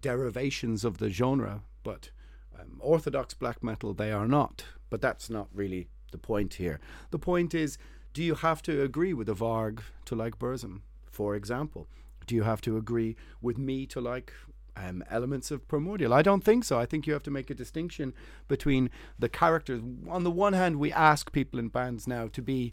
derivations 0.00 0.84
of 0.84 0.98
the 0.98 1.10
genre, 1.10 1.62
but 1.82 2.10
um, 2.58 2.78
orthodox 2.80 3.34
black 3.34 3.62
metal 3.62 3.94
they 3.94 4.12
are 4.12 4.28
not. 4.28 4.64
But 4.90 5.00
that's 5.00 5.28
not 5.28 5.48
really 5.52 5.88
the 6.12 6.18
point 6.18 6.54
here. 6.54 6.78
The 7.10 7.18
point 7.18 7.54
is 7.54 7.78
do 8.12 8.22
you 8.22 8.36
have 8.36 8.62
to 8.62 8.82
agree 8.82 9.12
with 9.12 9.26
the 9.26 9.34
Varg 9.34 9.80
to 10.04 10.14
like 10.14 10.38
Burzum, 10.38 10.82
for 11.10 11.34
example? 11.34 11.88
Do 12.26 12.36
you 12.36 12.44
have 12.44 12.60
to 12.60 12.76
agree 12.76 13.16
with 13.42 13.58
me 13.58 13.86
to 13.86 14.00
like 14.00 14.32
um, 14.76 15.04
elements 15.10 15.50
of 15.50 15.66
primordial. 15.68 16.12
I 16.12 16.22
don't 16.22 16.44
think 16.44 16.64
so. 16.64 16.78
I 16.78 16.86
think 16.86 17.06
you 17.06 17.12
have 17.12 17.22
to 17.24 17.30
make 17.30 17.50
a 17.50 17.54
distinction 17.54 18.14
between 18.48 18.90
the 19.18 19.28
characters. 19.28 19.80
On 20.08 20.24
the 20.24 20.30
one 20.30 20.52
hand, 20.52 20.76
we 20.76 20.92
ask 20.92 21.32
people 21.32 21.58
in 21.58 21.68
bands 21.68 22.06
now 22.06 22.28
to 22.28 22.42
be 22.42 22.72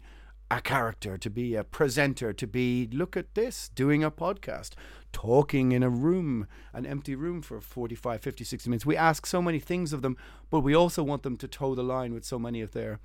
a 0.50 0.60
character, 0.60 1.16
to 1.16 1.30
be 1.30 1.54
a 1.54 1.64
presenter, 1.64 2.32
to 2.34 2.46
be, 2.46 2.86
look 2.92 3.16
at 3.16 3.34
this, 3.34 3.70
doing 3.70 4.04
a 4.04 4.10
podcast, 4.10 4.72
talking 5.10 5.72
in 5.72 5.82
a 5.82 5.88
room, 5.88 6.46
an 6.74 6.84
empty 6.84 7.14
room 7.14 7.40
for 7.40 7.58
45, 7.60 8.20
50, 8.20 8.44
60 8.44 8.68
minutes. 8.68 8.84
We 8.84 8.96
ask 8.96 9.24
so 9.24 9.40
many 9.40 9.58
things 9.58 9.94
of 9.94 10.02
them, 10.02 10.16
but 10.50 10.60
we 10.60 10.74
also 10.74 11.02
want 11.02 11.22
them 11.22 11.38
to 11.38 11.48
toe 11.48 11.74
the 11.74 11.82
line 11.82 12.12
with 12.12 12.26
so 12.26 12.38
many 12.38 12.60
of 12.60 12.72
their 12.72 13.00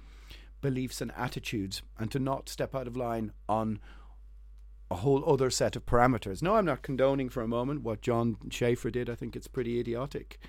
beliefs 0.59 0.99
and 0.99 1.11
attitudes 1.15 1.81
and 1.97 2.11
to 2.11 2.19
not 2.19 2.49
step 2.49 2.75
out 2.75 2.87
of 2.87 2.97
line 2.97 3.31
on 3.47 3.79
a 4.89 4.95
whole 4.95 5.23
other 5.29 5.49
set 5.49 5.75
of 5.75 5.85
parameters. 5.85 6.41
No, 6.41 6.55
I'm 6.55 6.65
not 6.65 6.81
condoning 6.81 7.29
for 7.29 7.41
a 7.41 7.47
moment 7.47 7.83
what 7.83 8.01
Jon 8.01 8.37
Schaffer 8.49 8.89
did. 8.89 9.09
I 9.09 9.15
think 9.15 9.35
it's 9.35 9.47
pretty 9.47 9.79
idiotic. 9.79 10.39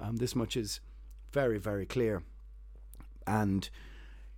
Um, 0.00 0.16
this 0.16 0.34
much 0.34 0.56
is 0.56 0.80
very, 1.32 1.58
very 1.58 1.86
clear. 1.86 2.22
And, 3.26 3.68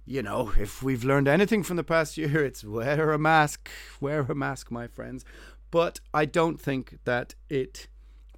you 0.05 0.23
know, 0.23 0.53
if 0.59 0.83
we've 0.83 1.05
learned 1.05 1.29
anything 1.29 1.62
from 1.62 1.77
the 1.77 1.85
past 1.85 2.17
year, 2.17 2.45
it's 2.45 2.64
wear 2.64 3.12
a 3.12 3.19
mask, 3.19 3.71
wear 4.01 4.21
a 4.21 4.35
mask, 4.35 4.71
my 4.71 4.87
friends. 4.87 5.25
But 5.71 6.01
I 6.12 6.25
don't 6.25 6.61
think 6.61 6.99
that 7.05 7.35
it 7.49 7.88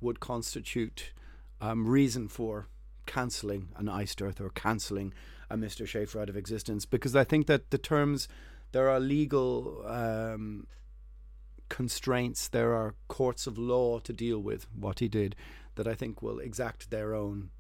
would 0.01 0.21
constitute 0.21 1.13
um, 1.61 1.87
reason 1.87 2.29
for 2.29 2.69
cancelling 3.07 3.69
an 3.77 3.89
Iced 3.89 4.21
Earth 4.21 4.41
or 4.41 4.51
cancelling 4.51 5.15
a 5.49 5.57
Mr. 5.57 5.87
Schaffer 5.87 6.21
out 6.21 6.29
of 6.29 6.37
existence 6.37 6.85
because 6.85 7.15
I 7.15 7.25
think 7.25 7.47
that 7.47 7.71
the 7.71 7.79
terms, 7.79 8.29
there 8.73 8.91
are 8.91 9.01
legal. 9.01 9.85
Um, 9.87 10.67
constraints, 11.69 12.49
there 12.49 12.75
are 12.75 12.95
courts 13.09 13.47
of 13.47 13.59
law 13.59 13.99
to 14.01 14.13
deal 14.13 14.39
with 14.39 14.67
what 14.75 14.99
he 14.99 15.09
did 15.09 15.37
that 15.75 15.87
I 15.87 15.95
think 15.95 16.23
will 16.23 16.39
exact 16.39 16.91
their 16.91 17.15
own 17.15 17.51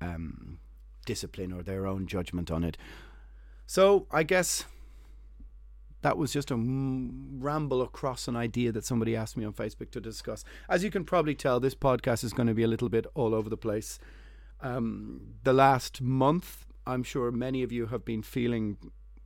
um, 0.00 0.58
discipline 1.06 1.52
or 1.52 1.62
their 1.62 1.86
own 1.86 2.06
judgment 2.06 2.50
on 2.50 2.64
it. 2.64 2.76
So 3.66 4.06
I 4.10 4.22
guess 4.22 4.64
that 6.02 6.18
was 6.18 6.32
just 6.32 6.50
a 6.50 6.56
ramble 6.56 7.80
across 7.80 8.26
an 8.26 8.36
idea 8.36 8.72
that 8.72 8.84
somebody 8.84 9.14
asked 9.14 9.36
me 9.36 9.44
on 9.44 9.52
Facebook 9.52 9.90
to 9.92 10.00
discuss. 10.00 10.44
As 10.68 10.82
you 10.82 10.90
can 10.90 11.04
probably 11.04 11.34
tell, 11.34 11.60
this 11.60 11.74
podcast 11.74 12.24
is 12.24 12.32
going 12.32 12.48
to 12.48 12.54
be 12.54 12.64
a 12.64 12.68
little 12.68 12.88
bit 12.88 13.06
all 13.14 13.34
over 13.34 13.48
the 13.48 13.56
place. 13.56 13.98
Um, 14.60 15.34
the 15.44 15.52
last 15.52 16.00
month, 16.00 16.66
I'm 16.86 17.02
sure 17.04 17.30
many 17.30 17.62
of 17.62 17.70
you 17.70 17.86
have 17.86 18.04
been 18.04 18.22
feeling 18.22 18.76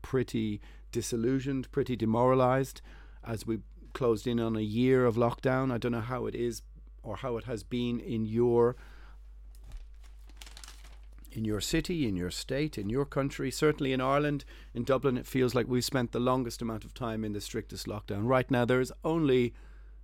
pretty 0.03 0.61
disillusioned, 0.93 1.71
pretty 1.73 1.97
demoralized 1.97 2.83
as 3.25 3.47
we 3.47 3.59
closed 3.97 4.27
in 4.27 4.39
on 4.39 4.57
a 4.57 4.61
year 4.61 5.07
of 5.07 5.17
lockdown. 5.17 5.73
I 5.73 5.79
don't 5.79 5.93
know 5.93 6.03
how 6.03 6.27
it 6.27 6.35
is 6.35 6.61
or 7.03 7.17
how 7.17 7.39
it 7.39 7.45
has 7.45 7.63
been 7.65 7.99
in 7.99 8.27
your 8.27 8.77
in 11.33 11.45
your 11.45 11.61
city, 11.61 12.07
in 12.07 12.15
your 12.15 12.31
state, 12.31 12.79
in 12.79 12.89
your 12.91 13.07
country. 13.07 13.51
Certainly 13.51 13.93
in 13.93 14.01
Ireland, 14.01 14.45
in 14.75 14.85
Dublin, 14.85 15.17
it 15.17 15.27
feels 15.27 15.55
like 15.55 15.67
we've 15.67 15.85
spent 15.85 16.13
the 16.13 16.21
longest 16.21 16.63
amount 16.63 16.85
of 16.85 16.95
time 16.95 17.25
in 17.25 17.33
the 17.33 17.41
strictest 17.41 17.87
lockdown. 17.87 18.23
Right 18.25 18.51
now, 18.51 18.65
there 18.67 18.81
is 18.81 18.93
only 19.03 19.55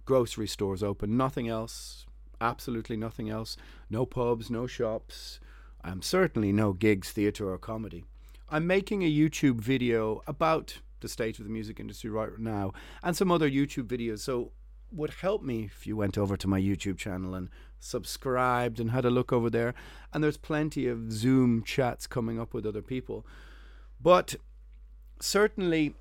grocery 0.05 0.47
stores 0.47 0.83
open, 0.83 1.17
nothing 1.17 1.49
else, 1.49 2.07
absolutely 2.41 2.97
nothing 2.97 3.31
else. 3.31 3.57
No 3.89 4.05
pubs, 4.05 4.51
no 4.51 4.67
shops, 4.67 5.39
um, 5.85 6.03
certainly 6.03 6.53
no 6.53 6.73
gigs, 6.73 7.11
theatre, 7.13 7.51
or 7.51 7.59
comedy. 7.59 8.05
I'm 8.51 8.67
making 8.67 9.03
a 9.03 9.11
YouTube 9.11 9.61
video 9.61 10.23
about 10.27 10.81
the 11.03 11.09
state 11.09 11.39
of 11.39 11.45
the 11.45 11.51
music 11.51 11.79
industry 11.79 12.11
right 12.11 12.39
now, 12.39 12.73
and 13.03 13.17
some 13.17 13.31
other 13.31 13.51
YouTube 13.51 13.87
videos. 13.87 14.21
So 14.21 14.53
would 14.91 15.11
help 15.21 15.43
me 15.43 15.65
if 15.65 15.87
you 15.87 15.97
went 15.97 16.19
over 16.19 16.37
to 16.37 16.47
my 16.47 16.61
YouTube 16.61 16.99
channel 16.99 17.35
and 17.35 17.49
subscribed 17.81 18.79
and 18.79 18.91
had 18.91 19.05
a 19.05 19.11
look 19.11 19.33
over 19.33 19.51
there. 19.51 19.75
And 20.13 20.23
there's 20.23 20.37
plenty 20.37 20.87
of 20.87 21.13
Zoom 21.13 21.63
chats 21.65 22.07
coming 22.07 22.39
up 22.39 22.53
with 22.55 22.67
other 22.67 22.83
people. 22.83 23.27
But 24.01 24.37
certainly, 25.21 25.95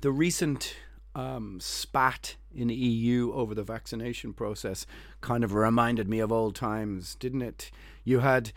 the 0.00 0.10
recent 0.10 0.76
um, 1.14 1.58
spat 1.60 2.36
in 2.54 2.68
the 2.68 2.74
EU 2.74 3.32
over 3.32 3.54
the 3.54 3.62
vaccination 3.62 4.32
process 4.32 4.86
kind 5.20 5.44
of 5.44 5.54
reminded 5.54 6.08
me 6.08 6.20
of 6.20 6.32
old 6.32 6.54
times, 6.54 7.14
didn't 7.16 7.42
it? 7.42 7.70
You 8.04 8.20
had 8.20 8.52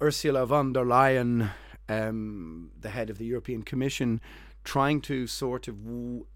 Ursula 0.00 0.46
von 0.46 0.72
der 0.72 0.84
Leyen, 0.84 1.50
um, 1.88 2.70
the 2.78 2.90
head 2.90 3.10
of 3.10 3.18
the 3.18 3.26
European 3.26 3.62
Commission, 3.62 4.20
trying 4.70 5.00
to 5.00 5.26
sort 5.26 5.66
of, 5.66 5.74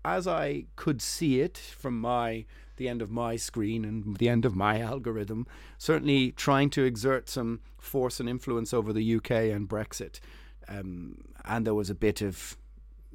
as 0.04 0.26
I 0.26 0.64
could 0.74 1.00
see 1.00 1.40
it 1.40 1.56
from 1.56 2.00
my 2.00 2.44
the 2.78 2.88
end 2.88 3.00
of 3.00 3.08
my 3.08 3.36
screen 3.36 3.84
and 3.84 4.16
the 4.16 4.28
end 4.28 4.44
of 4.44 4.56
my 4.56 4.80
algorithm, 4.90 5.46
certainly 5.78 6.32
trying 6.32 6.68
to 6.70 6.82
exert 6.82 7.28
some 7.28 7.60
force 7.78 8.18
and 8.18 8.28
influence 8.28 8.74
over 8.74 8.92
the 8.92 9.14
UK 9.14 9.30
and 9.54 9.68
Brexit. 9.68 10.18
Um, 10.66 11.18
and 11.44 11.64
there 11.64 11.74
was 11.74 11.90
a 11.90 11.94
bit 11.94 12.22
of, 12.22 12.56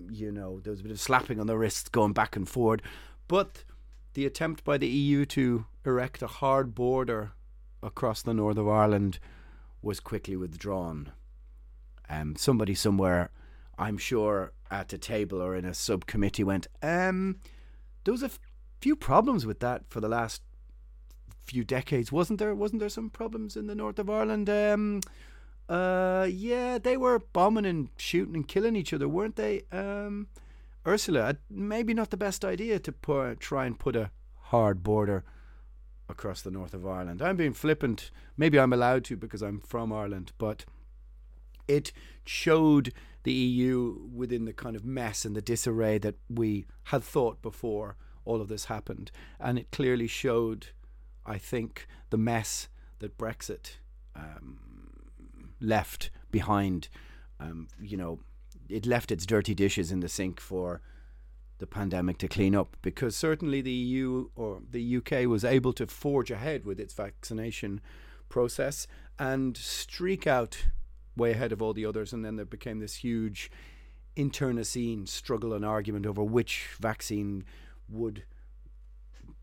you 0.09 0.31
know, 0.31 0.61
there 0.61 0.71
was 0.71 0.79
a 0.79 0.83
bit 0.83 0.93
of 0.93 1.01
slapping 1.01 1.37
on 1.37 1.47
the 1.47 1.57
wrists 1.57 1.89
going 1.89 2.13
back 2.13 2.37
and 2.37 2.47
forward. 2.47 2.81
But 3.27 3.65
the 4.13 4.25
attempt 4.25 4.63
by 4.63 4.77
the 4.77 4.87
EU 4.87 5.25
to 5.25 5.65
erect 5.85 6.21
a 6.21 6.27
hard 6.27 6.73
border 6.73 7.33
across 7.83 8.21
the 8.21 8.33
north 8.33 8.57
of 8.57 8.69
Ireland 8.69 9.19
was 9.81 9.99
quickly 9.99 10.37
withdrawn. 10.37 11.11
Um, 12.09 12.37
somebody 12.37 12.73
somewhere, 12.73 13.31
I'm 13.79 13.97
sure, 13.97 14.51
at 14.69 14.93
a 14.93 14.97
table 14.97 15.41
or 15.41 15.55
in 15.55 15.65
a 15.65 15.73
subcommittee 15.73 16.43
went, 16.43 16.67
um, 16.83 17.39
there 18.03 18.11
was 18.11 18.21
a 18.21 18.27
f- 18.27 18.39
few 18.81 18.95
problems 18.95 19.45
with 19.45 19.61
that 19.61 19.83
for 19.89 20.01
the 20.01 20.09
last 20.09 20.41
few 21.45 21.63
decades, 21.63 22.11
wasn't 22.11 22.39
there? 22.39 22.53
Wasn't 22.53 22.79
there 22.79 22.89
some 22.89 23.09
problems 23.09 23.55
in 23.55 23.67
the 23.67 23.75
north 23.75 23.97
of 23.97 24.09
Ireland? 24.09 24.49
Um, 24.49 25.01
uh, 25.69 26.27
yeah, 26.29 26.77
they 26.77 26.97
were 26.97 27.19
bombing 27.19 27.65
and 27.65 27.89
shooting 27.97 28.35
and 28.35 28.47
killing 28.47 28.75
each 28.75 28.93
other, 28.93 29.07
weren't 29.07 29.37
they? 29.37 29.63
Um, 29.71 30.27
Ursula, 30.85 31.37
maybe 31.49 31.93
not 31.93 32.09
the 32.09 32.17
best 32.17 32.43
idea 32.43 32.79
to 32.79 32.91
put, 32.91 33.39
try 33.39 33.65
and 33.65 33.79
put 33.79 33.95
a 33.95 34.11
hard 34.35 34.83
border 34.83 35.23
across 36.09 36.41
the 36.41 36.51
north 36.51 36.73
of 36.73 36.85
Ireland. 36.85 37.21
I'm 37.21 37.37
being 37.37 37.53
flippant. 37.53 38.11
Maybe 38.35 38.59
I'm 38.59 38.73
allowed 38.73 39.05
to 39.05 39.15
because 39.15 39.41
I'm 39.41 39.59
from 39.59 39.93
Ireland, 39.93 40.33
but 40.37 40.65
it 41.69 41.93
showed 42.25 42.91
the 43.23 43.31
EU 43.31 44.07
within 44.13 44.45
the 44.45 44.53
kind 44.53 44.75
of 44.75 44.83
mess 44.83 45.23
and 45.23 45.35
the 45.35 45.41
disarray 45.41 45.97
that 45.99 46.15
we 46.29 46.65
had 46.85 47.03
thought 47.03 47.41
before 47.41 47.95
all 48.25 48.41
of 48.41 48.47
this 48.47 48.65
happened. 48.65 49.11
And 49.39 49.59
it 49.59 49.71
clearly 49.71 50.07
showed, 50.07 50.67
I 51.25 51.37
think, 51.37 51.87
the 52.09 52.17
mess 52.17 52.69
that 52.99 53.17
Brexit 53.17 53.77
um, 54.15 54.59
left 55.61 56.09
behind. 56.31 56.89
Um, 57.39 57.67
you 57.79 57.97
know, 57.97 58.19
it 58.67 58.85
left 58.85 59.11
its 59.11 59.25
dirty 59.25 59.53
dishes 59.53 59.91
in 59.91 59.99
the 59.99 60.09
sink 60.09 60.39
for 60.39 60.81
the 61.59 61.67
pandemic 61.67 62.17
to 62.19 62.27
clean 62.27 62.55
up 62.55 62.77
because 62.81 63.15
certainly 63.15 63.61
the 63.61 63.71
EU 63.71 64.29
or 64.35 64.61
the 64.71 64.97
UK 64.97 65.27
was 65.27 65.43
able 65.43 65.73
to 65.73 65.85
forge 65.85 66.31
ahead 66.31 66.65
with 66.65 66.79
its 66.79 66.93
vaccination 66.93 67.81
process 68.29 68.87
and 69.17 69.57
streak 69.57 70.25
out 70.25 70.67
way 71.19 71.31
ahead 71.31 71.51
of 71.51 71.61
all 71.61 71.73
the 71.73 71.85
others, 71.85 72.13
and 72.13 72.25
then 72.25 72.35
there 72.35 72.45
became 72.45 72.79
this 72.79 72.95
huge 72.95 73.51
internecine 74.15 75.05
struggle 75.05 75.53
and 75.53 75.63
argument 75.63 76.05
over 76.05 76.23
which 76.23 76.69
vaccine 76.79 77.45
would 77.87 78.23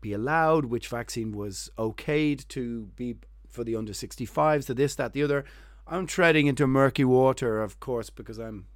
be 0.01 0.13
allowed, 0.13 0.65
which 0.65 0.87
vaccine 0.87 1.31
was 1.31 1.69
okayed 1.77 2.47
to 2.49 2.89
be 2.95 3.15
for 3.49 3.63
the 3.63 3.75
under 3.75 3.93
65s, 3.93 4.65
to 4.65 4.73
this, 4.73 4.95
that, 4.95 5.13
the 5.13 5.23
other. 5.23 5.45
I'm 5.87 6.05
treading 6.05 6.47
into 6.47 6.67
murky 6.67 7.05
water, 7.05 7.61
of 7.61 7.79
course, 7.79 8.09
because 8.09 8.37
I'm, 8.37 8.67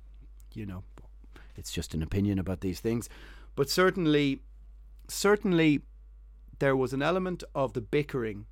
you 0.53 0.65
know, 0.65 0.83
it's 1.55 1.71
just 1.71 1.93
an 1.93 2.01
opinion 2.01 2.39
about 2.39 2.61
these 2.61 2.79
things. 2.79 3.09
But 3.55 3.69
certainly, 3.69 4.41
certainly, 5.07 5.81
there 6.59 6.75
was 6.75 6.93
an 6.93 7.01
element 7.01 7.43
of 7.53 7.73
the 7.73 7.81
bickering 7.81 8.45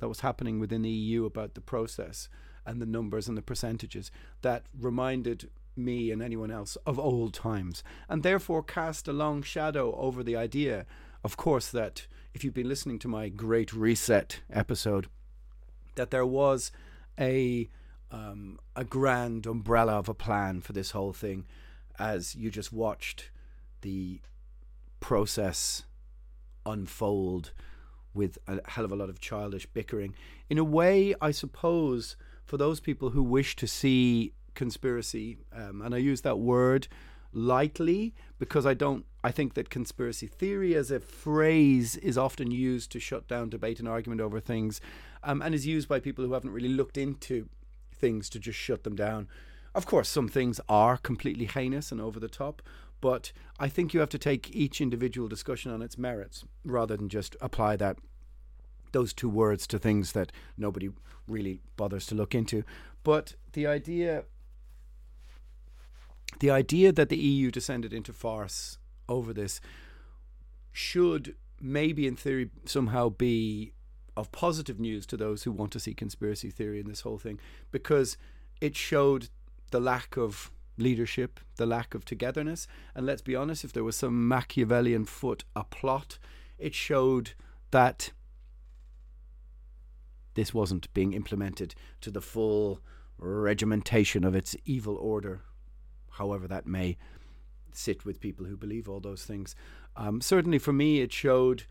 that 0.00 0.08
was 0.08 0.20
happening 0.20 0.58
within 0.58 0.82
the 0.82 0.90
EU 0.90 1.26
about 1.26 1.54
the 1.54 1.60
process 1.60 2.28
and 2.70 2.80
the 2.80 2.86
numbers 2.86 3.26
and 3.26 3.36
the 3.36 3.42
percentages 3.42 4.12
that 4.42 4.62
reminded 4.78 5.50
me 5.76 6.12
and 6.12 6.22
anyone 6.22 6.52
else 6.52 6.76
of 6.86 7.00
old 7.00 7.34
times, 7.34 7.82
and 8.08 8.22
therefore 8.22 8.62
cast 8.62 9.08
a 9.08 9.12
long 9.12 9.42
shadow 9.42 9.92
over 9.96 10.22
the 10.22 10.36
idea, 10.36 10.86
of 11.24 11.36
course, 11.36 11.68
that 11.68 12.06
if 12.32 12.44
you've 12.44 12.54
been 12.54 12.68
listening 12.68 13.00
to 13.00 13.08
my 13.08 13.28
Great 13.28 13.72
Reset 13.72 14.40
episode, 14.52 15.08
that 15.96 16.12
there 16.12 16.24
was 16.24 16.70
a 17.18 17.68
um, 18.12 18.58
a 18.76 18.84
grand 18.84 19.46
umbrella 19.46 19.94
of 19.94 20.08
a 20.08 20.14
plan 20.14 20.60
for 20.60 20.72
this 20.72 20.92
whole 20.92 21.12
thing, 21.12 21.46
as 21.98 22.36
you 22.36 22.50
just 22.50 22.72
watched 22.72 23.30
the 23.80 24.20
process 25.00 25.84
unfold 26.64 27.52
with 28.14 28.38
a 28.46 28.60
hell 28.70 28.84
of 28.84 28.92
a 28.92 28.96
lot 28.96 29.08
of 29.08 29.20
childish 29.20 29.66
bickering. 29.66 30.14
In 30.48 30.58
a 30.58 30.64
way, 30.64 31.14
I 31.20 31.30
suppose, 31.30 32.16
for 32.50 32.56
those 32.56 32.80
people 32.80 33.10
who 33.10 33.22
wish 33.22 33.54
to 33.54 33.68
see 33.68 34.32
conspiracy, 34.56 35.38
um, 35.54 35.80
and 35.82 35.94
I 35.94 35.98
use 35.98 36.22
that 36.22 36.40
word 36.40 36.88
lightly 37.32 38.12
because 38.40 38.66
I 38.66 38.74
don't. 38.74 39.04
I 39.22 39.30
think 39.30 39.54
that 39.54 39.70
conspiracy 39.70 40.26
theory 40.26 40.74
as 40.74 40.90
a 40.90 40.98
phrase 40.98 41.94
is 41.98 42.18
often 42.18 42.50
used 42.50 42.90
to 42.90 42.98
shut 42.98 43.28
down 43.28 43.50
debate 43.50 43.78
and 43.78 43.86
argument 43.86 44.20
over 44.20 44.40
things, 44.40 44.80
um, 45.22 45.40
and 45.42 45.54
is 45.54 45.64
used 45.64 45.88
by 45.88 46.00
people 46.00 46.24
who 46.24 46.32
haven't 46.32 46.50
really 46.50 46.68
looked 46.68 46.98
into 46.98 47.48
things 47.94 48.28
to 48.30 48.40
just 48.40 48.58
shut 48.58 48.82
them 48.82 48.96
down. 48.96 49.28
Of 49.72 49.86
course, 49.86 50.08
some 50.08 50.26
things 50.26 50.60
are 50.68 50.96
completely 50.96 51.46
heinous 51.46 51.92
and 51.92 52.00
over 52.00 52.18
the 52.18 52.28
top, 52.28 52.62
but 53.00 53.30
I 53.60 53.68
think 53.68 53.94
you 53.94 54.00
have 54.00 54.08
to 54.08 54.18
take 54.18 54.50
each 54.50 54.80
individual 54.80 55.28
discussion 55.28 55.70
on 55.70 55.82
its 55.82 55.96
merits 55.96 56.44
rather 56.64 56.96
than 56.96 57.10
just 57.10 57.36
apply 57.40 57.76
that 57.76 57.98
those 58.92 59.12
two 59.12 59.28
words 59.28 59.66
to 59.68 59.78
things 59.78 60.12
that 60.12 60.32
nobody 60.56 60.90
really 61.26 61.60
bothers 61.76 62.06
to 62.06 62.14
look 62.14 62.34
into. 62.34 62.64
But 63.02 63.34
the 63.52 63.66
idea 63.66 64.24
the 66.38 66.50
idea 66.50 66.92
that 66.92 67.08
the 67.08 67.16
EU 67.16 67.50
descended 67.50 67.92
into 67.92 68.12
farce 68.12 68.78
over 69.08 69.32
this 69.32 69.60
should 70.72 71.34
maybe 71.60 72.06
in 72.06 72.16
theory 72.16 72.50
somehow 72.64 73.08
be 73.08 73.72
of 74.16 74.30
positive 74.32 74.78
news 74.78 75.06
to 75.06 75.16
those 75.16 75.42
who 75.42 75.52
want 75.52 75.72
to 75.72 75.80
see 75.80 75.92
conspiracy 75.92 76.50
theory 76.50 76.80
in 76.80 76.86
this 76.86 77.00
whole 77.00 77.18
thing 77.18 77.38
because 77.70 78.16
it 78.60 78.76
showed 78.76 79.28
the 79.70 79.80
lack 79.80 80.16
of 80.16 80.50
leadership, 80.78 81.40
the 81.56 81.66
lack 81.66 81.94
of 81.94 82.04
togetherness. 82.04 82.66
And 82.94 83.06
let's 83.06 83.22
be 83.22 83.36
honest, 83.36 83.64
if 83.64 83.72
there 83.72 83.84
was 83.84 83.96
some 83.96 84.28
Machiavellian 84.28 85.04
foot 85.04 85.44
a 85.54 85.64
plot, 85.64 86.18
it 86.58 86.74
showed 86.74 87.32
that 87.70 88.12
this 90.34 90.54
wasn't 90.54 90.92
being 90.94 91.12
implemented 91.12 91.74
to 92.00 92.10
the 92.10 92.20
full 92.20 92.80
regimentation 93.18 94.24
of 94.24 94.34
its 94.34 94.56
evil 94.64 94.96
order, 94.96 95.42
however 96.12 96.48
that 96.48 96.66
may 96.66 96.96
sit 97.72 98.04
with 98.04 98.20
people 98.20 98.46
who 98.46 98.56
believe 98.56 98.88
all 98.88 99.00
those 99.00 99.24
things. 99.24 99.54
Um, 99.96 100.20
certainly 100.20 100.58
for 100.58 100.72
me, 100.72 101.00
it 101.00 101.12
showed 101.12 101.64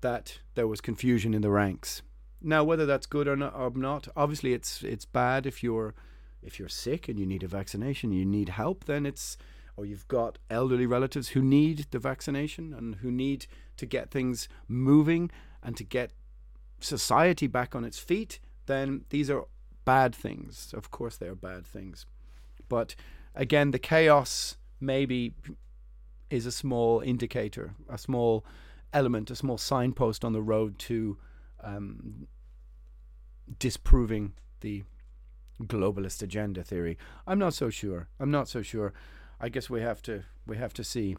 that 0.00 0.40
there 0.54 0.68
was 0.68 0.80
confusion 0.80 1.34
in 1.34 1.42
the 1.42 1.50
ranks. 1.50 2.02
Now, 2.40 2.62
whether 2.62 2.86
that's 2.86 3.06
good 3.06 3.26
or 3.26 3.36
not, 3.36 3.54
or 3.54 3.70
not, 3.70 4.08
obviously 4.16 4.52
it's 4.52 4.82
it's 4.82 5.06
bad 5.06 5.46
if 5.46 5.62
you're 5.62 5.94
if 6.42 6.58
you're 6.58 6.68
sick 6.68 7.08
and 7.08 7.18
you 7.18 7.26
need 7.26 7.42
a 7.42 7.48
vaccination, 7.48 8.12
you 8.12 8.26
need 8.26 8.50
help, 8.50 8.84
then 8.84 9.06
it's 9.06 9.38
or 9.76 9.86
you've 9.86 10.06
got 10.08 10.38
elderly 10.50 10.86
relatives 10.86 11.28
who 11.28 11.42
need 11.42 11.86
the 11.90 11.98
vaccination 11.98 12.72
and 12.74 12.96
who 12.96 13.10
need 13.10 13.46
to 13.76 13.86
get 13.86 14.10
things 14.10 14.48
moving 14.68 15.30
and 15.62 15.76
to 15.76 15.84
get 15.84 16.12
society 16.84 17.46
back 17.46 17.74
on 17.74 17.84
its 17.84 17.98
feet, 17.98 18.38
then 18.66 19.04
these 19.10 19.30
are 19.30 19.44
bad 19.84 20.14
things. 20.14 20.72
Of 20.76 20.90
course, 20.90 21.16
they 21.16 21.26
are 21.26 21.34
bad 21.34 21.66
things. 21.66 22.06
But 22.68 22.94
again, 23.34 23.70
the 23.70 23.78
chaos 23.78 24.56
maybe 24.80 25.34
is 26.30 26.46
a 26.46 26.52
small 26.52 27.00
indicator, 27.00 27.74
a 27.88 27.98
small 27.98 28.44
element, 28.92 29.30
a 29.30 29.36
small 29.36 29.58
signpost 29.58 30.24
on 30.24 30.32
the 30.32 30.42
road 30.42 30.78
to 30.78 31.18
um, 31.62 32.26
disproving 33.58 34.32
the 34.60 34.84
globalist 35.62 36.22
agenda 36.22 36.62
theory. 36.62 36.98
I'm 37.26 37.38
not 37.38 37.54
so 37.54 37.70
sure. 37.70 38.08
I'm 38.18 38.30
not 38.30 38.48
so 38.48 38.62
sure. 38.62 38.92
I 39.40 39.48
guess 39.48 39.68
we 39.68 39.80
have 39.80 40.02
to 40.02 40.24
we 40.46 40.56
have 40.56 40.72
to 40.74 40.84
see. 40.84 41.16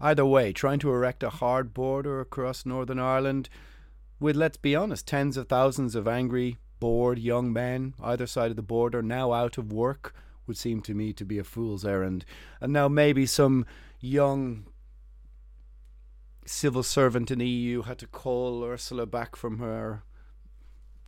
Either 0.00 0.26
way, 0.26 0.52
trying 0.52 0.78
to 0.78 0.90
erect 0.90 1.22
a 1.22 1.30
hard 1.30 1.72
border 1.72 2.20
across 2.20 2.66
Northern 2.66 2.98
Ireland 2.98 3.48
with 4.22 4.36
let's 4.36 4.56
be 4.56 4.76
honest, 4.76 5.06
tens 5.06 5.36
of 5.36 5.48
thousands 5.48 5.94
of 5.96 6.06
angry, 6.06 6.58
bored 6.78 7.18
young 7.18 7.52
men 7.52 7.94
either 8.00 8.26
side 8.26 8.50
of 8.50 8.56
the 8.56 8.62
border 8.62 9.02
now 9.02 9.32
out 9.32 9.58
of 9.58 9.72
work 9.72 10.14
would 10.46 10.56
seem 10.56 10.80
to 10.82 10.94
me 10.94 11.12
to 11.12 11.24
be 11.24 11.38
a 11.38 11.44
fool's 11.44 11.84
errand. 11.84 12.24
And 12.60 12.72
now 12.72 12.88
maybe 12.88 13.26
some 13.26 13.66
young 14.00 14.66
civil 16.44 16.82
servant 16.82 17.30
in 17.30 17.38
the 17.38 17.48
EU 17.48 17.82
had 17.82 17.98
to 17.98 18.06
call 18.06 18.64
Ursula 18.64 19.06
back 19.06 19.36
from 19.36 19.58
her 19.58 20.02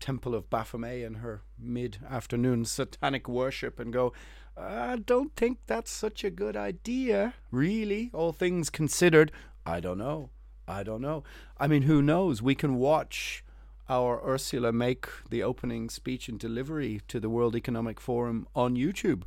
temple 0.01 0.35
of 0.35 0.51
Baphomet 0.51 1.05
and 1.05 1.19
her 1.19 1.43
mid 1.59 1.99
afternoon 2.09 2.65
satanic 2.65 3.29
worship 3.29 3.79
and 3.79 3.93
go, 3.93 4.13
I 4.57 4.97
don't 4.97 5.35
think 5.35 5.59
that's 5.67 5.91
such 5.91 6.23
a 6.23 6.31
good 6.31 6.57
idea, 6.57 7.35
really, 7.51 8.11
all 8.13 8.33
things 8.33 8.71
considered. 8.71 9.33
I 9.67 9.81
don't 9.81 9.99
know. 9.99 10.31
I 10.69 10.83
don't 10.83 11.01
know. 11.01 11.25
I 11.59 11.67
mean, 11.67 11.83
who 11.83 12.01
knows? 12.01 12.41
We 12.41 12.55
can 12.55 12.77
watch 12.77 13.45
our 13.89 14.23
Ursula 14.27 14.73
make 14.73 15.09
the 15.29 15.43
opening 15.43 15.91
speech 15.91 16.29
and 16.29 16.39
delivery 16.39 17.03
to 17.09 17.21
the 17.21 17.29
World 17.29 17.55
Economic 17.57 18.01
Forum 18.01 18.47
on 18.55 18.77
YouTube, 18.77 19.25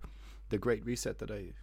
the 0.50 0.58
Great 0.58 0.86
Reset 0.86 1.20
that 1.20 1.30
I 1.30 1.54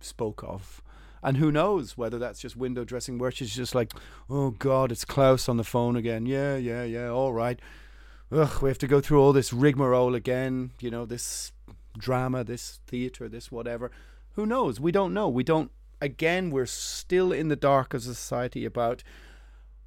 spoke 0.00 0.42
of. 0.42 0.82
And 1.22 1.38
who 1.38 1.50
knows 1.50 1.96
whether 1.96 2.18
that's 2.18 2.40
just 2.40 2.56
window 2.56 2.84
dressing 2.84 3.18
where 3.18 3.30
she's 3.30 3.54
just 3.54 3.74
like, 3.74 3.92
oh 4.28 4.50
God, 4.50 4.92
it's 4.92 5.04
Klaus 5.04 5.48
on 5.48 5.56
the 5.56 5.64
phone 5.64 5.96
again. 5.96 6.26
Yeah, 6.26 6.56
yeah, 6.56 6.84
yeah, 6.84 7.08
all 7.08 7.32
right 7.32 7.58
ugh, 8.32 8.62
we 8.62 8.68
have 8.68 8.78
to 8.78 8.86
go 8.86 9.00
through 9.00 9.20
all 9.20 9.32
this 9.32 9.52
rigmarole 9.52 10.14
again, 10.14 10.72
you 10.80 10.90
know, 10.90 11.04
this 11.04 11.52
drama, 11.98 12.44
this 12.44 12.80
theatre, 12.86 13.28
this 13.28 13.50
whatever. 13.50 13.90
Who 14.32 14.46
knows? 14.46 14.80
We 14.80 14.92
don't 14.92 15.14
know. 15.14 15.28
We 15.28 15.44
don't, 15.44 15.70
again, 16.00 16.50
we're 16.50 16.66
still 16.66 17.32
in 17.32 17.48
the 17.48 17.56
dark 17.56 17.94
as 17.94 18.06
a 18.06 18.14
society 18.14 18.64
about 18.64 19.02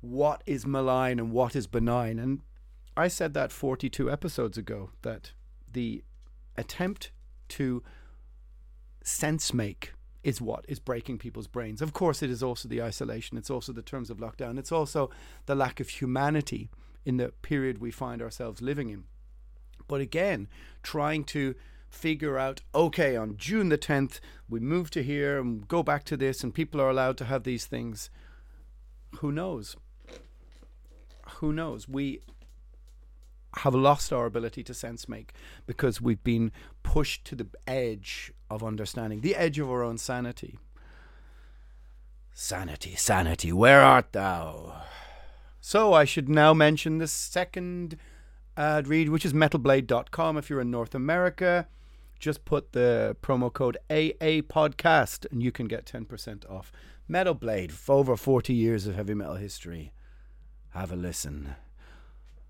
what 0.01 0.43
is 0.45 0.65
malign 0.65 1.19
and 1.19 1.31
what 1.31 1.55
is 1.55 1.67
benign. 1.67 2.19
And 2.19 2.41
I 2.95 3.07
said 3.07 3.33
that 3.33 3.51
42 3.51 4.09
episodes 4.09 4.57
ago 4.57 4.91
that 5.01 5.33
the 5.71 6.03
attempt 6.57 7.11
to 7.49 7.83
sense 9.03 9.53
make 9.53 9.93
is 10.23 10.41
what 10.41 10.65
is 10.67 10.79
breaking 10.79 11.17
people's 11.17 11.47
brains. 11.47 11.81
Of 11.81 11.93
course, 11.93 12.21
it 12.21 12.29
is 12.29 12.43
also 12.43 12.67
the 12.67 12.81
isolation, 12.81 13.37
it's 13.37 13.49
also 13.49 13.71
the 13.71 13.81
terms 13.81 14.09
of 14.09 14.17
lockdown, 14.17 14.59
it's 14.59 14.71
also 14.71 15.09
the 15.45 15.55
lack 15.55 15.79
of 15.79 15.89
humanity 15.89 16.69
in 17.05 17.17
the 17.17 17.29
period 17.41 17.79
we 17.79 17.91
find 17.91 18.21
ourselves 18.21 18.61
living 18.61 18.89
in. 18.89 19.03
But 19.87 20.01
again, 20.01 20.47
trying 20.83 21.23
to 21.25 21.55
figure 21.89 22.37
out 22.37 22.61
okay, 22.73 23.15
on 23.15 23.35
June 23.37 23.69
the 23.69 23.77
10th, 23.77 24.19
we 24.47 24.59
move 24.59 24.89
to 24.91 25.03
here 25.03 25.39
and 25.39 25.67
go 25.67 25.83
back 25.83 26.03
to 26.05 26.17
this, 26.17 26.43
and 26.43 26.53
people 26.53 26.79
are 26.79 26.89
allowed 26.89 27.17
to 27.17 27.25
have 27.25 27.43
these 27.43 27.65
things. 27.65 28.09
Who 29.17 29.31
knows? 29.31 29.75
Who 31.37 31.51
knows? 31.51 31.87
We 31.87 32.21
have 33.57 33.73
lost 33.73 34.13
our 34.13 34.25
ability 34.25 34.63
to 34.63 34.73
sense 34.73 35.09
make 35.09 35.33
because 35.65 35.99
we've 35.99 36.23
been 36.23 36.51
pushed 36.83 37.25
to 37.25 37.35
the 37.35 37.47
edge 37.65 38.31
of 38.49 38.63
understanding, 38.63 39.21
the 39.21 39.35
edge 39.35 39.57
of 39.59 39.69
our 39.69 39.83
own 39.83 39.97
sanity. 39.97 40.59
Sanity, 42.33 42.95
sanity, 42.95 43.51
where 43.51 43.81
art 43.81 44.13
thou? 44.13 44.83
So 45.61 45.93
I 45.93 46.05
should 46.05 46.29
now 46.29 46.53
mention 46.53 46.97
the 46.97 47.07
second 47.07 47.97
ad 48.55 48.87
read, 48.87 49.09
which 49.09 49.25
is 49.25 49.33
metalblade.com. 49.33 50.37
If 50.37 50.49
you're 50.49 50.61
in 50.61 50.71
North 50.71 50.95
America, 50.95 51.67
just 52.19 52.45
put 52.45 52.73
the 52.73 53.15
promo 53.21 53.51
code 53.51 53.77
AA 53.89 54.41
podcast 54.41 55.25
and 55.31 55.43
you 55.43 55.51
can 55.51 55.67
get 55.67 55.85
10% 55.85 56.49
off. 56.49 56.71
Metal 57.07 57.33
Blade, 57.33 57.73
over 57.87 58.15
40 58.15 58.53
years 58.53 58.85
of 58.85 58.95
heavy 58.95 59.13
metal 59.13 59.35
history. 59.35 59.93
Have 60.71 60.91
a 60.91 60.95
listen. 60.95 61.55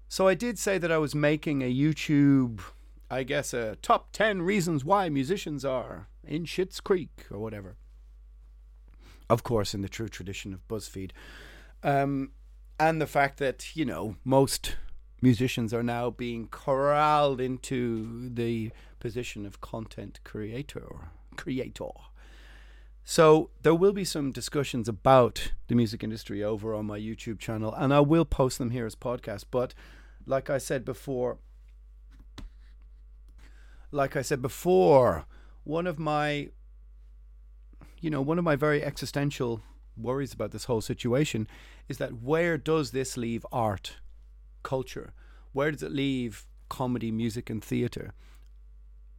So 0.07 0.28
I 0.28 0.34
did 0.34 0.60
say 0.60 0.78
that 0.78 0.91
I 0.91 0.97
was 0.97 1.16
making 1.16 1.62
a 1.62 1.74
YouTube, 1.74 2.62
I 3.10 3.24
guess, 3.24 3.53
a 3.53 3.78
top 3.78 4.12
10 4.12 4.41
reasons 4.41 4.84
why 4.84 5.07
musicians 5.07 5.64
are 5.64 6.07
in 6.24 6.45
Schitt's 6.45 6.82
Creek 6.82 7.26
or 7.32 7.39
whatever. 7.39 7.78
Of 9.30 9.43
course, 9.43 9.74
in 9.74 9.82
the 9.82 9.89
true 9.89 10.10
tradition 10.10 10.53
of 10.53 10.68
BuzzFeed. 10.68 11.12
Um, 11.84 12.32
and 12.80 13.01
the 13.01 13.07
fact 13.07 13.38
that 13.39 13.75
you 13.75 13.86
know 13.86 14.15
most 14.23 14.77
musicians 15.21 15.73
are 15.73 15.84
now 15.84 16.09
being 16.09 16.47
corralled 16.47 17.41
into 17.41 18.30
the 18.30 18.71
position 18.99 19.45
of 19.45 19.61
content 19.61 20.19
creator. 20.23 21.11
Creator. 21.36 21.89
So 23.03 23.49
there 23.63 23.75
will 23.75 23.91
be 23.91 24.05
some 24.05 24.32
discussions 24.32 24.88
about 24.88 25.53
the 25.67 25.75
music 25.75 26.03
industry 26.03 26.43
over 26.43 26.75
on 26.75 26.86
my 26.86 26.99
YouTube 26.99 27.39
channel, 27.39 27.73
and 27.73 27.93
I 27.93 28.01
will 28.01 28.25
post 28.25 28.59
them 28.59 28.69
here 28.69 28.86
as 28.86 28.95
podcasts. 28.95 29.45
But 29.49 29.73
like 30.25 30.49
I 30.49 30.57
said 30.57 30.86
before, 30.86 31.39
like 33.91 34.15
I 34.15 34.21
said 34.21 34.41
before, 34.41 35.25
one 35.63 35.88
of 35.88 35.97
my, 35.97 36.49
you 37.99 38.09
know, 38.09 38.21
one 38.21 38.38
of 38.38 38.45
my 38.45 38.55
very 38.55 38.84
existential 38.84 39.61
worries 40.00 40.34
about 40.34 40.52
this 40.52 40.66
whole 40.66 40.82
situation 40.82 41.47
is 41.88 41.97
that 41.97 42.22
where 42.22 42.58
does 42.58 42.91
this 42.91 43.18
leave 43.18 43.45
art, 43.52 43.97
culture? 44.64 45.14
Where 45.52 45.72
does 45.72 45.84
it 45.84 45.91
leave 45.91 46.45
comedy, 46.70 47.12
music, 47.12 47.50
and 47.50 47.64
theatre? 47.64 48.14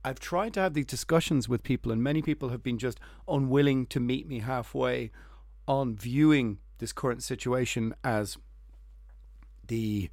I've 0.04 0.20
tried 0.20 0.54
to 0.54 0.60
have 0.60 0.74
these 0.74 0.86
discussions 0.86 1.48
with 1.48 1.62
people, 1.62 1.92
and 1.92 2.02
many 2.02 2.22
people 2.22 2.48
have 2.48 2.62
been 2.62 2.78
just 2.78 2.98
unwilling 3.28 3.86
to 3.86 4.00
meet 4.00 4.26
me 4.26 4.38
halfway 4.38 5.10
on 5.68 5.94
viewing 5.94 6.58
this 6.78 6.92
current 6.92 7.22
situation 7.22 7.94
as 8.02 8.38
the, 9.66 10.08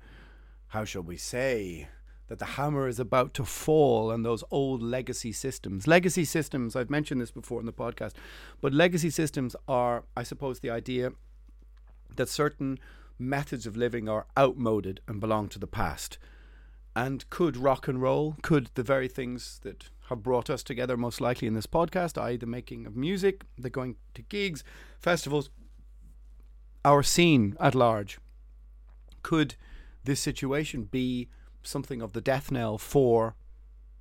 how 0.68 0.84
shall 0.84 1.03
we 1.03 1.15
say, 1.15 1.88
that 2.28 2.39
the 2.39 2.45
hammer 2.45 2.88
is 2.88 2.99
about 2.99 3.34
to 3.36 3.45
fall 3.45 4.11
on 4.11 4.23
those 4.23 4.43
old 4.51 4.82
legacy 4.82 5.32
systems. 5.32 5.88
Legacy 5.88 6.25
systems, 6.25 6.75
I've 6.75 6.89
mentioned 6.89 7.21
this 7.21 7.32
before 7.32 7.59
in 7.59 7.65
the 7.65 7.73
podcast, 7.73 8.13
but 8.61 8.73
legacy 8.73 9.09
systems 9.09 9.55
are, 9.67 10.03
I 10.15 10.23
suppose, 10.23 10.59
the 10.59 10.69
idea 10.69 11.13
that 12.15 12.30
certain 12.30 12.80
methods 13.17 13.65
of 13.65 13.78
living 13.78 14.09
are 14.09 14.28
outmoded 14.38 15.01
and 15.07 15.19
belong 15.19 15.47
to 15.49 15.59
the 15.59 15.67
past. 15.67 16.17
And 16.95 17.30
could 17.30 17.55
rock 17.55 17.88
and 17.88 18.01
roll, 18.01 18.38
could 18.41 18.71
the 18.73 18.84
very 18.84 19.07
things 19.07 19.59
that 19.63 19.89
have 20.09 20.23
brought 20.23 20.49
us 20.49 20.63
together 20.63 20.97
most 20.97 21.21
likely 21.21 21.47
in 21.47 21.53
this 21.53 21.67
podcast, 21.67 22.19
i.e., 22.21 22.38
the 22.38 22.45
making 22.45 22.86
of 22.86 22.95
music, 22.95 23.43
the 23.57 23.69
going 23.69 23.95
to 24.15 24.21
gigs, 24.23 24.63
festivals, 24.99 25.49
our 26.84 27.03
scene 27.03 27.55
at 27.59 27.75
large, 27.75 28.17
could 29.21 29.55
this 30.05 30.19
situation 30.19 30.84
be 30.84 31.30
something 31.68 32.01
of 32.01 32.13
the 32.13 32.22
death 32.22 32.51
knell 32.51 32.78
for 32.78 33.36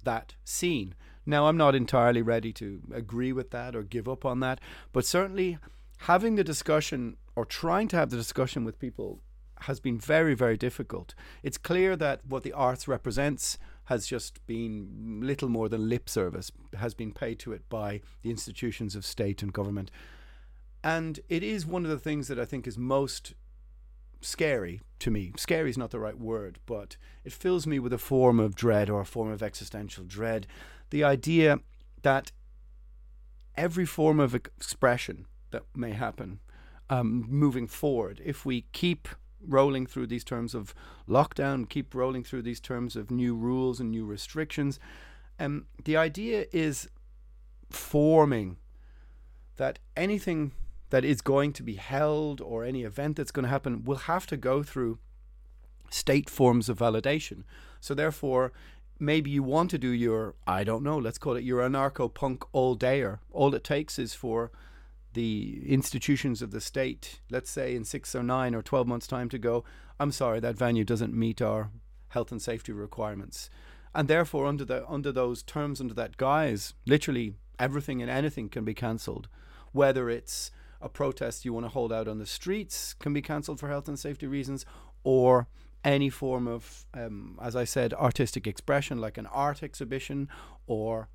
that 0.05 0.35
scene. 0.45 0.95
Now, 1.27 1.49
I'm 1.49 1.57
not 1.57 1.75
entirely 1.75 2.23
ready 2.23 2.53
to 2.55 2.81
agree 2.95 3.33
with 3.33 3.51
that 3.51 3.75
or 3.75 3.83
give 3.83 4.09
up 4.09 4.25
on 4.25 4.41
that, 4.41 4.61
but 4.93 5.05
certainly 5.05 5.59
having 5.99 6.37
the 6.37 6.45
discussion 6.45 7.17
or 7.35 7.45
trying 7.45 7.89
to 7.89 7.97
have 7.97 8.11
the 8.11 8.17
discussion 8.17 8.64
with 8.64 8.79
people 8.79 9.21
has 9.61 9.81
been 9.81 9.99
very, 9.99 10.35
very 10.35 10.57
difficult. 10.57 11.14
It's 11.43 11.59
clear 11.59 11.97
that 11.97 12.21
what 12.27 12.43
the 12.43 12.53
arts 12.53 12.87
represents 12.87 13.59
has 13.85 14.07
just 14.07 14.45
been 14.47 15.21
little 15.23 15.49
more 15.49 15.69
than 15.69 15.89
lip 15.89 16.09
service, 16.09 16.53
has 16.77 16.95
been 16.95 17.12
paid 17.12 17.39
to 17.41 17.53
it 17.53 17.69
by 17.69 18.01
the 18.23 18.31
institutions 18.31 18.95
of 18.95 19.05
state 19.05 19.43
and 19.43 19.53
government. 19.53 19.91
And 20.85 21.21
it 21.29 21.43
is 21.43 21.67
one 21.67 21.85
of 21.85 21.91
the 21.91 21.99
things 21.99 22.29
that 22.29 22.39
I 22.39 22.45
think 22.45 22.67
is 22.67 22.77
most 22.77 23.35
scary 24.27 24.81
to 24.99 25.11
me. 25.11 25.33
Scary 25.37 25.70
is 25.70 25.79
not 25.79 25.91
the 25.91 26.01
right 26.01 26.18
word, 26.18 26.59
but 26.66 26.97
it 27.24 27.33
fills 27.33 27.66
me 27.66 27.79
with 27.79 27.93
a 27.93 27.99
form 27.99 28.41
of 28.41 28.55
dread 28.55 28.91
or 28.91 29.01
a 29.01 29.07
form 29.07 29.31
of 29.31 29.43
existential 29.43 30.05
dread. 30.05 30.47
The 30.91 31.05
idea 31.05 31.61
that 32.03 32.33
every 33.57 33.87
form 33.87 34.20
of 34.20 34.35
expression 34.35 35.27
that 35.51 35.62
may 35.74 35.93
happen 35.93 36.41
um, 36.91 37.24
moving 37.29 37.66
forward, 37.66 38.20
if 38.24 38.45
we 38.45 38.66
keep 38.72 39.09
rolling 39.41 39.87
through 39.87 40.07
these 40.07 40.24
terms 40.24 40.55
of 40.55 40.74
lockdown, 41.09 41.68
keep 41.68 41.95
rolling 41.95 42.24
through 42.24 42.43
these 42.43 42.61
terms 42.61 42.97
of 42.97 43.11
new 43.11 43.35
rules 43.35 43.81
and 43.81 43.91
new 43.91 44.05
restrictions, 44.05 44.79
um, 45.39 45.66
the 45.85 45.97
idea 45.97 46.47
is 46.53 46.89
forming 47.70 48.57
that 49.57 49.79
anything 49.97 50.53
that 50.91 51.05
is 51.05 51.20
going 51.20 51.53
to 51.55 51.62
be 51.62 51.74
held 51.74 52.41
or 52.41 52.64
any 52.64 52.82
event 52.84 53.16
that's 53.16 53.30
going 53.30 53.45
to 53.45 53.51
happen 53.51 53.84
will 53.84 53.97
have 53.97 54.26
to 54.26 54.37
go 54.37 54.62
through 54.62 54.99
state 55.91 56.30
forms 56.30 56.68
of 56.68 56.78
validation. 56.78 57.45
So 57.80 57.95
therefore, 57.95 58.53
maybe 58.99 59.30
you 59.30 59.43
want 59.43 59.70
to 59.70 59.78
do 59.78 59.89
your 59.89 60.34
I 60.47 60.64
don't 60.64 60.82
know, 60.82 60.99
let's 60.99 61.18
call 61.18 61.37
it 61.37 61.45
your 61.45 61.61
anarcho 61.61 62.12
punk 62.12 62.45
all 62.53 62.76
dayer. 62.76 63.18
All 63.30 63.55
it 63.55 63.64
takes 63.64 63.99
is 63.99 64.14
for 64.14 64.51
the 65.12 65.62
institutions 65.66 66.43
of 66.43 66.51
the 66.51 66.61
state, 66.61 67.20
let's 67.30 67.51
say 67.51 67.74
in 67.74 67.84
six 67.84 68.14
or 68.14 68.22
nine 68.22 68.55
or 68.55 68.62
twelve 68.62 68.87
months' 68.87 69.07
time 69.07 69.28
to 69.30 69.39
go, 69.39 69.64
I'm 69.99 70.12
sorry, 70.12 70.41
that 70.41 70.59
venue 70.59 70.84
doesn't 70.84 71.14
meet 71.14 71.41
our 71.41 71.70
health 72.09 72.30
and 72.30 72.41
safety 72.41 72.72
requirements. 72.72 73.49
And 73.95 74.09
therefore 74.09 74.47
under 74.47 74.64
the 74.64 74.87
under 74.89 75.12
those 75.12 75.43
terms, 75.43 75.80
under 75.80 75.95
that 75.95 76.16
guise, 76.16 76.74
literally 76.87 77.34
everything 77.59 78.03
and 78.03 78.11
anything 78.11 78.49
can 78.49 78.64
be 78.64 78.74
cancelled. 78.74 79.28
Whether 79.72 80.11
it's 80.11 80.51
a 80.81 80.89
protest 80.89 81.45
you 81.45 81.53
want 81.53 81.66
to 81.66 81.70
hold 81.70 81.93
out 81.93 82.09
on 82.09 82.18
the 82.18 82.27
streets 82.27 82.95
can 82.95 83.12
be 83.12 83.22
cancelled 83.22 83.61
for 83.61 83.68
health 83.68 83.89
and 83.89 83.99
safety 83.99 84.27
reasons, 84.27 84.64
or 85.05 85.49
any 85.85 86.11
form 86.11 86.49
of, 86.49 86.87
um, 86.95 87.39
as 87.41 87.55
I 87.55 87.64
said, 87.64 87.95
artistic 87.95 88.47
expression, 88.47 89.01
like 89.01 89.18
an 89.18 89.27
art 89.27 89.62
exhibition, 89.62 90.29
or 90.66 91.09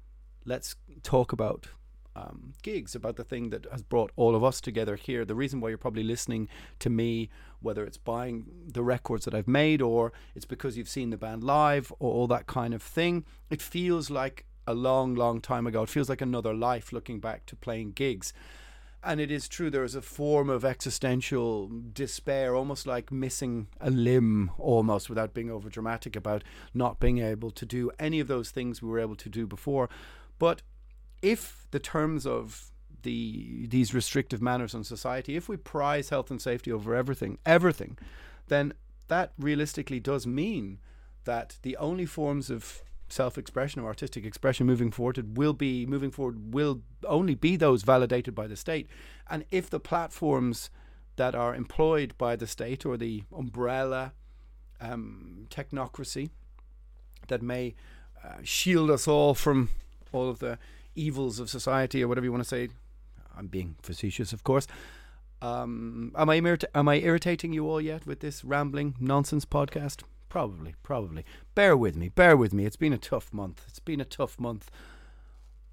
let's 0.46 0.76
talk 1.04 1.34
about 1.34 1.68
um, 2.16 2.54
gigs, 2.62 2.96
about 2.96 3.16
the 3.16 3.24
thing 3.24 3.50
that 3.50 3.66
has 3.72 3.82
brought 3.82 4.12
all 4.16 4.36
of 4.36 4.44
us 4.44 4.62
together 4.62 4.96
here. 4.96 5.26
The 5.26 5.36
reason 5.36 5.62
why 5.62 5.70
you're 5.70 5.78
probably 5.78 6.04
listening 6.04 6.50
to 6.80 6.90
me, 6.90 7.30
whether 7.62 7.86
it's 7.86 7.98
buying 7.98 8.46
the 8.66 8.84
records 8.84 9.26
that 9.26 9.34
I've 9.34 9.48
made, 9.48 9.82
or 9.82 10.12
it's 10.36 10.46
because 10.46 10.78
you've 10.78 10.90
seen 10.90 11.10
the 11.10 11.18
band 11.18 11.44
live, 11.44 11.92
or 12.00 12.14
all 12.14 12.28
that 12.28 12.48
kind 12.48 12.74
of 12.74 12.82
thing, 12.82 13.26
it 13.50 13.62
feels 13.62 14.10
like 14.10 14.46
a 14.68 14.74
long, 14.74 15.16
long 15.16 15.42
time 15.42 15.68
ago. 15.68 15.84
It 15.84 15.90
feels 15.90 16.10
like 16.10 16.22
another 16.22 16.54
life 16.54 16.94
looking 16.94 17.20
back 17.20 17.46
to 17.48 17.56
playing 17.56 17.92
gigs. 17.92 18.34
And 19.04 19.20
it 19.20 19.32
is 19.32 19.48
true, 19.48 19.72
there 19.72 19.84
is 19.84 19.96
a 19.96 20.02
form 20.02 20.50
of 20.50 20.64
existential 20.64 21.72
despair, 21.92 22.56
almost 22.56 22.86
like 22.86 23.12
missing 23.12 23.68
a 23.80 23.90
limb, 23.90 24.52
almost 24.60 25.10
without 25.10 25.34
being 25.34 25.50
over 25.50 25.70
dramatic 25.70 26.16
about 26.16 26.44
not 26.74 27.00
being 27.00 27.18
able 27.18 27.50
to 27.52 27.66
do 27.66 27.90
any 27.98 28.20
of 28.20 28.28
those 28.28 28.52
things 28.52 28.82
we 28.82 28.90
were 28.90 29.00
able 29.00 29.16
to 29.16 29.30
do 29.30 29.48
before. 29.48 29.90
But 30.38 30.62
if 31.24 31.66
the 31.72 31.80
terms 31.80 32.28
of 32.28 32.72
the 33.04 33.66
these 33.66 33.96
restrictive 33.96 34.42
manners 34.42 34.76
on 34.76 34.84
society, 34.84 35.36
if 35.36 35.50
we 35.50 35.58
prize 35.58 36.10
health 36.10 36.30
and 36.30 36.40
safety 36.40 36.72
over 36.72 36.96
everything, 36.96 37.40
everything, 37.44 37.98
then 38.50 38.74
that 39.08 39.34
realistically 39.40 40.00
does 40.00 40.28
mean 40.28 40.80
that 41.24 41.58
the 41.64 41.76
only 41.78 42.06
forms 42.06 42.52
of 42.52 42.84
self-expression 43.12 43.82
or 43.82 43.88
artistic 43.88 44.26
expression 44.26 44.66
moving 44.66 44.92
forward 44.92 45.18
it 45.18 45.28
will 45.30 45.54
be 45.54 45.86
moving 45.86 46.12
forward 46.12 46.54
will 46.54 46.82
only 47.06 47.36
be 47.36 47.56
those 47.56 47.84
validated 47.84 48.34
by 48.36 48.48
the 48.48 48.56
state. 48.56 48.88
And 49.30 49.46
if 49.52 49.70
the 49.70 49.80
platforms 49.80 50.70
that 51.16 51.36
are 51.36 51.56
employed 51.56 52.18
by 52.18 52.36
the 52.36 52.48
state 52.48 52.86
or 52.86 52.98
the 52.98 53.24
umbrella 53.36 54.14
um, 54.80 55.48
technocracy 55.50 56.30
that 57.28 57.42
may 57.42 57.76
uh, 58.24 58.38
shield 58.44 58.90
us 58.90 59.08
all 59.08 59.34
from 59.34 59.70
all 60.12 60.30
of 60.30 60.40
the 60.40 60.58
evils 60.96 61.40
of 61.40 61.50
society 61.50 62.04
or 62.04 62.08
whatever 62.08 62.26
you 62.26 62.32
want 62.32 62.44
to 62.44 62.50
say 62.50 62.70
I'm 63.38 63.48
being 63.48 63.76
facetious 63.82 64.34
of 64.34 64.44
course 64.44 64.68
um, 65.42 66.12
am 66.16 66.30
I 66.30 66.36
am 66.76 66.88
I 66.88 66.96
irritating 66.96 67.54
you 67.54 67.68
all 67.68 67.82
yet 67.82 68.06
with 68.06 68.20
this 68.20 68.44
rambling 68.44 68.96
nonsense 69.00 69.46
podcast 69.46 70.04
Probably, 70.32 70.76
probably. 70.82 71.26
Bear 71.56 71.76
with 71.76 71.98
me, 71.98 72.08
bear 72.08 72.38
with 72.38 72.54
me. 72.54 72.66
It's 72.66 72.78
been 72.78 72.94
a 72.94 72.98
tough 72.98 73.34
month. 73.34 73.66
It's 73.68 73.80
been 73.80 74.00
a 74.00 74.06
tough 74.06 74.40
month. 74.40 74.72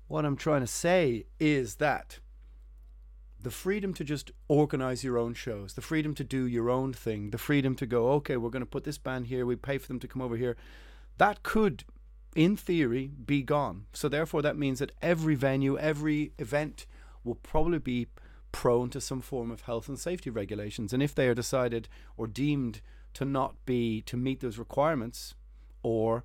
What 0.09 0.25
I'm 0.25 0.35
trying 0.35 0.63
to 0.63 0.67
say 0.67 1.27
is 1.39 1.77
that 1.77 2.19
the 3.41 3.53
freedom 3.53 3.95
to 3.95 4.03
just 4.03 4.33
organize 4.49 5.05
your 5.05 5.17
own 5.17 5.35
shows, 5.35 5.75
the 5.75 5.81
freedom 5.81 6.13
to 6.17 6.25
do 6.25 6.45
your 6.45 6.71
own 6.71 6.93
thing, 6.93 7.31
the 7.31 7.39
freedom 7.39 7.77
to 7.77 7.87
go, 7.87 8.09
okay, 8.15 8.37
we're 8.37 8.51
going 8.51 8.59
to 8.59 8.67
put 8.67 8.83
this 8.83 8.99
band 8.99 9.29
here, 9.29 9.47
we 9.47 9.55
pay 9.55 9.79
for 9.79 9.87
them 9.87 10.01
to 10.01 10.09
come 10.09 10.23
over 10.23 10.37
here, 10.37 10.57
that 11.19 11.45
could, 11.45 11.85
in 12.35 12.57
theory, 12.57 13.13
be 13.25 13.43
gone. 13.45 13.87
So, 13.93 14.09
therefore, 14.09 14.43
that 14.43 14.59
means 14.59 14.81
that 14.81 14.91
every 15.01 15.37
venue, 15.37 15.79
every 15.79 16.33
event 16.37 16.85
will 17.23 17.37
probably 17.37 17.79
be 17.79 18.09
prone 18.51 18.91
to 18.91 19.01
some 19.01 19.21
form 19.21 19.53
of 19.53 19.61
health 19.61 19.89
and 19.89 20.01
safety 20.01 20.31
regulations. 20.31 20.93
And 20.93 21.01
if 21.01 21.15
they 21.15 21.29
are 21.29 21.35
decided 21.35 21.89
or 22.17 22.27
deemed 22.27 22.81
to 23.15 23.25
not 23.25 23.55
be 23.67 24.03
to 24.03 24.17
meet 24.17 24.41
those 24.41 24.59
requirements 24.59 25.35
or 25.83 26.25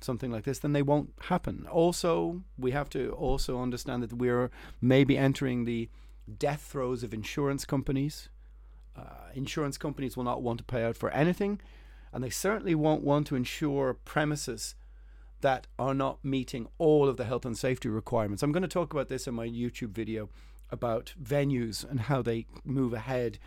something 0.00 0.30
like 0.30 0.44
this, 0.44 0.58
then 0.58 0.72
they 0.72 0.82
won't 0.82 1.12
happen. 1.22 1.66
Also, 1.70 2.42
we 2.58 2.70
have 2.70 2.88
to 2.90 3.10
also 3.12 3.60
understand 3.60 4.02
that 4.02 4.12
we're 4.12 4.50
maybe 4.80 5.16
entering 5.16 5.64
the 5.64 5.88
death 6.38 6.62
throes 6.62 7.02
of 7.02 7.12
insurance 7.12 7.64
companies. 7.64 8.28
Uh, 8.96 9.30
insurance 9.34 9.78
companies 9.78 10.16
will 10.16 10.24
not 10.24 10.42
want 10.42 10.58
to 10.58 10.64
pay 10.64 10.84
out 10.84 10.96
for 10.96 11.10
anything, 11.10 11.60
and 12.12 12.24
they 12.24 12.30
certainly 12.30 12.74
won't 12.74 13.02
want 13.02 13.26
to 13.26 13.36
insure 13.36 13.94
premises 13.94 14.74
that 15.40 15.66
are 15.78 15.94
not 15.94 16.22
meeting 16.22 16.68
all 16.78 17.08
of 17.08 17.16
the 17.16 17.24
health 17.24 17.46
and 17.46 17.56
safety 17.56 17.88
requirements. 17.88 18.42
I'm 18.42 18.52
going 18.52 18.62
to 18.62 18.68
talk 18.68 18.92
about 18.92 19.08
this 19.08 19.26
in 19.26 19.34
my 19.34 19.48
YouTube 19.48 19.90
video 19.90 20.28
about 20.70 21.14
venues 21.20 21.88
and 21.88 22.00
how 22.00 22.22
they 22.22 22.46
move 22.64 22.92
ahead 22.92 23.38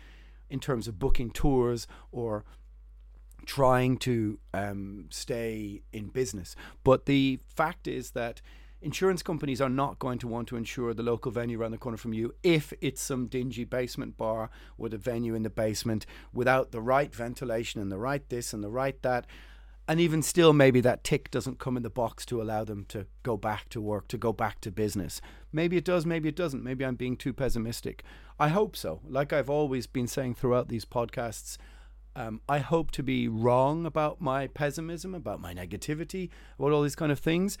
in 0.50 0.60
terms 0.60 0.88
of 0.88 0.98
booking 0.98 1.30
tours 1.30 1.86
or 2.12 2.44
trying 3.46 3.96
to 3.98 4.38
um, 4.52 5.06
stay 5.10 5.82
in 5.92 6.08
business. 6.08 6.56
But 6.82 7.06
the 7.06 7.40
fact 7.46 7.86
is 7.86 8.12
that 8.12 8.40
insurance 8.80 9.22
companies 9.22 9.60
are 9.60 9.70
not 9.70 9.98
going 9.98 10.18
to 10.18 10.28
want 10.28 10.48
to 10.48 10.56
insure 10.56 10.92
the 10.92 11.02
local 11.02 11.32
venue 11.32 11.60
around 11.60 11.70
the 11.70 11.78
corner 11.78 11.96
from 11.96 12.12
you 12.12 12.34
if 12.42 12.72
it's 12.80 13.02
some 13.02 13.26
dingy 13.26 13.64
basement 13.64 14.16
bar 14.16 14.50
with 14.76 14.92
a 14.92 14.98
venue 14.98 15.34
in 15.34 15.42
the 15.42 15.50
basement 15.50 16.04
without 16.32 16.70
the 16.70 16.80
right 16.80 17.14
ventilation 17.14 17.80
and 17.80 17.90
the 17.90 17.98
right 17.98 18.28
this 18.28 18.52
and 18.52 18.62
the 18.62 18.70
right 18.70 19.00
that. 19.02 19.26
And 19.86 20.00
even 20.00 20.22
still, 20.22 20.54
maybe 20.54 20.80
that 20.80 21.04
tick 21.04 21.30
doesn't 21.30 21.58
come 21.58 21.76
in 21.76 21.82
the 21.82 21.90
box 21.90 22.24
to 22.26 22.40
allow 22.40 22.64
them 22.64 22.86
to 22.88 23.06
go 23.22 23.36
back 23.36 23.68
to 23.70 23.82
work, 23.82 24.08
to 24.08 24.16
go 24.16 24.32
back 24.32 24.60
to 24.62 24.70
business. 24.70 25.20
Maybe 25.52 25.76
it 25.76 25.84
does, 25.84 26.06
maybe 26.06 26.28
it 26.30 26.36
doesn't. 26.36 26.64
Maybe 26.64 26.86
I'm 26.86 26.94
being 26.96 27.18
too 27.18 27.34
pessimistic. 27.34 28.02
I 28.40 28.48
hope 28.48 28.76
so. 28.76 29.00
Like 29.06 29.32
I've 29.32 29.50
always 29.50 29.86
been 29.86 30.06
saying 30.06 30.36
throughout 30.36 30.68
these 30.68 30.86
podcasts, 30.86 31.58
um, 32.16 32.40
I 32.48 32.60
hope 32.60 32.92
to 32.92 33.02
be 33.02 33.28
wrong 33.28 33.84
about 33.84 34.22
my 34.22 34.46
pessimism, 34.46 35.14
about 35.14 35.40
my 35.40 35.52
negativity, 35.52 36.30
about 36.58 36.72
all 36.72 36.82
these 36.82 36.96
kind 36.96 37.12
of 37.12 37.18
things. 37.18 37.58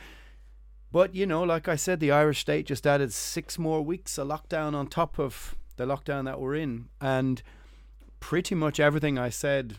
But, 0.90 1.14
you 1.14 1.26
know, 1.26 1.42
like 1.42 1.68
I 1.68 1.76
said, 1.76 2.00
the 2.00 2.12
Irish 2.12 2.38
state 2.38 2.66
just 2.66 2.86
added 2.86 3.12
six 3.12 3.58
more 3.58 3.82
weeks 3.82 4.16
of 4.16 4.28
lockdown 4.28 4.74
on 4.74 4.86
top 4.86 5.18
of 5.18 5.56
the 5.76 5.84
lockdown 5.84 6.24
that 6.24 6.40
we're 6.40 6.54
in. 6.54 6.88
And 7.00 7.42
pretty 8.20 8.54
much 8.54 8.80
everything 8.80 9.18
I 9.18 9.28
said 9.28 9.78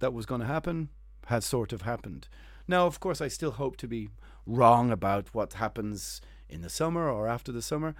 that 0.00 0.12
was 0.12 0.26
going 0.26 0.40
to 0.40 0.46
happen 0.46 0.88
has 1.26 1.44
sort 1.44 1.72
of 1.72 1.82
happened. 1.82 2.28
Now, 2.68 2.86
of 2.86 3.00
course, 3.00 3.20
I 3.20 3.28
still 3.28 3.52
hope 3.52 3.76
to 3.78 3.88
be 3.88 4.08
wrong 4.46 4.90
about 4.90 5.34
what 5.34 5.54
happens 5.54 6.20
in 6.48 6.62
the 6.62 6.68
summer 6.68 7.08
or 7.08 7.28
after 7.28 7.52
the 7.52 7.62
summer. 7.62 7.94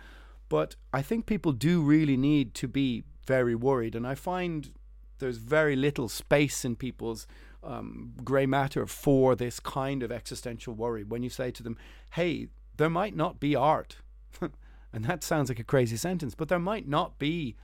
But 0.48 0.76
I 0.92 1.02
think 1.02 1.26
people 1.26 1.52
do 1.52 1.80
really 1.80 2.16
need 2.16 2.54
to 2.54 2.68
be 2.68 3.04
very 3.26 3.54
worried. 3.54 3.94
And 3.94 4.06
I 4.06 4.14
find 4.14 4.70
there's 5.18 5.38
very 5.38 5.76
little 5.76 6.08
space 6.08 6.64
in 6.64 6.76
people's 6.76 7.26
um, 7.62 8.12
grey 8.24 8.46
matter 8.46 8.86
for 8.86 9.34
this 9.34 9.60
kind 9.60 10.02
of 10.02 10.12
existential 10.12 10.74
worry. 10.74 11.04
When 11.04 11.22
you 11.22 11.30
say 11.30 11.50
to 11.52 11.62
them, 11.62 11.78
hey, 12.12 12.48
there 12.76 12.90
might 12.90 13.16
not 13.16 13.40
be 13.40 13.54
art, 13.54 13.96
and 14.92 15.04
that 15.04 15.22
sounds 15.22 15.48
like 15.48 15.60
a 15.60 15.64
crazy 15.64 15.96
sentence, 15.96 16.34
but 16.34 16.48
there 16.48 16.58
might 16.58 16.88
not 16.88 17.18
be 17.18 17.56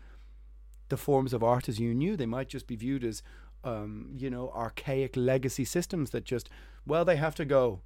the 0.88 0.96
forms 0.96 1.32
of 1.32 1.42
art 1.42 1.68
as 1.68 1.78
you 1.78 1.94
knew. 1.94 2.16
They 2.16 2.26
might 2.26 2.48
just 2.48 2.66
be 2.66 2.76
viewed 2.76 3.04
as, 3.04 3.22
um, 3.64 4.10
you 4.16 4.30
know, 4.30 4.50
archaic 4.54 5.16
legacy 5.16 5.64
systems 5.64 6.10
that 6.10 6.24
just, 6.24 6.48
well, 6.86 7.04
they 7.04 7.16
have 7.16 7.34
to 7.36 7.44
go 7.44 7.80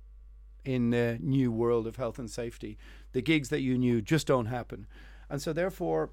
in 0.64 0.90
the 0.90 1.18
new 1.20 1.50
world 1.50 1.86
of 1.86 1.96
health 1.96 2.18
and 2.18 2.30
safety. 2.30 2.78
The 3.12 3.22
gigs 3.22 3.48
that 3.48 3.60
you 3.60 3.76
knew 3.76 4.00
just 4.00 4.26
don't 4.26 4.46
happen. 4.46 4.86
And 5.28 5.42
so, 5.42 5.52
therefore, 5.52 6.10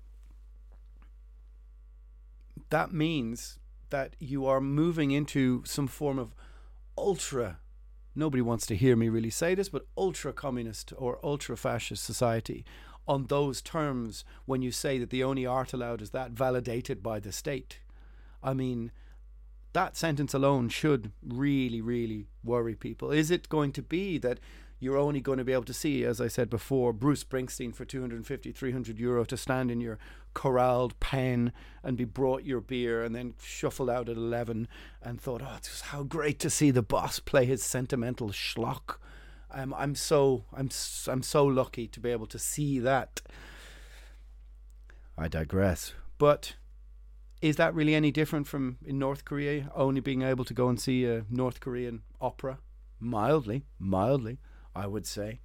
that 2.69 2.91
means 2.91 3.59
that 3.89 4.15
you 4.19 4.45
are 4.45 4.61
moving 4.61 5.11
into 5.11 5.63
some 5.65 5.87
form 5.87 6.19
of 6.19 6.33
ultra 6.97 7.59
nobody 8.15 8.41
wants 8.41 8.65
to 8.65 8.75
hear 8.75 8.95
me 8.95 9.07
really 9.07 9.29
say 9.29 9.55
this 9.55 9.69
but 9.69 9.87
ultra 9.97 10.33
communist 10.33 10.93
or 10.97 11.17
ultra 11.23 11.55
fascist 11.55 12.03
society 12.03 12.65
on 13.07 13.25
those 13.27 13.61
terms 13.61 14.25
when 14.45 14.61
you 14.61 14.71
say 14.71 14.99
that 14.99 15.09
the 15.09 15.23
only 15.23 15.45
art 15.45 15.73
allowed 15.73 16.01
is 16.01 16.09
that 16.09 16.31
validated 16.31 17.01
by 17.01 17.19
the 17.19 17.31
state 17.31 17.79
i 18.43 18.53
mean 18.53 18.91
that 19.73 19.95
sentence 19.95 20.33
alone 20.33 20.69
should 20.69 21.11
really 21.25 21.81
really 21.81 22.27
worry 22.43 22.75
people 22.75 23.11
is 23.11 23.29
it 23.29 23.49
going 23.49 23.71
to 23.71 23.81
be 23.81 24.17
that 24.17 24.39
you're 24.79 24.97
only 24.97 25.19
going 25.19 25.37
to 25.37 25.43
be 25.43 25.51
able 25.51 25.65
to 25.65 25.73
see, 25.73 26.05
as 26.05 26.21
I 26.21 26.29
said 26.29 26.49
before, 26.49 26.93
Bruce 26.93 27.23
Springsteen 27.23 27.75
for 27.75 27.83
250, 27.83 28.51
300 28.53 28.97
euro 28.97 29.25
to 29.25 29.35
stand 29.35 29.69
in 29.69 29.81
your 29.81 29.99
corralled 30.33 30.97
pen 31.01 31.51
and 31.83 31.97
be 31.97 32.05
brought 32.05 32.45
your 32.45 32.61
beer 32.61 33.03
and 33.03 33.13
then 33.13 33.33
shuffled 33.41 33.89
out 33.89 34.07
at 34.07 34.15
11 34.15 34.69
and 35.01 35.19
thought, 35.19 35.41
oh, 35.43 35.55
it's 35.57 35.81
how 35.81 36.03
great 36.03 36.39
to 36.39 36.49
see 36.49 36.71
the 36.71 36.81
boss 36.81 37.19
play 37.19 37.45
his 37.45 37.61
sentimental 37.61 38.29
schlock. 38.29 38.97
Um, 39.51 39.73
I'm 39.75 39.95
so 39.95 40.45
I'm 40.53 40.69
I'm 41.07 41.23
so 41.23 41.43
lucky 41.43 41.87
to 41.87 41.99
be 41.99 42.11
able 42.11 42.27
to 42.27 42.37
see 42.37 42.79
that. 42.79 43.21
I 45.17 45.27
digress. 45.27 45.93
But 46.19 46.55
is 47.41 47.55
that 47.55 47.73
really 47.73 47.95
any 47.95 48.11
different 48.11 48.47
from 48.47 48.77
in 48.85 48.99
North 48.99 49.25
Korea 49.25 49.71
only 49.75 50.01
being 50.01 50.21
able 50.21 50.45
to 50.45 50.53
go 50.53 50.69
and 50.69 50.79
see 50.79 51.05
a 51.05 51.25
North 51.29 51.59
Korean 51.59 52.01
opera? 52.19 52.59
Mildly, 52.99 53.65
mildly. 53.79 54.39
I 54.75 54.87
would 54.87 55.05
say. 55.05 55.41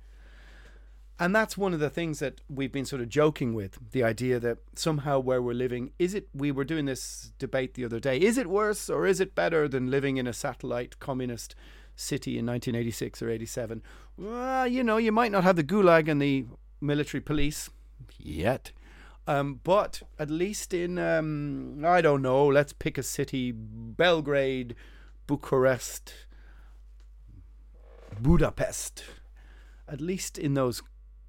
And 1.19 1.35
that's 1.35 1.57
one 1.57 1.73
of 1.73 1.81
the 1.81 1.91
things 1.91 2.19
that 2.19 2.41
we've 2.49 2.73
been 2.73 2.85
sort 2.85 3.01
of 3.01 3.09
joking 3.09 3.55
with 3.55 3.79
the 3.93 4.03
idea 4.03 4.41
that 4.41 4.59
somehow 4.75 5.21
where 5.21 5.41
we're 5.41 5.55
living, 5.55 5.93
is 5.99 6.13
it, 6.13 6.29
we 6.35 6.51
were 6.51 6.65
doing 6.65 6.87
this 6.87 7.33
debate 7.39 7.75
the 7.75 7.85
other 7.85 8.01
day, 8.01 8.19
is 8.19 8.37
it 8.37 8.49
worse 8.49 8.91
or 8.91 9.07
is 9.07 9.21
it 9.21 9.35
better 9.35 9.69
than 9.69 9.91
living 9.91 10.17
in 10.17 10.27
a 10.27 10.33
satellite 10.33 10.99
communist 10.99 11.55
city 11.95 12.33
in 12.37 12.47
1986 12.47 13.23
or 13.23 13.31
87? 13.31 13.83
Well, 14.17 14.67
you 14.67 14.83
know, 14.83 14.97
you 14.97 15.13
might 15.13 15.31
not 15.31 15.45
have 15.45 15.55
the 15.55 15.63
gulag 15.63 16.09
and 16.09 16.21
the 16.21 16.47
military 16.81 17.21
police 17.21 17.71
yet. 18.19 18.73
Um, 19.27 19.61
but 19.65 20.03
at 20.19 20.31
least 20.31 20.75
in, 20.75 20.99
um, 20.99 21.83
I 21.85 22.01
don't 22.01 22.23
know, 22.23 22.47
let's 22.47 22.73
pick 22.73 22.99
a 22.99 23.03
city 23.03 23.53
Belgrade, 23.53 24.75
Bucharest, 25.27 26.13
Budapest. 28.21 29.05
At 29.89 30.01
least 30.01 30.39
in 30.39 30.55
those 30.55 30.83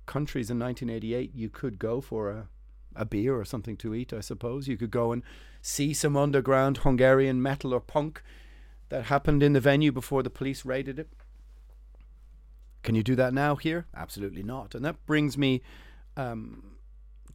countries 0.06 0.50
in 0.50 0.60
1988, 0.60 1.32
you 1.34 1.50
could 1.50 1.80
go 1.80 2.02
for 2.02 2.30
a, 2.30 2.48
a 2.96 3.06
beer 3.06 3.36
or 3.36 3.46
something 3.46 3.78
to 3.78 3.96
eat, 3.96 4.12
I 4.12 4.20
suppose. 4.20 4.68
You 4.68 4.78
could 4.78 4.92
go 4.92 5.12
and 5.12 5.24
see 5.62 5.94
some 5.94 6.18
underground 6.18 6.80
Hungarian 6.80 7.42
metal 7.42 7.74
or 7.74 7.80
punk 7.80 8.22
that 8.90 9.06
happened 9.06 9.42
in 9.42 9.54
the 9.54 9.60
venue 9.60 9.92
before 9.92 10.22
the 10.22 10.30
police 10.30 10.66
raided 10.66 11.00
it. 11.00 11.10
Can 12.84 12.94
you 12.94 13.04
do 13.04 13.16
that 13.16 13.34
now 13.34 13.56
here? 13.56 13.88
Absolutely 13.96 14.44
not. 14.44 14.76
And 14.76 14.86
that 14.86 15.04
brings 15.08 15.38
me 15.38 15.64
um, 16.16 16.75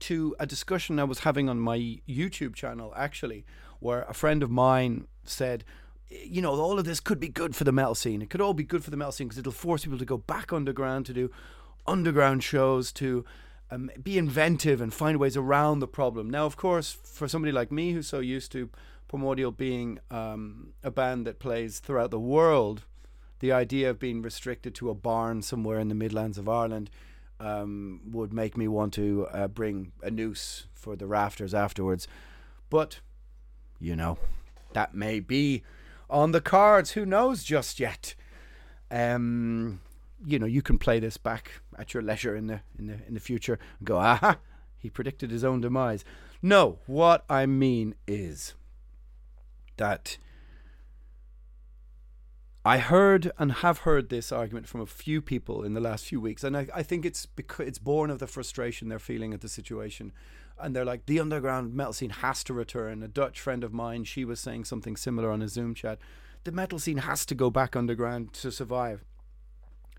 to 0.01 0.35
a 0.39 0.47
discussion 0.47 0.99
I 0.99 1.05
was 1.05 1.21
having 1.21 1.49
on 1.49 1.61
my 1.61 1.79
YouTube 2.09 2.55
channel, 2.55 2.93
actually, 2.97 3.45
where 3.79 4.03
a 4.03 4.15
friend 4.15 4.43
of 4.43 4.51
mine 4.51 5.07
said, 5.25 5.65
you 6.09 6.43
know, 6.43 6.53
all 6.55 6.79
of 6.79 6.85
this 6.85 7.01
could 7.01 7.21
be 7.21 7.29
good 7.29 7.55
for 7.55 7.65
the 7.65 7.73
metal 7.73 7.95
scene. 7.95 8.21
It 8.21 8.31
could 8.31 8.41
all 8.41 8.55
be 8.55 8.65
good 8.65 8.83
for 8.83 8.91
the 8.91 8.97
metal 8.97 9.13
scene 9.13 9.29
because 9.29 9.39
it'll 9.39 9.53
force 9.53 9.85
people 9.85 9.99
to 9.99 10.05
go 10.05 10.19
back 10.19 10.53
underground 10.53 11.07
to 11.07 11.13
do 11.13 11.31
underground 11.87 12.43
shows, 12.43 12.93
to 12.93 13.25
um, 13.71 13.91
be 14.03 14.19
inventive 14.19 14.81
and 14.81 14.93
find 14.93 15.19
ways 15.19 15.37
around 15.37 15.79
the 15.79 15.89
problem. 15.89 16.29
Now, 16.29 16.47
of 16.47 16.57
course, 16.57 16.97
for 17.03 17.29
somebody 17.29 17.53
like 17.53 17.71
me 17.71 17.93
who's 17.93 18.09
so 18.09 18.21
used 18.21 18.53
to 18.53 18.71
Primordial 19.09 19.51
being 19.51 19.99
um, 20.11 20.73
a 20.85 20.91
band 20.91 21.27
that 21.27 21.41
plays 21.41 21.81
throughout 21.81 22.11
the 22.11 22.21
world, 22.21 22.85
the 23.41 23.51
idea 23.51 23.91
of 23.91 23.99
being 23.99 24.23
restricted 24.23 24.75
to 24.77 24.91
a 24.91 24.95
barn 24.95 25.43
somewhere 25.43 25.81
in 25.81 25.89
the 25.89 25.95
Midlands 25.95 26.39
of 26.39 26.49
Ireland 26.49 26.91
um, 27.41 28.01
would 28.13 28.33
make 28.33 28.57
me 28.57 28.69
want 28.69 28.93
to 28.95 29.27
uh, 29.33 29.49
bring 29.49 29.93
a 30.03 30.11
noose 30.11 30.67
for 30.73 30.95
the 30.95 31.07
rafters 31.07 31.55
afterwards. 31.55 32.07
But, 32.69 33.01
you 33.81 33.97
know, 33.97 34.19
that 34.75 34.95
may 34.95 35.19
be 35.21 35.63
on 36.09 36.33
the 36.33 36.41
cards. 36.41 36.93
Who 36.93 37.05
knows 37.05 37.43
just 37.43 37.81
yet? 37.81 38.15
Um, 38.91 39.81
you 40.25 40.39
know, 40.39 40.47
you 40.47 40.63
can 40.63 40.79
play 40.79 41.01
this 41.01 41.17
back 41.17 41.63
at 41.79 41.95
your 41.95 42.03
leisure 42.03 42.37
in 42.37 42.47
the 42.47 42.61
in 42.79 42.87
the 42.87 42.99
in 43.07 43.15
the 43.15 43.21
future 43.21 43.59
and 43.79 43.87
go, 43.87 43.97
aha, 43.99 44.39
he 44.77 44.91
predicted 44.91 45.31
his 45.31 45.45
own 45.45 45.61
demise. 45.61 46.05
No, 46.43 46.79
what 46.87 47.25
I 47.29 47.47
mean 47.47 47.95
is 48.07 48.55
that 49.77 50.19
I 52.65 52.79
heard 52.79 53.33
and 53.39 53.53
have 53.53 53.79
heard 53.79 54.11
this 54.11 54.31
argument 54.31 54.69
from 54.69 54.83
a 54.83 54.87
few 54.87 55.23
people 55.23 55.63
in 55.65 55.73
the 55.73 55.81
last 55.81 56.05
few 56.05 56.21
weeks, 56.21 56.45
and 56.45 56.57
I, 56.57 56.67
I 56.75 56.83
think 56.83 57.07
it's 57.07 57.25
because 57.25 57.67
it's 57.67 57.79
born 57.79 58.11
of 58.11 58.19
the 58.19 58.27
frustration 58.27 58.89
they're 58.89 58.99
feeling 58.99 59.33
at 59.33 59.41
the 59.41 59.49
situation 59.49 60.13
and 60.63 60.77
they're 60.77 60.85
like, 60.85 61.07
the 61.07 61.21
underground 61.21 61.75
metal 61.75 61.93
scene 61.93 62.11
has 62.11 62.45
to 62.45 62.55
return. 62.55 63.03
A 63.03 63.09
Dutch 63.09 63.41
friend 63.41 63.65
of 63.65 63.73
mine, 63.73 64.05
she 64.05 64.25
was 64.25 64.41
saying 64.41 64.65
something 64.65 64.97
similar 64.97 65.31
on 65.31 65.43
a 65.43 65.49
Zoom 65.49 65.75
chat. 65.75 65.99
The 66.45 66.53
metal 66.53 66.79
scene 66.79 66.99
has 66.99 67.25
to 67.27 67.35
go 67.35 67.51
back 67.51 67.75
underground 67.75 68.33
to 68.35 68.53
survive. 68.53 69.05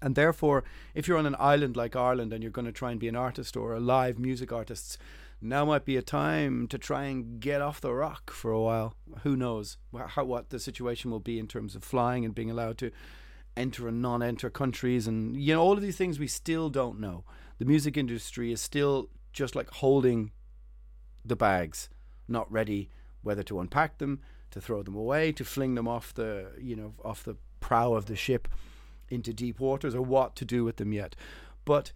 And 0.01 0.15
therefore, 0.15 0.63
if 0.95 1.07
you're 1.07 1.17
on 1.17 1.25
an 1.25 1.35
island 1.37 1.75
like 1.75 1.95
Ireland 1.95 2.33
and 2.33 2.41
you're 2.41 2.51
going 2.51 2.65
to 2.65 2.71
try 2.71 2.91
and 2.91 2.99
be 2.99 3.07
an 3.07 3.15
artist 3.15 3.55
or 3.55 3.73
a 3.73 3.79
live 3.79 4.17
music 4.17 4.51
artist, 4.51 4.97
now 5.41 5.65
might 5.65 5.85
be 5.85 5.97
a 5.97 6.01
time 6.01 6.67
to 6.67 6.77
try 6.77 7.05
and 7.05 7.39
get 7.39 7.61
off 7.61 7.81
the 7.81 7.93
rock 7.93 8.31
for 8.31 8.51
a 8.51 8.61
while. 8.61 8.95
Who 9.23 9.35
knows 9.35 9.77
how 10.09 10.23
what 10.25 10.49
the 10.49 10.59
situation 10.59 11.09
will 11.09 11.19
be 11.19 11.39
in 11.39 11.47
terms 11.47 11.75
of 11.75 11.83
flying 11.83 12.23
and 12.23 12.35
being 12.35 12.51
allowed 12.51 12.77
to 12.79 12.91
enter 13.57 13.87
and 13.87 14.01
non-enter 14.01 14.49
countries 14.49 15.07
and 15.07 15.35
you 15.35 15.53
know 15.53 15.61
all 15.61 15.73
of 15.73 15.81
these 15.81 15.97
things 15.97 16.19
we 16.19 16.27
still 16.27 16.69
don't 16.69 16.99
know. 16.99 17.23
The 17.57 17.65
music 17.65 17.97
industry 17.97 18.51
is 18.51 18.61
still 18.61 19.09
just 19.33 19.55
like 19.55 19.69
holding 19.69 20.31
the 21.25 21.35
bags, 21.35 21.89
not 22.27 22.51
ready 22.51 22.89
whether 23.23 23.43
to 23.43 23.59
unpack 23.59 23.97
them, 23.97 24.19
to 24.51 24.61
throw 24.61 24.83
them 24.83 24.95
away, 24.95 25.31
to 25.31 25.45
fling 25.45 25.75
them 25.75 25.87
off 25.87 26.13
the 26.13 26.51
you 26.59 26.75
know 26.75 26.93
off 27.03 27.23
the 27.23 27.35
prow 27.59 27.93
of 27.93 28.05
the 28.05 28.15
ship 28.15 28.47
into 29.09 29.33
deep 29.33 29.59
waters, 29.59 29.95
or 29.95 30.01
what 30.01 30.35
to 30.35 30.45
do 30.45 30.63
with 30.63 30.77
them 30.77 30.93
yet. 30.93 31.15
But 31.65 31.91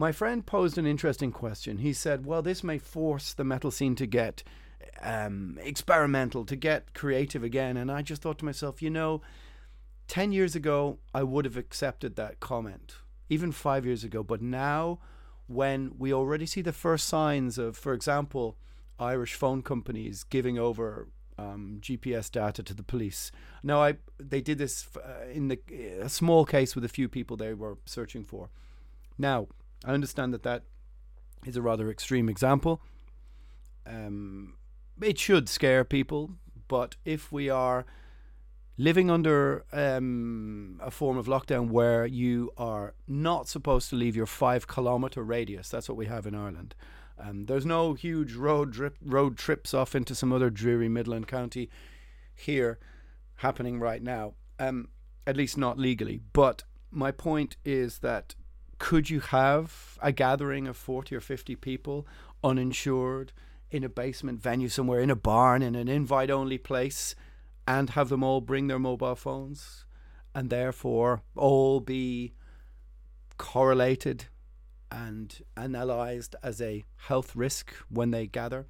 my 0.00 0.12
friend 0.12 0.46
posed 0.46 0.78
an 0.78 0.86
interesting 0.86 1.30
question. 1.30 1.78
He 1.78 1.92
said, 1.92 2.24
"Well, 2.24 2.42
this 2.42 2.64
may 2.64 2.78
force 2.78 3.34
the 3.34 3.44
metal 3.44 3.70
scene 3.70 3.94
to 3.96 4.06
get 4.06 4.42
um, 5.02 5.58
experimental, 5.62 6.44
to 6.44 6.56
get 6.56 6.94
creative 6.94 7.42
again. 7.42 7.76
And 7.76 7.90
I 7.90 8.02
just 8.02 8.22
thought 8.22 8.38
to 8.38 8.44
myself, 8.44 8.82
you 8.82 8.90
know, 8.90 9.20
10 10.08 10.32
years 10.32 10.54
ago, 10.54 10.98
I 11.14 11.22
would 11.22 11.44
have 11.44 11.56
accepted 11.56 12.16
that 12.16 12.40
comment, 12.40 12.96
even 13.28 13.52
five 13.52 13.86
years 13.86 14.04
ago. 14.04 14.22
But 14.22 14.42
now, 14.42 14.98
when 15.46 15.92
we 15.98 16.12
already 16.12 16.46
see 16.46 16.62
the 16.62 16.72
first 16.72 17.08
signs 17.08 17.58
of, 17.58 17.76
for 17.76 17.92
example, 17.92 18.56
Irish 18.98 19.34
phone 19.34 19.62
companies 19.62 20.24
giving 20.24 20.58
over 20.58 21.08
um, 21.38 21.78
GPS 21.80 22.30
data 22.30 22.62
to 22.62 22.74
the 22.74 22.82
police. 22.82 23.32
Now, 23.62 23.82
I 23.82 23.96
they 24.18 24.42
did 24.42 24.58
this 24.58 24.88
uh, 24.96 25.26
in 25.32 25.48
the 25.48 25.58
a 26.02 26.08
small 26.10 26.44
case 26.44 26.74
with 26.74 26.84
a 26.84 26.88
few 26.88 27.08
people 27.08 27.38
they 27.38 27.54
were 27.54 27.78
searching 27.86 28.24
for. 28.24 28.50
Now, 29.16 29.48
I 29.84 29.92
understand 29.92 30.34
that 30.34 30.42
that 30.42 30.64
is 31.46 31.56
a 31.56 31.62
rather 31.62 31.90
extreme 31.90 32.28
example. 32.28 32.80
Um, 33.86 34.54
it 35.00 35.18
should 35.18 35.48
scare 35.48 35.84
people, 35.84 36.32
but 36.68 36.96
if 37.04 37.32
we 37.32 37.48
are 37.48 37.86
living 38.76 39.10
under 39.10 39.64
um, 39.72 40.80
a 40.82 40.90
form 40.90 41.16
of 41.16 41.26
lockdown 41.26 41.68
where 41.68 42.06
you 42.06 42.50
are 42.56 42.94
not 43.08 43.48
supposed 43.48 43.90
to 43.90 43.96
leave 43.96 44.16
your 44.16 44.26
five 44.26 44.66
kilometre 44.66 45.22
radius, 45.22 45.68
that's 45.68 45.88
what 45.88 45.96
we 45.96 46.06
have 46.06 46.26
in 46.26 46.34
Ireland. 46.34 46.74
Um, 47.18 47.46
there's 47.46 47.66
no 47.66 47.94
huge 47.94 48.34
road 48.34 48.70
drip, 48.72 48.96
road 49.02 49.36
trips 49.36 49.74
off 49.74 49.94
into 49.94 50.14
some 50.14 50.32
other 50.32 50.50
dreary 50.50 50.88
Midland 50.88 51.26
county 51.26 51.68
here 52.34 52.78
happening 53.36 53.78
right 53.78 54.02
now. 54.02 54.34
Um, 54.58 54.88
at 55.26 55.36
least 55.36 55.56
not 55.56 55.78
legally. 55.78 56.20
But 56.32 56.64
my 56.90 57.12
point 57.12 57.56
is 57.64 57.98
that 57.98 58.34
could 58.80 59.10
you 59.10 59.20
have 59.20 59.98
a 60.02 60.10
gathering 60.10 60.66
of 60.66 60.76
40 60.76 61.14
or 61.14 61.20
50 61.20 61.54
people 61.54 62.06
uninsured 62.42 63.32
in 63.70 63.84
a 63.84 63.88
basement 63.88 64.40
venue 64.40 64.68
somewhere, 64.68 65.00
in 65.00 65.10
a 65.10 65.14
barn, 65.14 65.62
in 65.62 65.76
an 65.76 65.86
invite 65.86 66.30
only 66.30 66.58
place, 66.58 67.14
and 67.68 67.90
have 67.90 68.08
them 68.08 68.24
all 68.24 68.40
bring 68.40 68.66
their 68.66 68.78
mobile 68.78 69.14
phones 69.14 69.84
and 70.34 70.48
therefore 70.48 71.22
all 71.36 71.80
be 71.80 72.32
correlated 73.36 74.24
and 74.90 75.42
analyzed 75.56 76.34
as 76.42 76.60
a 76.60 76.84
health 76.96 77.36
risk 77.36 77.72
when 77.90 78.10
they 78.10 78.26
gather? 78.26 78.66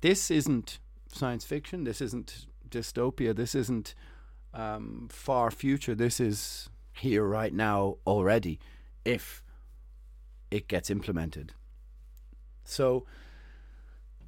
This 0.00 0.32
isn't 0.32 0.80
science 1.12 1.44
fiction. 1.44 1.84
This 1.84 2.00
isn't 2.00 2.46
dystopia. 2.68 3.36
This 3.36 3.54
isn't 3.54 3.94
um, 4.52 5.08
far 5.10 5.52
future. 5.52 5.94
This 5.94 6.18
is 6.18 6.68
here 6.92 7.24
right 7.24 7.54
now 7.54 7.98
already 8.04 8.58
if 9.04 9.42
it 10.50 10.68
gets 10.68 10.90
implemented. 10.90 11.54
So, 12.64 13.06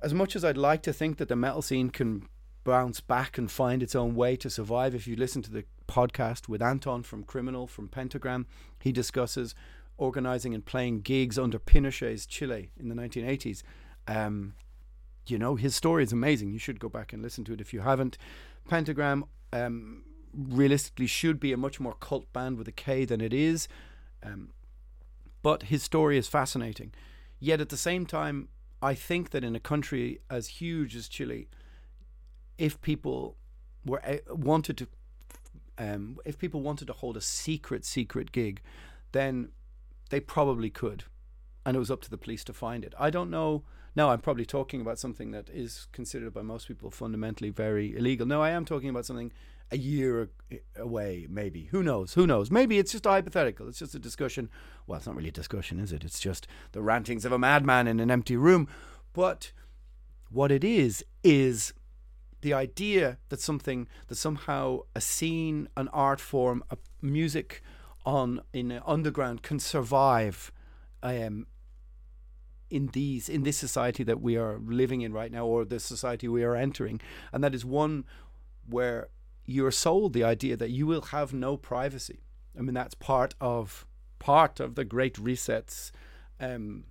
as 0.02 0.12
much 0.12 0.34
as 0.34 0.44
I'd 0.44 0.56
like 0.56 0.82
to 0.82 0.92
think 0.92 1.18
that 1.18 1.28
the 1.28 1.36
metal 1.36 1.62
scene 1.62 1.90
can 1.90 2.28
bounce 2.64 3.00
back 3.00 3.38
and 3.38 3.50
find 3.50 3.82
its 3.82 3.94
own 3.94 4.14
way 4.14 4.36
to 4.36 4.50
survive, 4.50 4.94
if 4.94 5.06
you 5.06 5.16
listen 5.16 5.42
to 5.42 5.50
the 5.50 5.64
podcast 5.86 6.48
with 6.48 6.62
Anton 6.62 7.02
from 7.02 7.24
Criminal, 7.24 7.66
from 7.66 7.88
Pentagram, 7.88 8.46
he 8.80 8.92
discusses 8.92 9.54
organizing 9.96 10.54
and 10.54 10.64
playing 10.64 11.00
gigs 11.00 11.38
under 11.38 11.58
Pinochet's 11.58 12.26
Chile 12.26 12.70
in 12.78 12.88
the 12.88 12.94
1980s. 12.94 13.62
Um, 14.08 14.54
you 15.26 15.38
know, 15.38 15.54
his 15.54 15.74
story 15.74 16.02
is 16.02 16.12
amazing. 16.12 16.50
You 16.50 16.58
should 16.58 16.80
go 16.80 16.88
back 16.88 17.12
and 17.12 17.22
listen 17.22 17.44
to 17.44 17.52
it 17.52 17.60
if 17.60 17.72
you 17.72 17.80
haven't. 17.80 18.18
Pentagram 18.68 19.24
um, 19.52 20.02
realistically 20.34 21.06
should 21.06 21.38
be 21.38 21.52
a 21.52 21.56
much 21.56 21.80
more 21.80 21.94
cult 21.94 22.30
band 22.32 22.58
with 22.58 22.68
a 22.68 22.72
K 22.72 23.04
than 23.04 23.20
it 23.20 23.32
is. 23.32 23.68
Um, 24.22 24.50
but 25.44 25.64
his 25.64 25.82
story 25.82 26.16
is 26.16 26.26
fascinating. 26.26 26.90
Yet 27.38 27.60
at 27.60 27.68
the 27.68 27.76
same 27.76 28.06
time, 28.06 28.48
I 28.80 28.94
think 28.94 29.28
that 29.30 29.44
in 29.44 29.54
a 29.54 29.60
country 29.60 30.20
as 30.30 30.48
huge 30.60 30.96
as 30.96 31.06
Chile, 31.06 31.48
if 32.56 32.80
people 32.80 33.36
were 33.84 34.02
uh, 34.06 34.16
wanted 34.30 34.78
to, 34.78 34.86
um, 35.76 36.16
if 36.24 36.38
people 36.38 36.62
wanted 36.62 36.86
to 36.86 36.94
hold 36.94 37.18
a 37.18 37.20
secret, 37.20 37.84
secret 37.84 38.32
gig, 38.32 38.62
then 39.12 39.50
they 40.08 40.18
probably 40.18 40.70
could, 40.70 41.04
and 41.66 41.76
it 41.76 41.78
was 41.78 41.90
up 41.90 42.00
to 42.00 42.10
the 42.10 42.18
police 42.24 42.42
to 42.44 42.54
find 42.54 42.82
it. 42.82 42.94
I 42.98 43.10
don't 43.10 43.30
know. 43.30 43.64
Now 43.94 44.10
I'm 44.10 44.20
probably 44.20 44.46
talking 44.46 44.80
about 44.80 44.98
something 44.98 45.30
that 45.32 45.50
is 45.50 45.88
considered 45.92 46.32
by 46.32 46.40
most 46.40 46.68
people 46.68 46.90
fundamentally 46.90 47.50
very 47.50 47.94
illegal. 47.94 48.26
No, 48.26 48.40
I 48.40 48.50
am 48.50 48.64
talking 48.64 48.88
about 48.88 49.04
something 49.04 49.30
a 49.70 49.76
year 49.76 50.30
away, 50.76 51.26
maybe. 51.28 51.64
Who 51.72 51.82
knows? 51.82 52.14
Who 52.14 52.26
knows? 52.26 52.50
Maybe 52.50 52.78
it's 52.78 52.92
just 52.92 53.06
a 53.06 53.10
hypothetical. 53.10 53.68
It's 53.68 53.78
just 53.78 53.94
a 53.94 53.98
discussion. 53.98 54.50
Well, 54.86 54.98
it's 54.98 55.06
not 55.06 55.16
really 55.16 55.28
a 55.28 55.32
discussion, 55.32 55.80
is 55.80 55.92
it? 55.92 56.04
It's 56.04 56.20
just 56.20 56.46
the 56.72 56.82
rantings 56.82 57.24
of 57.24 57.32
a 57.32 57.38
madman 57.38 57.86
in 57.86 58.00
an 58.00 58.10
empty 58.10 58.36
room. 58.36 58.68
But 59.12 59.52
what 60.30 60.50
it 60.50 60.64
is, 60.64 61.04
is 61.22 61.72
the 62.42 62.52
idea 62.52 63.18
that 63.30 63.40
something, 63.40 63.88
that 64.08 64.16
somehow 64.16 64.80
a 64.94 65.00
scene, 65.00 65.68
an 65.76 65.88
art 65.88 66.20
form, 66.20 66.62
a 66.70 66.76
music 67.00 67.62
on 68.04 68.40
in 68.52 68.80
underground 68.86 69.42
can 69.42 69.58
survive 69.58 70.52
um, 71.02 71.46
in 72.70 72.88
these 72.88 73.28
in 73.28 73.44
this 73.44 73.56
society 73.56 74.02
that 74.04 74.20
we 74.20 74.36
are 74.36 74.58
living 74.58 75.00
in 75.00 75.12
right 75.12 75.30
now 75.30 75.46
or 75.46 75.64
the 75.64 75.80
society 75.80 76.28
we 76.28 76.42
are 76.42 76.56
entering 76.56 77.00
and 77.32 77.42
that 77.42 77.54
is 77.54 77.64
one 77.64 78.04
where 78.68 79.08
you're 79.46 79.70
sold 79.70 80.12
the 80.12 80.24
idea 80.24 80.56
that 80.56 80.70
you 80.70 80.86
will 80.86 81.02
have 81.02 81.32
no 81.32 81.56
privacy. 81.56 82.20
I 82.58 82.62
mean, 82.62 82.74
that's 82.74 82.94
part 82.94 83.34
of 83.40 83.86
part 84.18 84.60
of 84.60 84.74
the 84.74 84.84
Great 84.84 85.18
Reset's 85.18 85.92
um, 86.40 86.84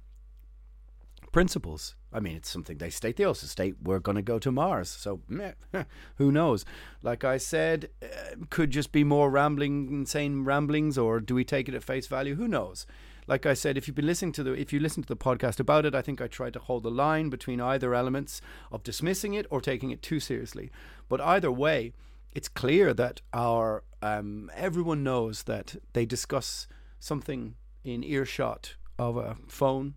principles. 1.31 1.95
I 2.11 2.19
mean, 2.19 2.35
it's 2.35 2.49
something 2.49 2.77
they 2.77 2.91
state. 2.91 3.17
They 3.17 3.23
also 3.23 3.47
state 3.47 3.75
we're 3.81 3.99
going 3.99 4.17
to 4.17 4.21
go 4.21 4.37
to 4.39 4.51
Mars. 4.51 4.89
So 4.89 5.21
meh, 5.27 5.53
who 6.17 6.31
knows? 6.31 6.63
Like 7.01 7.23
I 7.23 7.37
said, 7.37 7.89
uh, 8.03 8.35
could 8.49 8.69
just 8.69 8.91
be 8.91 9.03
more 9.03 9.31
rambling, 9.31 9.87
insane 9.91 10.43
ramblings, 10.43 10.97
or 10.97 11.19
do 11.19 11.33
we 11.33 11.43
take 11.43 11.67
it 11.67 11.73
at 11.73 11.83
face 11.83 12.07
value? 12.07 12.35
Who 12.35 12.47
knows? 12.47 12.85
Like 13.25 13.45
I 13.45 13.53
said, 13.53 13.77
if 13.77 13.87
you've 13.87 13.95
been 13.95 14.05
listening 14.05 14.33
to 14.33 14.43
the 14.43 14.53
if 14.53 14.73
you 14.73 14.79
listen 14.79 15.01
to 15.01 15.07
the 15.07 15.15
podcast 15.15 15.59
about 15.59 15.85
it, 15.85 15.95
I 15.95 16.01
think 16.01 16.21
I 16.21 16.27
tried 16.27 16.53
to 16.53 16.59
hold 16.59 16.83
the 16.83 16.91
line 16.91 17.29
between 17.29 17.61
either 17.61 17.95
elements 17.95 18.41
of 18.71 18.83
dismissing 18.83 19.33
it 19.33 19.47
or 19.49 19.61
taking 19.61 19.91
it 19.91 20.01
too 20.01 20.19
seriously. 20.19 20.71
But 21.09 21.21
either 21.21 21.51
way, 21.51 21.93
it's 22.33 22.49
clear 22.49 22.93
that 22.93 23.21
our 23.31 23.83
um, 24.01 24.51
everyone 24.55 25.03
knows 25.03 25.43
that 25.43 25.75
they 25.93 26.05
discuss 26.05 26.67
something 26.99 27.55
in 27.83 28.03
earshot 28.03 28.75
of 28.99 29.17
a 29.17 29.37
phone, 29.47 29.95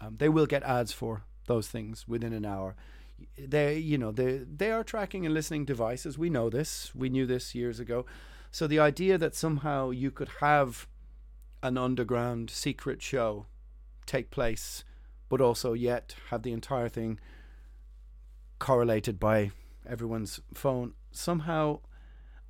um, 0.00 0.16
they 0.18 0.28
will 0.28 0.46
get 0.46 0.62
ads 0.62 0.92
for 0.92 1.24
those 1.46 1.68
things 1.68 2.06
within 2.06 2.32
an 2.32 2.44
hour. 2.44 2.76
They, 3.38 3.78
you 3.78 3.96
know, 3.96 4.12
they 4.12 4.38
they 4.38 4.70
are 4.70 4.84
tracking 4.84 5.24
and 5.24 5.34
listening 5.34 5.64
devices. 5.64 6.18
We 6.18 6.28
know 6.28 6.50
this. 6.50 6.94
We 6.94 7.08
knew 7.08 7.26
this 7.26 7.54
years 7.54 7.80
ago. 7.80 8.04
So 8.50 8.66
the 8.66 8.78
idea 8.78 9.18
that 9.18 9.34
somehow 9.34 9.90
you 9.90 10.10
could 10.10 10.30
have 10.40 10.86
an 11.62 11.78
underground 11.78 12.50
secret 12.50 13.02
show 13.02 13.46
take 14.04 14.30
place, 14.30 14.84
but 15.28 15.40
also 15.40 15.72
yet 15.72 16.14
have 16.30 16.42
the 16.42 16.52
entire 16.52 16.88
thing 16.88 17.18
correlated 18.58 19.18
by 19.18 19.50
everyone's 19.88 20.40
phone 20.54 20.94
somehow, 21.16 21.80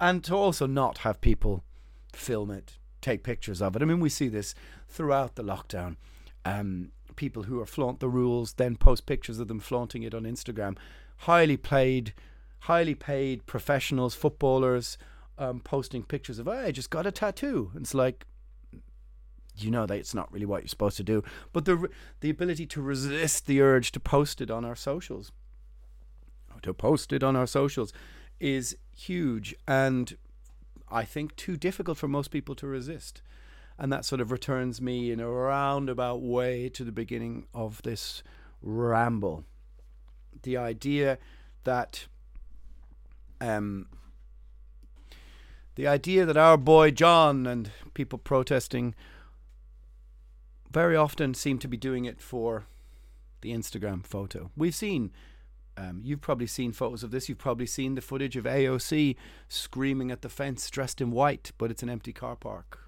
and 0.01 0.23
to 0.25 0.35
also 0.35 0.67
not 0.67 0.99
have 0.99 1.21
people 1.21 1.64
film 2.12 2.51
it, 2.51 2.79
take 3.01 3.23
pictures 3.23 3.62
of 3.62 3.77
it. 3.77 3.83
I 3.83 3.85
mean, 3.85 4.01
we 4.01 4.09
see 4.09 4.29
this 4.29 4.55
throughout 4.89 5.37
the 5.37 5.43
lockdown. 5.43 5.97
Um, 6.45 6.93
people 7.17 7.45
who 7.45 7.61
are 7.61 7.67
flaunt 7.67 8.01
the 8.01 8.09
rules 8.09 8.55
then 8.55 8.77
post 8.77 9.07
pictures 9.07 9.39
of 9.39 9.49
them 9.49 9.61
flaunting 9.61 10.03
it 10.03 10.14
on 10.14 10.25
Instagram. 10.25 10.77
Highly 11.19 11.57
paid, 11.57 12.12
highly 12.61 12.95
paid 12.95 13.47
professionals, 13.47 14.14
footballers, 14.14 14.99
um, 15.39 15.61
posting 15.61 16.03
pictures 16.03 16.39
of, 16.39 16.47
hey, 16.47 16.67
I 16.67 16.71
just 16.73 16.91
got 16.91 17.07
a 17.07 17.11
tattoo. 17.11 17.73
It's 17.75 17.95
like, 17.95 18.27
you 19.59 19.71
know 19.71 19.87
that 19.87 19.97
it's 19.97 20.14
not 20.14 20.31
really 20.33 20.47
what 20.47 20.62
you're 20.62 20.69
supposed 20.69 20.99
to 20.99 21.03
do. 21.03 21.23
But 21.53 21.64
the 21.64 21.89
the 22.21 22.31
ability 22.31 22.67
to 22.67 22.83
resist 22.83 23.47
the 23.47 23.61
urge 23.62 23.93
to 23.93 24.01
post 24.01 24.41
it 24.41 24.51
on 24.51 24.64
our 24.64 24.77
socials, 24.77 25.33
to 26.62 26.75
post 26.75 27.12
it 27.12 27.23
on 27.23 27.37
our 27.37 27.47
socials, 27.47 27.93
is 28.41 28.76
huge 28.95 29.55
and 29.66 30.16
I 30.89 31.05
think 31.05 31.37
too 31.37 31.57
difficult 31.57 31.99
for 31.99 32.09
most 32.09 32.30
people 32.30 32.55
to 32.57 32.66
resist. 32.66 33.22
And 33.78 33.93
that 33.93 34.05
sort 34.05 34.20
of 34.20 34.30
returns 34.30 34.80
me 34.80 35.11
in 35.11 35.20
a 35.20 35.28
roundabout 35.28 36.22
way 36.22 36.68
to 36.70 36.84
the 36.84 36.93
beginning 36.93 37.47
of 37.53 37.82
this 37.82 38.22
ramble. 38.62 39.45
The 40.43 40.57
idea 40.57 41.18
that 41.64 42.07
um, 43.41 43.89
the 45.74 45.87
idea 45.87 46.24
that 46.24 46.39
our 46.39 46.57
boy 46.57 46.91
Jon 46.91 47.47
and 47.47 47.70
people 47.93 48.18
protesting 48.18 48.95
very 50.70 50.97
often 50.97 51.34
seem 51.34 51.59
to 51.59 51.68
be 51.68 51.76
doing 51.76 52.07
it 52.07 52.20
for 52.20 52.66
the 53.43 53.53
Instagram 53.53 54.05
photo. 54.05 54.51
We've 54.57 54.74
seen 54.74 55.12
um, 55.77 56.01
you've 56.03 56.20
probably 56.20 56.47
seen 56.47 56.72
photos 56.72 57.03
of 57.03 57.11
this. 57.11 57.29
You've 57.29 57.39
probably 57.39 57.66
seen 57.66 57.95
the 57.95 58.01
footage 58.01 58.37
of 58.37 58.45
AOC 58.45 59.16
screaming 59.49 60.11
at 60.11 60.22
the 60.22 60.29
fence 60.29 60.70
dressed 60.70 61.01
in 61.01 61.11
white, 61.11 61.53
but 61.59 61.70
it's 61.70 61.83
an 61.83 61.91
empty 61.91 62.12
car 62.12 62.37
park. 62.37 62.81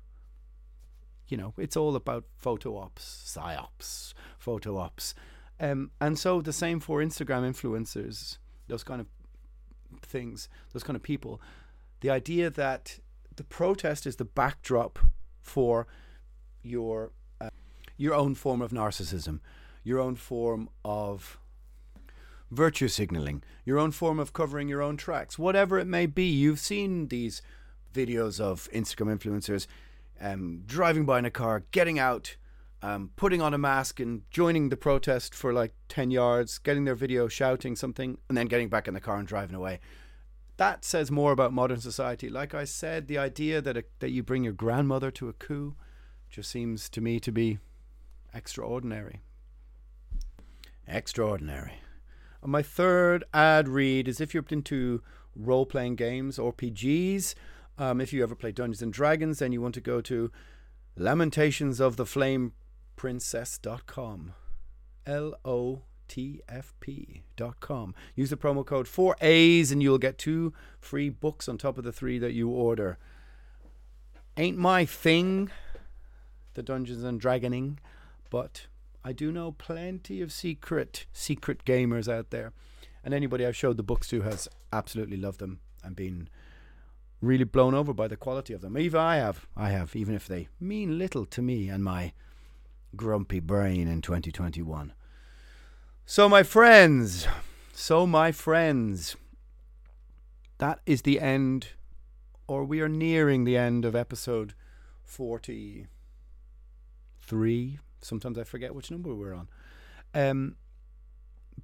You 1.29 1.37
know, 1.37 1.53
it's 1.59 1.77
all 1.77 1.95
about 1.95 2.25
photo 2.37 2.79
ops, 2.79 3.05
psyops, 3.27 4.15
photo 4.39 4.79
ops. 4.79 5.15
Um, 5.61 5.91
and 6.01 6.19
so 6.19 6.41
the 6.41 6.53
same 6.53 6.81
for 6.81 7.01
Instagram 7.01 7.43
influencers, 7.43 8.39
those 8.69 8.85
kind 8.85 9.01
of 9.01 9.07
things, 10.01 10.49
those 10.73 10.83
kind 10.83 10.97
of 10.97 11.03
people. 11.03 11.43
The 12.01 12.11
idea 12.11 12.49
that 12.49 13.01
the 13.37 13.45
protest 13.45 14.07
is 14.07 14.17
the 14.17 14.25
backdrop 14.25 14.99
for 15.43 15.87
your 16.63 17.13
uh, 17.41 17.51
your 17.97 18.15
own 18.15 18.35
form 18.35 18.63
of 18.63 18.71
narcissism, 18.71 19.41
your 19.85 19.99
own 19.99 20.15
form 20.15 20.71
of 20.85 21.39
virtue 22.51 22.89
signaling, 22.89 23.43
your 23.65 23.79
own 23.79 23.91
form 23.91 24.19
of 24.19 24.33
covering 24.33 24.69
your 24.69 24.83
own 24.83 24.97
tracks, 24.97 25.39
whatever 25.39 25.79
it 25.79 25.87
may 25.87 26.07
be. 26.07 26.25
You've 26.25 26.61
seen 26.61 27.09
these 27.09 27.43
videos 27.93 28.41
of 28.41 28.69
Instagram 28.73 29.19
influencers 29.19 29.67
um, 30.21 30.63
driving 30.67 31.05
by 31.05 31.19
in 31.19 31.25
a 31.25 31.31
car, 31.31 31.65
getting 31.71 31.99
out, 31.99 32.37
um, 32.83 33.11
putting 33.17 33.43
on 33.43 33.55
a 33.55 33.59
mask 33.59 34.01
and 34.01 34.23
joining 34.31 34.69
the 34.69 34.77
protest 34.77 35.35
for 35.35 35.53
like 35.53 35.75
10 35.89 36.11
yards, 36.11 36.59
getting 36.59 36.85
their 36.85 36.95
video 36.95 37.29
shouting 37.29 37.77
something, 37.77 38.19
and 38.29 38.37
then 38.37 38.47
getting 38.47 38.69
back 38.69 38.89
in 38.89 38.95
the 38.95 39.01
car 39.01 39.19
and 39.19 39.29
driving 39.29 39.57
away. 39.57 39.81
That 40.57 40.85
says 40.85 41.11
more 41.11 41.31
about 41.31 41.53
modern 41.53 41.81
society. 41.81 42.29
Like 42.29 42.53
I 42.53 42.65
said, 42.65 43.07
the 43.07 43.19
idea 43.19 43.61
that, 43.61 43.77
a, 43.77 43.85
that 44.01 44.11
you 44.11 44.23
bring 44.25 44.43
your 44.43 44.53
grandmother 44.53 45.11
to 45.13 45.29
a 45.29 45.33
coup 45.33 45.77
just 46.29 46.51
seems 46.51 46.89
to 46.91 47.01
me 47.01 47.21
to 47.21 47.31
be 47.31 47.59
extraordinary. 48.35 49.23
Extraordinary. 50.87 51.75
And 52.43 52.53
my 52.53 52.63
third 52.63 53.25
ad 53.35 53.69
read 53.69 54.09
is 54.09 54.21
if 54.21 54.35
you're 54.35 54.45
into 54.49 55.03
role 55.35 55.67
playing 55.67 55.97
games 55.97 56.39
or 56.39 56.55
um, 57.79 58.01
if 58.01 58.13
you 58.13 58.23
ever 58.23 58.35
play 58.35 58.53
Dungeons 58.53 58.83
and 58.83 58.93
Dragons, 58.93 59.39
then 59.39 59.53
you 59.53 59.61
want 59.61 59.75
to 59.75 59.81
go 59.81 60.01
to 60.01 60.31
Lamentations 60.97 61.81
of 61.81 61.97
the 61.97 62.07
Flame 62.07 62.53
Princess.com. 62.97 64.33
L 65.07 65.35
O 65.45 65.83
T 66.09 66.41
F 66.49 66.75
P.com. 66.81 67.95
Use 68.17 68.31
the 68.31 68.37
promo 68.37 68.65
code 68.67 68.87
4A's 68.87 69.71
and 69.71 69.83
you'll 69.83 69.99
get 69.99 70.19
two 70.19 70.53
free 70.81 71.09
books 71.09 71.49
on 71.49 71.57
top 71.57 71.79
of 71.79 71.85
the 71.85 71.93
three 71.93 72.19
that 72.19 72.33
you 72.33 72.49
order. 72.49 72.99
Ain't 74.37 74.59
my 74.59 74.85
thing, 74.85 75.51
the 76.55 76.63
Dungeons 76.63 77.05
and 77.05 77.21
Dragoning, 77.21 77.79
but 78.31 78.67
I 79.05 79.13
do 79.13 79.33
know 79.33 79.53
plenty 79.53 80.21
of 80.21 80.33
secret, 80.33 81.07
secret 81.13 81.65
gamers 81.65 82.13
out 82.13 82.31
there. 82.31 82.53
And 83.05 83.15
anybody 83.15 83.47
I've 83.47 83.57
showed 83.57 83.77
the 83.77 83.83
books 83.83 84.09
to 84.09 84.23
has 84.23 84.49
absolutely 84.73 85.17
loved 85.17 85.41
them 85.41 85.61
and 85.83 85.97
been 85.97 86.29
really 87.21 87.45
blown 87.45 87.75
over 87.75 87.93
by 87.93 88.09
the 88.09 88.17
quality 88.17 88.53
of 88.53 88.61
them. 88.61 88.77
Even 88.77 89.01
I 89.01 89.17
have, 89.17 89.47
I 89.57 89.71
have, 89.71 89.97
even 89.97 90.15
if 90.15 90.27
they 90.27 90.49
mean 90.61 90.99
little 90.99 91.25
to 91.27 91.43
me 91.43 91.69
and 91.69 91.83
my 91.83 92.13
grumpy 92.97 93.41
brain 93.41 93.89
in 93.89 94.03
2021. 94.03 94.93
So, 96.07 96.29
my 96.29 96.43
friends, 96.43 97.27
so 97.73 98.07
my 98.07 98.33
friends, 98.33 99.17
that 100.59 100.81
is 100.87 101.03
the 101.03 101.21
end, 101.21 101.69
or 102.47 102.65
we 102.65 102.81
are 102.81 102.89
nearing 102.89 103.45
the 103.45 103.57
end 103.57 103.85
of 103.85 103.95
episode 103.95 104.55
43. 105.05 107.79
Sometimes 108.01 108.39
I 108.39 108.45
forget 108.45 108.75
which 108.75 108.91
number 108.91 109.15
we're 109.15 109.35
on. 109.35 109.49
Um, 110.15 110.57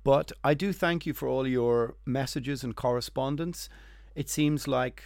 but 0.03 0.32
I 0.43 0.55
do 0.55 0.72
thank 0.72 1.07
you 1.07 1.14
for 1.14 1.28
all 1.28 1.47
your 1.47 1.97
messages 2.05 2.64
and 2.64 2.74
correspondence. 2.74 3.68
It 4.14 4.28
seems 4.28 4.66
like 4.66 5.03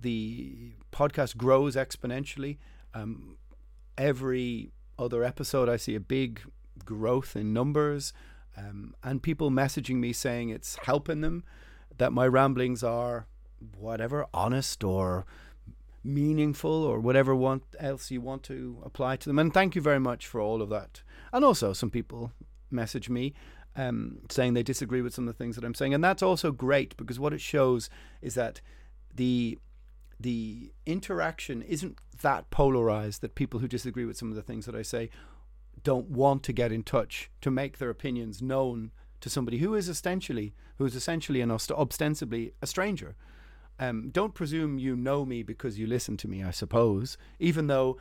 the 0.00 0.72
podcast 0.90 1.36
grows 1.36 1.76
exponentially. 1.76 2.58
Um, 2.94 3.36
every 3.96 4.72
other 4.98 5.22
episode, 5.22 5.68
I 5.68 5.76
see 5.76 5.94
a 5.94 6.00
big 6.00 6.40
growth 6.84 7.36
in 7.36 7.52
numbers, 7.52 8.12
um, 8.56 8.94
and 9.02 9.22
people 9.22 9.50
messaging 9.50 9.96
me 9.96 10.12
saying 10.12 10.50
it's 10.50 10.76
helping 10.84 11.20
them, 11.20 11.44
that 11.98 12.12
my 12.12 12.26
ramblings 12.26 12.82
are 12.82 13.26
whatever 13.78 14.26
honest 14.34 14.82
or 14.82 15.24
meaningful 16.04 16.84
or 16.84 16.98
whatever 16.98 17.34
want, 17.34 17.62
else 17.78 18.10
you 18.10 18.20
want 18.20 18.42
to 18.44 18.82
apply 18.84 19.16
to 19.16 19.28
them. 19.28 19.38
And 19.38 19.52
thank 19.52 19.74
you 19.74 19.82
very 19.82 20.00
much 20.00 20.26
for 20.26 20.40
all 20.40 20.62
of 20.62 20.68
that. 20.70 21.02
And 21.32 21.44
also, 21.44 21.72
some 21.72 21.90
people 21.90 22.32
message 22.70 23.08
me 23.08 23.34
um, 23.76 24.18
saying 24.30 24.54
they 24.54 24.62
disagree 24.62 25.02
with 25.02 25.14
some 25.14 25.28
of 25.28 25.34
the 25.34 25.38
things 25.38 25.56
that 25.56 25.64
I'm 25.64 25.74
saying, 25.74 25.94
and 25.94 26.02
that's 26.02 26.22
also 26.22 26.50
great 26.50 26.96
because 26.96 27.18
what 27.18 27.32
it 27.32 27.40
shows 27.40 27.88
is 28.20 28.34
that 28.34 28.60
the 29.14 29.58
the 30.20 30.72
interaction 30.86 31.62
isn't 31.62 31.98
that 32.20 32.48
polarized 32.50 33.22
that 33.22 33.34
people 33.34 33.58
who 33.58 33.66
disagree 33.66 34.04
with 34.04 34.16
some 34.16 34.30
of 34.30 34.36
the 34.36 34.42
things 34.42 34.66
that 34.66 34.74
I 34.74 34.82
say 34.82 35.10
don't 35.82 36.08
want 36.10 36.44
to 36.44 36.52
get 36.52 36.70
in 36.70 36.84
touch 36.84 37.28
to 37.40 37.50
make 37.50 37.78
their 37.78 37.90
opinions 37.90 38.40
known 38.40 38.92
to 39.20 39.28
somebody 39.28 39.58
who 39.58 39.74
is 39.74 39.88
essentially 39.88 40.54
who 40.78 40.84
is 40.84 40.94
essentially 40.94 41.40
and 41.40 41.50
ostensibly 41.50 42.52
a 42.60 42.66
stranger. 42.66 43.16
Um, 43.82 44.10
don't 44.10 44.32
presume 44.32 44.78
you 44.78 44.94
know 44.94 45.24
me 45.24 45.42
because 45.42 45.76
you 45.76 45.88
listen 45.88 46.16
to 46.18 46.28
me. 46.28 46.44
I 46.44 46.52
suppose, 46.52 47.18
even 47.40 47.66
though 47.66 47.96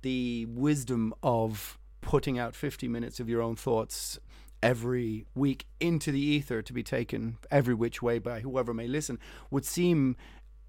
the 0.00 0.46
wisdom 0.46 1.12
of 1.22 1.78
putting 2.00 2.38
out 2.38 2.54
50 2.54 2.88
minutes 2.88 3.20
of 3.20 3.28
your 3.28 3.42
own 3.42 3.54
thoughts 3.54 4.18
every 4.62 5.26
week 5.34 5.66
into 5.78 6.10
the 6.10 6.20
ether 6.20 6.62
to 6.62 6.72
be 6.72 6.82
taken 6.82 7.36
every 7.50 7.74
which 7.74 8.00
way 8.00 8.18
by 8.18 8.40
whoever 8.40 8.72
may 8.72 8.88
listen 8.88 9.18
would 9.50 9.66
seem 9.66 10.16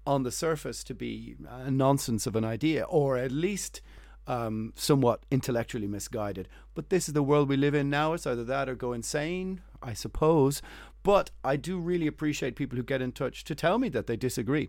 on 0.06 0.22
the 0.22 0.30
surface 0.30 0.84
to 0.84 0.94
be 0.94 1.36
a 1.48 1.70
nonsense 1.70 2.26
of 2.26 2.36
an 2.36 2.44
idea, 2.44 2.82
or 2.84 3.16
at 3.16 3.32
least 3.32 3.80
um, 4.26 4.74
somewhat 4.76 5.24
intellectually 5.30 5.86
misguided. 5.86 6.46
But 6.74 6.90
this 6.90 7.08
is 7.08 7.14
the 7.14 7.22
world 7.22 7.48
we 7.48 7.56
live 7.56 7.74
in 7.74 7.88
now. 7.88 8.12
It's 8.12 8.26
either 8.26 8.44
that 8.44 8.68
or 8.68 8.74
go 8.74 8.92
insane, 8.92 9.62
I 9.82 9.94
suppose. 9.94 10.60
But 11.08 11.30
I 11.42 11.56
do 11.56 11.78
really 11.78 12.06
appreciate 12.06 12.54
people 12.54 12.76
who 12.76 12.82
get 12.82 13.00
in 13.00 13.12
touch 13.12 13.42
to 13.44 13.54
tell 13.54 13.78
me 13.78 13.88
that 13.88 14.06
they 14.06 14.14
disagree. 14.14 14.68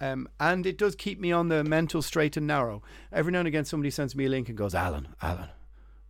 Um, 0.00 0.28
and 0.38 0.64
it 0.64 0.78
does 0.78 0.94
keep 0.94 1.18
me 1.18 1.32
on 1.32 1.48
the 1.48 1.64
mental 1.64 2.02
straight 2.02 2.36
and 2.36 2.46
narrow. 2.46 2.84
Every 3.12 3.32
now 3.32 3.40
and 3.40 3.48
again, 3.48 3.64
somebody 3.64 3.90
sends 3.90 4.14
me 4.14 4.26
a 4.26 4.28
link 4.28 4.48
and 4.48 4.56
goes, 4.56 4.76
Alan, 4.76 5.08
Alan, 5.20 5.48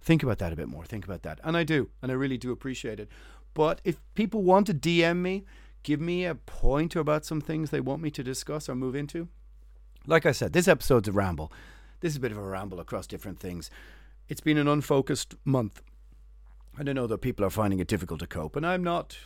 think 0.02 0.22
about 0.22 0.36
that 0.40 0.52
a 0.52 0.56
bit 0.56 0.68
more. 0.68 0.84
Think 0.84 1.06
about 1.06 1.22
that. 1.22 1.40
And 1.42 1.56
I 1.56 1.64
do. 1.64 1.88
And 2.02 2.12
I 2.12 2.16
really 2.16 2.36
do 2.36 2.52
appreciate 2.52 3.00
it. 3.00 3.08
But 3.54 3.80
if 3.82 3.98
people 4.14 4.42
want 4.42 4.66
to 4.66 4.74
DM 4.74 5.22
me, 5.22 5.46
give 5.84 6.02
me 6.02 6.26
a 6.26 6.34
pointer 6.34 7.00
about 7.00 7.24
some 7.24 7.40
things 7.40 7.70
they 7.70 7.80
want 7.80 8.02
me 8.02 8.10
to 8.10 8.22
discuss 8.22 8.68
or 8.68 8.74
move 8.74 8.94
into. 8.94 9.28
Like 10.06 10.26
I 10.26 10.32
said, 10.32 10.52
this 10.52 10.68
episode's 10.68 11.08
a 11.08 11.12
ramble. 11.12 11.50
This 12.00 12.12
is 12.12 12.18
a 12.18 12.20
bit 12.20 12.32
of 12.32 12.36
a 12.36 12.42
ramble 12.42 12.78
across 12.78 13.06
different 13.06 13.40
things. 13.40 13.70
It's 14.28 14.42
been 14.42 14.58
an 14.58 14.68
unfocused 14.68 15.34
month. 15.46 15.80
And 16.76 16.90
I 16.90 16.92
know 16.92 17.06
that 17.06 17.22
people 17.22 17.42
are 17.46 17.50
finding 17.50 17.80
it 17.80 17.88
difficult 17.88 18.20
to 18.20 18.26
cope, 18.26 18.54
and 18.54 18.66
I'm 18.66 18.84
not 18.84 19.16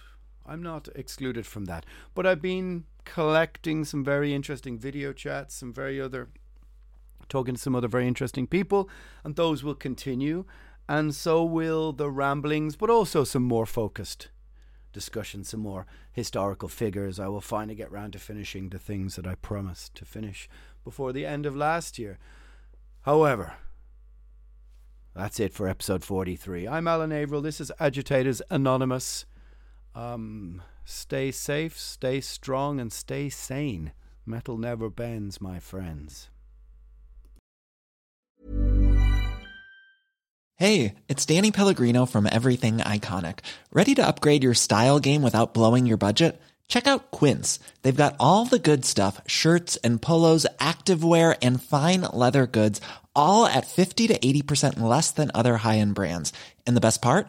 I'm 0.46 0.62
not 0.62 0.88
excluded 0.94 1.46
from 1.46 1.64
that. 1.66 1.84
But 2.14 2.26
I've 2.26 2.42
been 2.42 2.84
collecting 3.04 3.84
some 3.84 4.04
very 4.04 4.34
interesting 4.34 4.78
video 4.78 5.12
chats, 5.12 5.54
some 5.54 5.72
very 5.72 6.00
other 6.00 6.28
talking 7.28 7.54
to 7.54 7.60
some 7.60 7.74
other 7.74 7.88
very 7.88 8.06
interesting 8.06 8.46
people, 8.46 8.88
and 9.24 9.34
those 9.34 9.64
will 9.64 9.74
continue. 9.74 10.44
And 10.88 11.14
so 11.14 11.44
will 11.44 11.92
the 11.92 12.10
ramblings, 12.10 12.76
but 12.76 12.90
also 12.90 13.24
some 13.24 13.42
more 13.42 13.66
focused 13.66 14.28
discussion, 14.92 15.42
some 15.42 15.60
more 15.60 15.86
historical 16.12 16.68
figures. 16.68 17.18
I 17.18 17.28
will 17.28 17.40
finally 17.40 17.74
get 17.74 17.90
round 17.90 18.12
to 18.12 18.18
finishing 18.18 18.68
the 18.68 18.78
things 18.78 19.16
that 19.16 19.26
I 19.26 19.34
promised 19.34 19.94
to 19.96 20.04
finish 20.04 20.48
before 20.84 21.12
the 21.12 21.26
end 21.26 21.44
of 21.44 21.56
last 21.56 21.98
year. 21.98 22.18
However, 23.02 23.54
that's 25.14 25.40
it 25.40 25.52
for 25.52 25.68
episode 25.68 26.04
43. 26.04 26.68
I'm 26.68 26.86
Alan 26.86 27.12
Averill. 27.12 27.42
This 27.42 27.60
is 27.60 27.72
Agitators 27.80 28.40
Anonymous. 28.50 29.26
Um, 29.96 30.60
stay 30.84 31.30
safe, 31.30 31.78
stay 31.78 32.20
strong, 32.20 32.78
and 32.78 32.92
stay 32.92 33.30
sane. 33.30 33.92
Metal 34.26 34.58
never 34.58 34.90
bends, 34.90 35.40
my 35.40 35.58
friends. 35.58 36.28
Hey, 40.56 40.94
it's 41.08 41.24
Danny 41.24 41.50
Pellegrino 41.50 42.04
from 42.04 42.28
Everything 42.30 42.78
Iconic. 42.78 43.38
Ready 43.72 43.94
to 43.94 44.06
upgrade 44.06 44.42
your 44.42 44.54
style 44.54 45.00
game 45.00 45.22
without 45.22 45.54
blowing 45.54 45.86
your 45.86 45.98
budget? 45.98 46.40
Check 46.68 46.86
out 46.86 47.10
Quince. 47.10 47.58
They've 47.82 47.96
got 47.96 48.16
all 48.20 48.44
the 48.44 48.58
good 48.58 48.84
stuff 48.84 49.20
shirts 49.26 49.76
and 49.78 50.00
polos, 50.00 50.46
activewear, 50.58 51.38
and 51.40 51.62
fine 51.62 52.02
leather 52.12 52.46
goods, 52.46 52.80
all 53.14 53.46
at 53.46 53.66
50 53.66 54.08
to 54.08 54.18
80% 54.18 54.78
less 54.78 55.10
than 55.10 55.30
other 55.34 55.58
high 55.58 55.78
end 55.78 55.94
brands. 55.94 56.34
And 56.66 56.76
the 56.76 56.80
best 56.80 57.00
part? 57.00 57.28